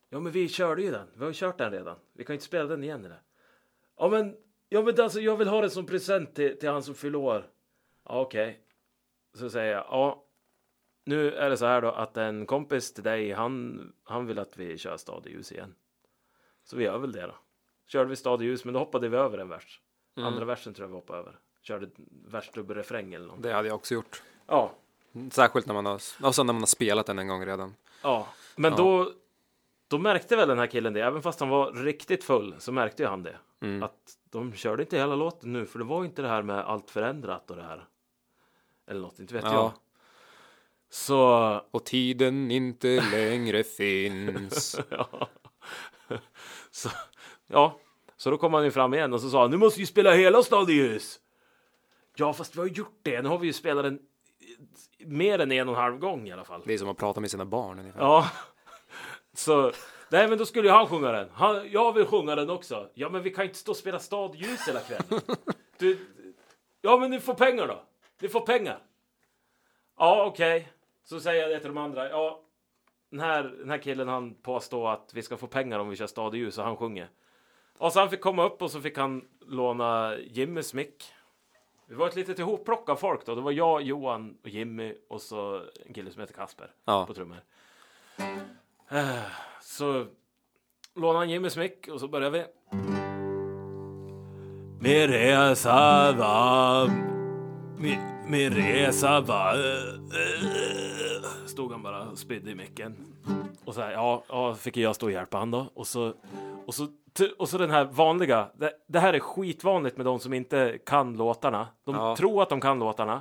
[0.08, 1.06] Ja, men vi körde ju den.
[1.14, 1.96] Vi har ju kört den redan.
[2.12, 3.20] Vi kan ju inte spela den igen eller?
[3.98, 4.36] Ja, men,
[4.72, 7.50] ja, men alltså, jag vill ha den som present till, till han som fyller år.
[8.08, 8.60] Ja, okej.
[9.34, 10.24] Så säger jag ja.
[11.04, 14.56] Nu är det så här då att en kompis till dig, han, han vill att
[14.56, 15.74] vi kör stad i ljus igen.
[16.64, 17.34] Så vi gör väl det då.
[17.86, 19.80] Körde vi stad i ljus, men då hoppade vi över en vers.
[20.16, 21.38] Andra versen tror jag vi hoppade över.
[21.62, 21.90] Körde
[22.26, 23.42] versdubbelrefräng eller något.
[23.42, 24.22] Det hade jag också gjort.
[24.46, 24.72] Ja,
[25.30, 27.74] Särskilt när man har, alltså när man har spelat den en gång redan.
[28.02, 29.12] Ja, men Då,
[29.96, 33.02] då märkte väl den här killen det, även fast han var riktigt full så märkte
[33.02, 33.36] ju han det.
[33.82, 36.90] Att de körde inte hela låten nu, för det var inte det här med allt
[36.90, 37.84] förändrat och det här.
[38.90, 39.52] Eller något, inte vet Ja.
[39.52, 39.72] jag.
[40.90, 44.80] Så, Och tiden inte längre finns.
[44.90, 45.28] ja.
[46.70, 46.88] så,
[47.46, 47.78] ja.
[48.16, 50.12] Så då kom han ju fram igen och så sa han, nu måste vi spela
[50.14, 51.20] hela Stad i ljus.
[52.16, 53.22] Ja, fast vi har gjort det.
[53.22, 53.98] Nu har vi ju spelat den
[55.06, 56.62] mer än en och en halv gång i alla fall.
[56.66, 58.00] Det är som att prata med sina barn ungefär.
[58.00, 58.30] Ja,
[59.34, 59.72] så
[60.10, 61.28] nej, men då skulle ju han sjunga den.
[61.32, 62.88] Han, jag vill sjunga den också.
[62.94, 65.20] Ja, men vi kan inte stå och spela stadljus hela kvällen.
[65.78, 65.98] Du,
[66.80, 67.82] ja, men ni får pengar då.
[68.20, 68.78] Ni får pengar.
[69.98, 70.72] Ja, okej.
[71.04, 72.08] Så säger jag det till de andra.
[72.08, 72.42] Ja,
[73.10, 76.06] den här, den här killen han påstår att vi ska få pengar om vi kör
[76.06, 77.08] stadljus och han sjunger.
[77.78, 81.04] Och så han fick komma upp och så fick han låna Jimmys mick.
[81.86, 83.34] Vi var ett litet ihopplock av folk då.
[83.34, 87.06] Det var jag, Johan och Jimmy och så en kille som heter Kasper Ja.
[87.06, 87.42] på trummor.
[88.92, 89.22] Eh,
[89.60, 90.06] Så
[90.94, 92.44] lånade han Jimmys mick och så började vi.
[94.80, 96.88] Min resa var...
[97.78, 97.98] Min,
[98.28, 99.56] min resa var...
[101.48, 102.96] Stod han bara och spydde i micken.
[103.64, 105.66] Och så här, ja, ja, fick jag stå och hjälpa han då.
[105.74, 106.12] Och så,
[106.66, 106.86] och så,
[107.38, 108.48] och så den här vanliga.
[108.54, 111.68] Det, det här är skitvanligt med de som inte kan låtarna.
[111.84, 112.16] De Ja.
[112.16, 113.20] tror att de kan låtarna.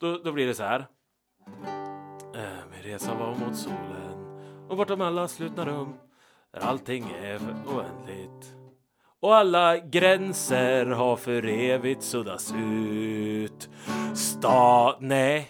[0.00, 0.86] Då, då blir det så här.
[2.34, 3.99] Eh, Min resa var mot solen
[4.70, 5.94] och bortom alla slutna rum
[6.54, 8.52] där allting är oändligt
[9.20, 13.68] och alla gränser har för evigt suddats ut.
[14.14, 14.96] Sta...
[15.00, 15.48] Nej,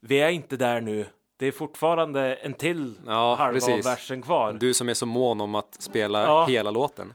[0.00, 1.06] vi är inte där nu.
[1.36, 3.86] Det är fortfarande en till Ja, halva precis.
[3.86, 4.52] av versen kvar.
[4.52, 6.44] Du som är så mån om att spela Ja.
[6.46, 7.14] hela låten.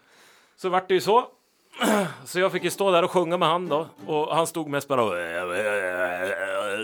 [0.56, 1.26] Så vart det ju så.
[2.26, 3.88] Så jag fick ju stå där och sjunga med han då.
[4.08, 5.16] Och han stod mest bara och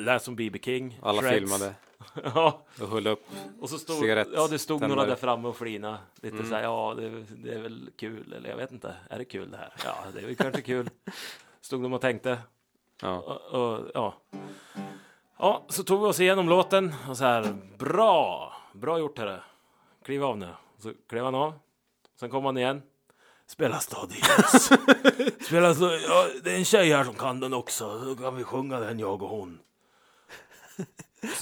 [0.01, 0.59] lät som B.B.
[0.63, 0.99] King.
[1.01, 1.33] Alla Shreds.
[1.35, 1.73] filmade
[2.35, 3.25] ja, och höll upp.
[3.59, 5.09] och så stod, Cigarett, ja, det stod några tändare.
[5.09, 5.97] där framme och flina.
[6.21, 8.33] Lite så här, ja, det, det är väl kul.
[8.33, 9.73] Eller jag vet inte, är det kul det här?
[9.85, 10.89] Ja, det är väl kanske kul.
[11.61, 12.37] Stod de och tänkte.
[13.01, 13.17] Ja.
[13.17, 14.13] Och, och, ja.
[15.37, 19.43] ja, så tog vi oss igenom låten och så här, bra, bra gjort herre.
[20.05, 20.49] Kliv av nu.
[20.79, 21.53] Så klev han av.
[22.19, 22.81] Sen kom han igen.
[23.47, 24.69] Spela stadljus.
[25.47, 25.99] Spela stad...
[26.07, 27.99] ja, det är en tjej här som kan den också.
[27.99, 29.59] Då kan vi sjunga den, jag och hon.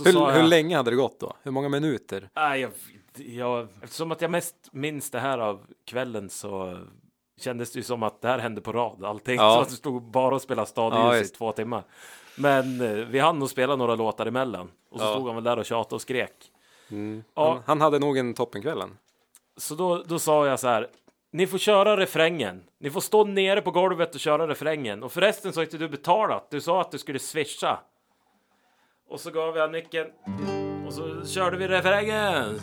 [0.05, 1.33] Hur, jag, hur länge hade det gått då?
[1.43, 2.29] Hur många minuter?
[2.35, 2.71] Nej, jag
[3.15, 6.79] Ja, eftersom att jag mest minns det här av kvällen så
[7.39, 9.35] kändes det ju som att det här hände på rad allting.
[9.35, 9.55] Ja.
[9.55, 11.83] Så att vi stod bara och spelade Ja, stadljus i två timmar.
[12.35, 14.71] Men eh, vi hann nog spela några låtar emellan.
[14.91, 15.11] Och så Ja.
[15.13, 16.33] stod han väl där och tjatade och skrek.
[16.89, 18.97] Han, Ja, han hade nog en toppenkvällen.
[19.57, 20.87] så då, då sa jag så här.
[21.33, 22.63] Ni får köra refrängen.
[22.79, 25.03] Ni får stå nere på golvet och köra refrängen.
[25.03, 26.47] Och förresten så har inte du betalat.
[26.51, 27.79] Du sa att du skulle swisha.
[29.11, 30.07] Och så gav jag micken.
[30.88, 32.59] Och så körde vi refrängen.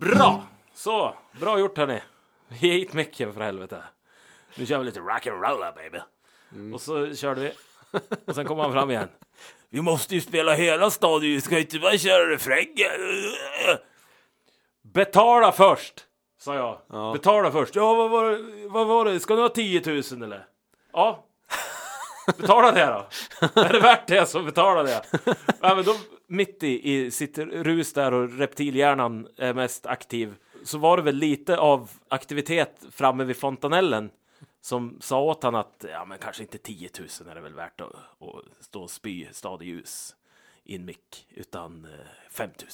[0.00, 0.42] Bra!
[0.74, 2.00] Så, bra gjort hörni.
[2.48, 3.82] Ge hit micken för helvete.
[4.54, 5.98] Nu kör vi lite rock'n'rolla baby.
[6.74, 7.52] Och så körde vi.
[8.26, 9.08] Och sen kom han fram igen.
[9.70, 12.90] Vi måste ju spela hela stadion, vi ska inte bara köra refrängen.
[14.82, 16.06] Betala först,
[16.42, 17.12] sa jag.
[17.12, 17.76] Betala först.
[17.76, 19.20] Ja, vad var, det- vad var det?
[19.20, 19.82] Ska ni ha 10
[20.12, 20.46] 000 eller?
[20.92, 21.24] Ja.
[22.38, 23.06] Betala det då.
[23.62, 25.02] Är det värt det så betala det.
[25.60, 25.94] Ja, men då,
[26.26, 31.14] mitt i, i sitt rus där och reptilhjärnan är mest aktiv så var det väl
[31.16, 34.10] lite av aktivitet framme vid fontanellen
[34.60, 37.80] som sa åt han att ja, men kanske inte 10 000 är det väl värt
[37.80, 40.14] att, att stå och spy stadljus
[40.64, 42.68] i en mick, utan eh, 5 000.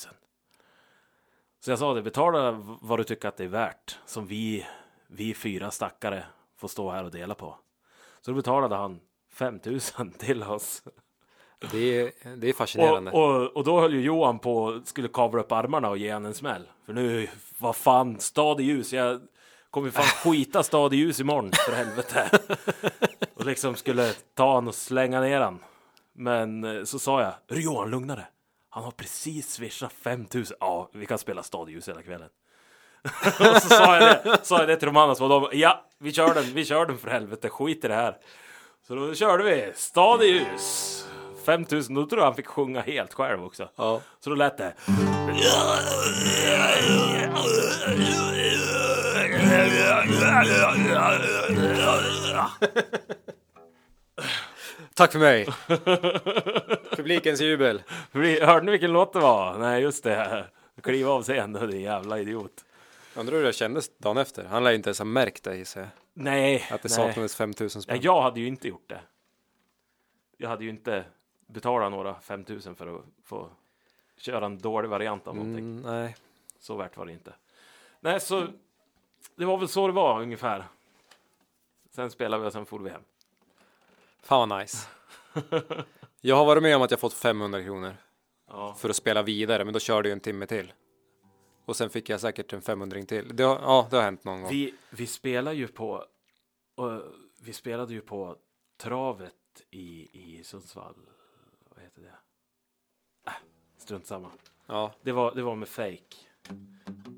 [1.61, 4.67] Så jag sa det, betala vad du tycker att det är värt, som vi,
[5.07, 6.25] vi fyra stackare
[6.57, 7.57] får stå här och dela på.
[8.21, 9.01] Så då betalade han
[9.33, 9.81] 5 000
[10.19, 10.83] till oss.
[11.71, 13.11] Det är, det är Och, fascinerande.
[13.11, 16.27] och, och då höll ju Johan på och skulle kavla upp armarna och ge han
[16.27, 16.69] en smäll.
[16.87, 17.29] För nu,
[17.59, 18.93] vad fan, stad i ljus.
[18.93, 19.21] Jag
[19.71, 22.31] kommer fan skita stad i ljus imorgon, för helvete.
[23.35, 25.59] och liksom skulle ta han och slänga ner han.
[26.13, 28.27] Men eh, så sa jag, "Hörru, Johan, lugna dig.
[28.79, 30.57] Han har precis swishat 5000.
[30.61, 32.29] Ja, vi kan spela stad i ljus hela kvällen.
[33.25, 35.85] och så sa jag det, sa jag det till de andra, så var de, ja,
[35.99, 38.17] vi kör den, vi kör den för helvete, skit i det här.
[38.87, 41.07] Så då körde vi, stad i ljus.
[41.45, 43.69] 5000, då tror jag han fick sjunga helt själv också.
[43.77, 44.01] Ja.
[44.21, 44.75] Så då lät det.
[54.99, 55.47] Tack för mig!
[56.97, 57.83] Publikens jubel.
[58.41, 59.59] Hörde ni vilken låt det var?
[59.59, 60.45] Nej, just det.
[60.83, 62.65] Kliva av scenen, din jävla idiot.
[63.17, 64.45] Undrar hur det kändes dagen efter.
[64.45, 65.91] Han lär inte ens ha märkt det gissar jag.
[66.13, 66.97] Nej, Att det nej.
[66.97, 67.95] saknades 5000 spänn.
[67.97, 69.01] Nej, jag hade ju inte gjort det.
[70.37, 71.05] Jag hade ju inte
[71.47, 73.49] betalat några 5000 för att få
[74.17, 75.79] köra en dålig variant av någonting.
[75.79, 76.17] Mm, nej.
[76.59, 77.33] Så värt var det inte.
[78.01, 78.47] Nej, så
[79.37, 80.65] det var väl så det var ungefär.
[81.91, 83.03] Sen spelade vi och sen for vi hem.
[84.23, 84.87] Fan vad nice.
[86.21, 87.97] Jag har varit med om att jag fått 500 kronor
[88.51, 88.75] Ja.
[88.79, 90.73] för att spela vidare, men då körde jag en timme till.
[91.65, 93.37] Och sen fick jag säkert en 500 till.
[93.37, 94.51] Det har, ja, det har hänt någon gång.
[94.51, 96.05] Vi, vi spelar ju på
[96.75, 97.03] och
[97.41, 98.37] vi spelade ju på
[98.81, 99.35] travet
[99.71, 100.09] i,
[100.39, 100.95] i Sundsvall.
[101.75, 102.15] Vad heter det?
[103.27, 103.33] Äh,
[103.79, 104.31] strunt samma.
[104.67, 106.17] Ja, Det var, det var med fake.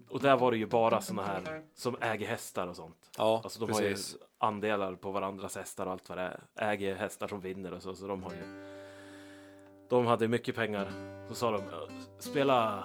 [0.08, 3.10] Och där var det ju bara såna här som äger hästar och sånt.
[3.16, 4.12] ja Alltså de precis.
[4.12, 6.40] har ju andelar på varandras hästar och allt vad det är.
[6.72, 7.94] Äger hästar som vinner och så.
[7.94, 8.70] Så de har ju.
[9.88, 10.92] De hade mycket pengar.
[11.28, 11.62] Så sa de
[12.18, 12.84] spela.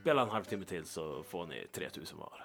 [0.00, 2.44] Spela en halvtimme till så får ni 3000 var.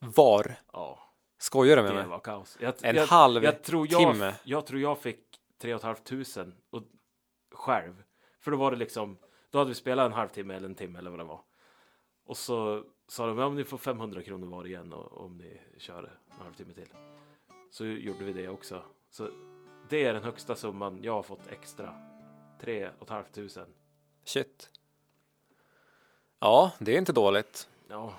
[0.00, 0.54] Var?
[0.72, 0.98] Ja,
[1.38, 2.06] Skojar du med det mig?
[2.06, 2.58] var kaos.
[2.60, 4.34] Jag, En jag, halv jag tror jag, timme?
[4.44, 5.20] Jag tror jag fick
[5.58, 6.82] 3 500 och
[7.54, 8.02] själv.
[8.40, 9.18] För då var det liksom.
[9.50, 11.40] Då hade vi spelat en halvtimme eller en timme eller vad det var.
[12.26, 15.60] Och så sa de, ja, om ni får 500 kronor var igen och, om ni
[15.78, 16.88] kör en halvtimme till.
[17.70, 18.82] Så gjorde vi det också.
[19.10, 19.28] Så
[19.88, 21.94] det är den högsta summan jag har fått extra.
[22.60, 23.66] 3 500.
[24.24, 24.70] Shit.
[26.38, 27.68] Ja, det är inte dåligt.
[27.88, 28.14] Ja,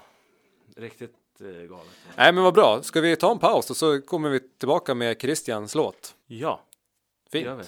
[0.76, 1.98] riktigt eh, galet.
[2.18, 2.82] Nej, men vad bra.
[2.82, 6.16] Ska vi ta en paus och så kommer vi tillbaka med Christians låt?
[6.26, 6.62] Ja,
[7.24, 7.46] det Fint.
[7.46, 7.64] gör vi.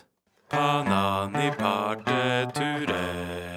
[0.49, 3.54] Panani partituret.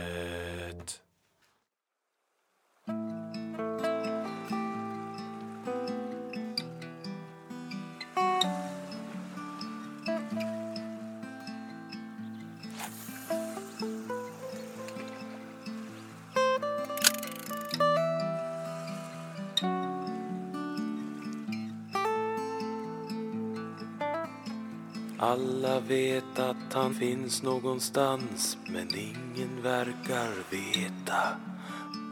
[25.38, 31.36] Alla vet att han finns någonstans men ingen verkar veta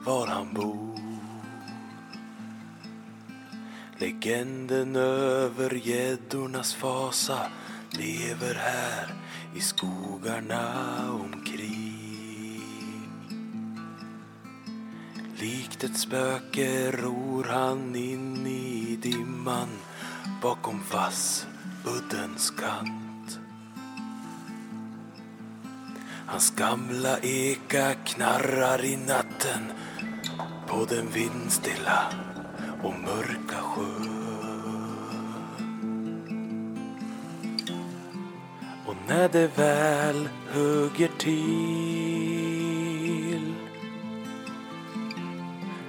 [0.05, 1.01] var han bor.
[3.99, 7.39] Legenden över gäddornas fasa
[7.91, 9.15] lever här
[9.57, 10.73] i skogarna
[11.11, 11.91] omkring.
[15.41, 19.69] Likt ett spöke ror han in i dimman
[20.43, 23.06] bakom vassuddens kant.
[26.37, 29.73] Hans gamla eka knarrar i natten
[30.67, 32.03] på den vindstilla
[32.83, 34.09] och mörka sjön.
[38.87, 42.35] Och när det väl hugger till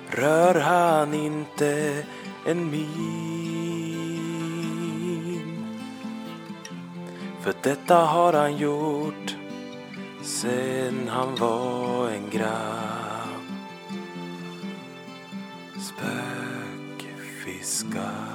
[0.10, 2.04] rör han inte
[2.46, 2.88] en min.
[7.42, 9.37] För detta har han gjort
[10.42, 13.44] sen han var en grabb.
[15.80, 18.27] spökfiskar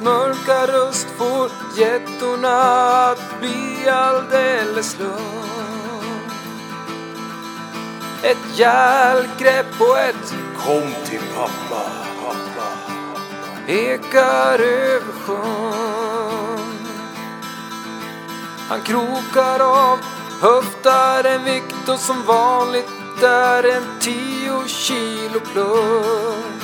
[0.00, 2.58] hans mörka röst får gettorna
[3.10, 6.30] att bli alldeles lugn.
[8.22, 10.34] Ett järngrepp och ett
[10.66, 11.90] Kom till pappa,
[12.22, 12.68] pappa.
[13.66, 16.60] ekar över sjön.
[18.68, 19.98] Han krokar av,
[20.40, 26.59] höftar en vikt och som vanligt är en tio kilo plus.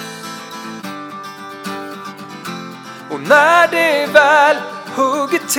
[3.16, 4.56] Och när det väl
[4.96, 5.56] hugger till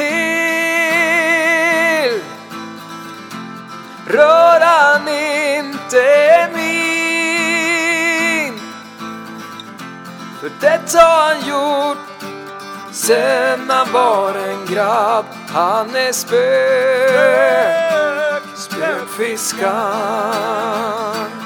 [4.07, 8.59] rör han inte min.
[10.39, 11.97] För det har han gjort
[12.91, 15.25] sen han var en grabb.
[15.47, 16.43] Han är spök,
[18.55, 21.36] spökfiskaren.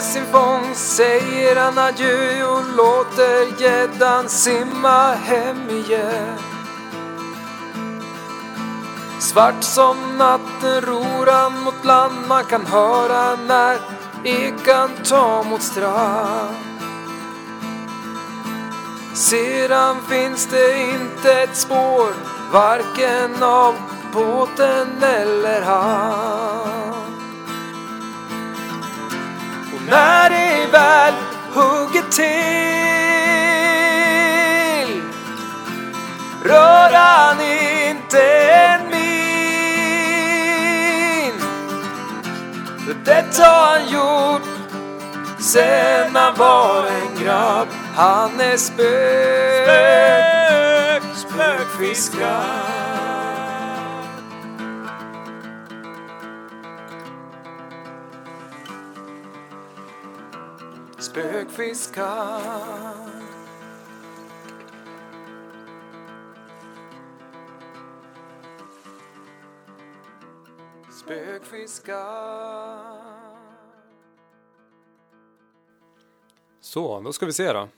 [0.00, 6.38] Efter sin fångst säger han adjö och låter gäddan simma hem igen.
[9.18, 13.78] Svart som natten ror han mot land man kan höra när
[14.24, 16.56] ekan tar mot strand.
[19.14, 22.12] Sedan finns det inte ett spår
[22.52, 23.74] varken av
[24.12, 27.09] båten eller han.
[29.90, 31.14] När det väl
[31.54, 32.50] hugger till
[36.44, 39.10] rör han inte en min.
[42.86, 44.42] För det har han gjort
[45.38, 47.68] sen han var en grabb.
[47.94, 49.72] Han är spök,
[51.16, 53.29] spökfiskaren.
[61.10, 63.10] Spökfiskaren.
[70.90, 73.36] Spökfiskaren.
[76.60, 77.68] Så, då ska vi se då.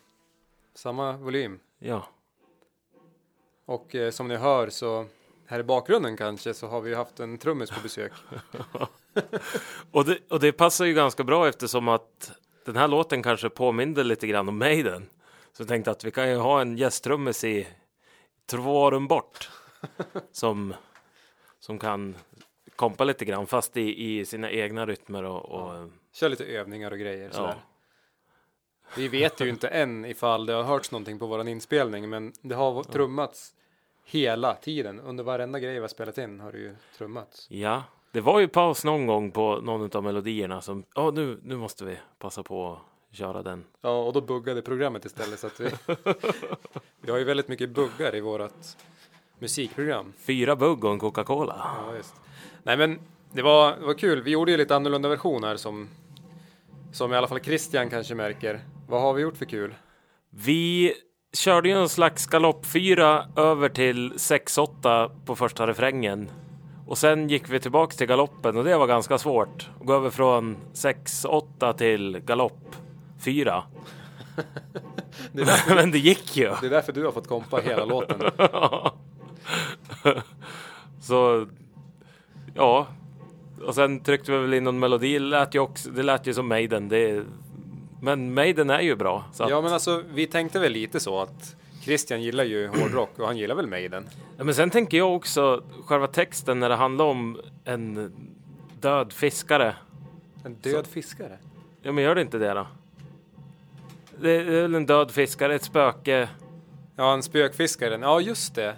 [0.74, 1.60] Samma volym.
[1.78, 2.08] Ja.
[3.64, 5.06] Och eh, som ni hör så
[5.46, 8.12] här i bakgrunden kanske så har vi haft en trummis på besök.
[9.90, 12.32] Och det, och det passar ju ganska bra eftersom att
[12.64, 15.08] den här låten kanske påminner lite grann om Maiden.
[15.52, 17.68] Så jag tänkte att vi kan ju ha en gästtrummis i
[18.46, 19.50] två rum bort.
[20.32, 20.74] som,
[21.58, 22.14] som kan
[22.76, 26.98] kompa lite grann fast i, i sina egna rytmer och, och Kör lite övningar och
[26.98, 27.32] grejer ja.
[27.32, 27.56] sådär.
[28.96, 32.54] Vi vet ju inte än ifall det har hörts någonting på våran inspelning men det
[32.54, 33.54] har trummats
[34.04, 35.00] hela tiden.
[35.00, 37.46] Under varenda grej vi har spelat in har det ju trummats.
[37.50, 37.82] Ja,
[38.12, 41.84] det var ju paus någon gång på någon av melodierna som, ja nu, nu måste
[41.84, 43.64] vi passa på att köra den.
[43.80, 45.70] Ja, och då buggade programmet istället så att vi,
[47.00, 48.76] vi har ju väldigt mycket buggar i vårat
[49.38, 50.12] musikprogram.
[50.18, 51.54] Fyra bugg och en Coca-Cola.
[51.58, 52.14] Ja, just.
[52.62, 52.98] Nej, men
[53.32, 54.22] det var, det var kul.
[54.22, 55.88] Vi gjorde ju lite annorlunda versioner som,
[56.92, 58.60] som i alla fall Christian kanske märker.
[58.88, 59.74] Vad har vi gjort för kul?
[60.30, 60.94] Vi
[61.32, 66.30] körde ju någon slags galoppfyra över till 6-8 på första refrängen.
[66.86, 69.70] Och sen gick vi tillbaks till galoppen och det var ganska svårt.
[69.80, 72.76] Att gå över från 6-8 till galopp
[73.24, 73.64] 4.
[75.32, 76.50] Det är, därför, Men det gick ju.
[76.60, 78.22] det är därför du har fått kompa hela låten.
[81.00, 81.46] Så
[82.54, 82.86] ja.
[83.66, 85.12] Och sen tryckte vi väl in någon melodi.
[85.12, 86.88] Det lät ju, också, det lät ju som Maiden.
[86.88, 87.24] Det,
[88.00, 89.24] men Maiden är ju bra.
[89.38, 93.36] Ja, men alltså, vi tänkte väl lite så att Christian gillar ju hårdrock och han
[93.36, 94.08] gillar väl Maiden.
[94.36, 98.12] Ja, men sen tänker jag också själva texten när det handlar om en
[98.80, 99.74] död fiskare.
[100.44, 101.38] En död fiskare.
[101.82, 102.66] Ja, men gör det inte det då?
[104.20, 106.28] Det är väl en död fiskare, ett spöke.
[106.96, 107.98] Ja, en spökfiskare.
[108.02, 108.76] Ja, just det.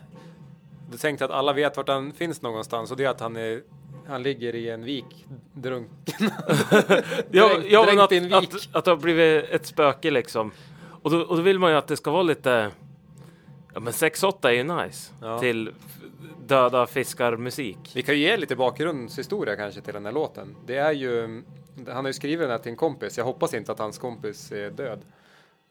[0.91, 3.63] Du tänkte att alla vet vart han finns någonstans och det är att han är
[4.07, 6.15] han ligger i en vik drunken.
[7.31, 8.35] Ja, ja dränkt att, i en vik.
[8.35, 10.53] att, att det har blivit ett spöke liksom.
[11.03, 12.71] Och då, och då vill man ju att det ska vara lite...
[13.75, 15.13] Ja, men 6-8 är ju nice.
[15.21, 15.39] Ja.
[15.39, 15.75] Till
[16.47, 17.79] döda fiskar musik.
[17.95, 20.57] Vi kan ju ge lite bakgrundshistoria kanske till den här låten.
[20.67, 21.43] Det är ju,
[21.87, 23.19] han har ju skrivit den här till en kompis.
[23.19, 25.01] Jag hoppas inte att hans kompis är död.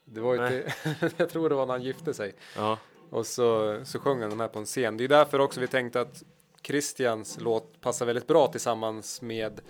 [0.05, 0.63] Det var ju Nej.
[0.83, 2.33] till, jag tror det var när han gifte sig.
[2.55, 2.77] Ja.
[3.09, 4.97] Och så, så sjöng han den här på en scen.
[4.97, 6.23] Det är ju därför också vi tänkte att
[6.63, 9.61] Christians låt passar väldigt bra tillsammans med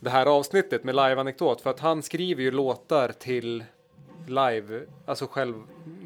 [0.00, 1.60] det här avsnittet med live-anekdot.
[1.60, 3.64] För att han skriver ju låtar till
[4.26, 5.54] live, alltså själv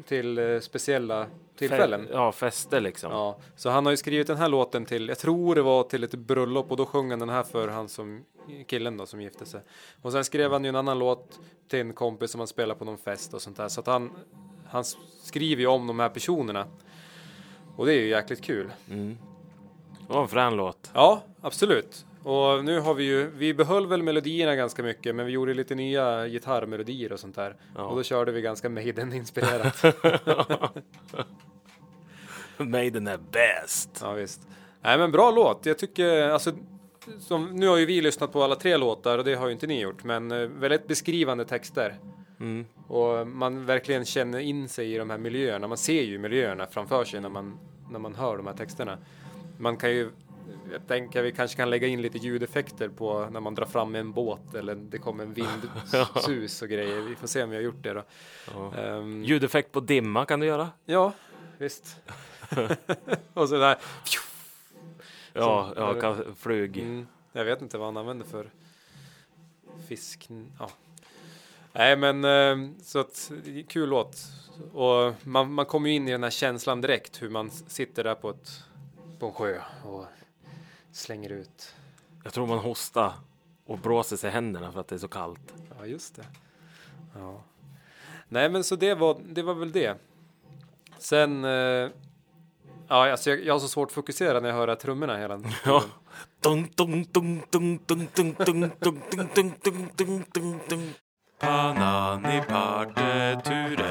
[0.07, 1.27] till eh, speciella
[1.59, 2.07] tillfällen.
[2.07, 3.11] Fe- ja, fester liksom.
[3.11, 6.03] Ja, så han har ju skrivit den här låten till, jag tror det var till
[6.03, 8.23] ett bröllop och då sjöng han den här för han som,
[8.67, 9.61] killen då som gifte sig.
[10.01, 12.85] Och sen skrev han ju en annan låt till en kompis som han spelar på
[12.85, 13.67] någon fest och sånt där.
[13.67, 14.11] Så att han,
[14.69, 14.83] han
[15.23, 16.67] skriver ju om de här personerna.
[17.75, 18.71] Och det är ju jäkligt kul.
[20.07, 20.91] Det var en frän låt.
[20.93, 22.05] Ja, absolut.
[22.23, 25.75] Och nu har vi ju, vi behöll väl melodierna ganska mycket men vi gjorde lite
[25.75, 27.55] nya gitarrmelodier och sånt där.
[27.75, 27.83] Ja.
[27.83, 29.83] Och då körde vi ganska Maiden-inspirerat.
[32.57, 33.99] Maiden är bäst.
[34.01, 34.47] Ja visst.
[34.81, 35.65] Nej men bra låt.
[35.65, 36.51] Jag tycker alltså
[37.19, 39.67] som, nu har ju vi lyssnat på alla tre låtar och det har ju inte
[39.67, 41.99] ni gjort men eh, väldigt beskrivande texter.
[42.39, 42.65] Mm.
[42.87, 45.67] Och man verkligen känner in sig i de här miljöerna.
[45.67, 47.59] Man ser ju miljöerna framför sig när man,
[47.91, 48.97] när man hör de här texterna.
[49.57, 50.09] Man kan ju
[50.71, 54.11] jag tänker vi kanske kan lägga in lite ljudeffekter på när man drar fram en
[54.11, 57.01] båt eller det kommer en vindsus och grejer.
[57.01, 58.03] Vi får se om vi har gjort det då.
[58.77, 60.69] Ehm, Ljudeffekt på dimma kan du göra?
[60.85, 61.13] ja,
[61.57, 61.97] visst.
[63.33, 63.77] och så där.
[65.33, 66.77] Ja, Så- ja ka- flug.
[66.77, 68.49] Mm, jag vet inte vad han använder för
[69.87, 70.27] fisk.
[70.59, 70.69] Ja.
[71.73, 73.31] Nej, men eh, så att
[73.67, 74.17] kul låt
[74.73, 78.15] och man, man kommer ju in i den här känslan direkt hur man sitter där
[78.15, 78.63] på ett
[79.19, 80.05] på en sjö och
[80.91, 81.75] slänger ut.
[82.23, 83.13] Jag tror man hostar
[83.65, 85.53] och blåser sig i händerna för att det är så kallt.
[85.79, 86.25] Ja, just det.
[87.15, 87.41] Ja.
[88.27, 89.97] Nej, men så det var, det var väl det.
[90.97, 91.43] Sen.
[91.45, 91.89] Eh,
[92.87, 95.51] ja, alltså jag, jag har så svårt att fokusera när jag hör trummorna hela tiden.
[95.65, 95.83] Ja.
[101.39, 103.89] Panani parteturet.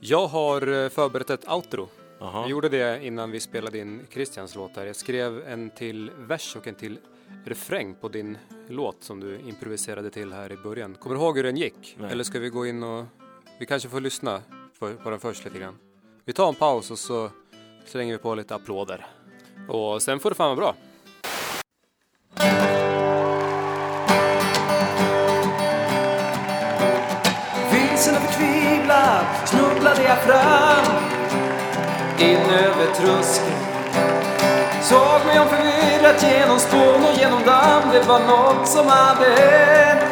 [0.00, 1.88] Jag har förberett ett outro.
[2.22, 2.40] Jaha.
[2.40, 4.86] Jag gjorde det innan vi spelade in Christians låtar.
[4.86, 6.98] Jag skrev en till vers och en till
[7.44, 8.38] refräng på din
[8.68, 10.94] låt som du improviserade till här i början.
[10.94, 11.96] Kommer du ihåg hur den gick?
[11.98, 12.12] Nej.
[12.12, 13.04] Eller ska vi gå in och...
[13.58, 14.42] Vi kanske får lyssna
[14.78, 15.78] på, på den först lite grann.
[16.24, 17.30] Vi tar en paus och så
[17.84, 19.06] slänger vi på lite applåder.
[19.68, 20.74] Och sen får det fan vara bra.
[27.72, 30.91] Vilsen och förtvivlad snubblade jag fram
[32.22, 33.56] in över tröskeln.
[34.82, 37.82] Såg mig om förvirrat genom spån och genom damm.
[37.92, 40.02] Det var något som hade hänt.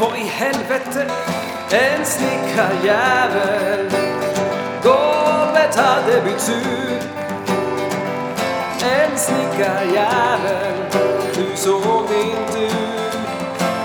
[0.00, 1.06] Vad i helvete?
[1.70, 3.90] En snickarjävel
[4.82, 7.08] Golvet hade bytts ut.
[8.82, 10.74] En snickarjävel
[11.36, 13.18] Du såg det inte ut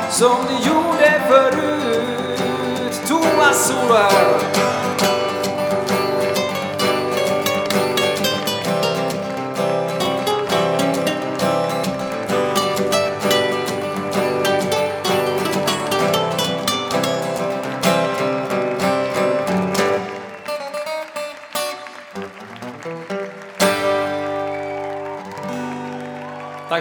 [0.10, 3.02] Som du gjorde förut.
[3.08, 4.74] Thomas Solberg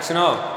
[0.03, 0.52] Action não.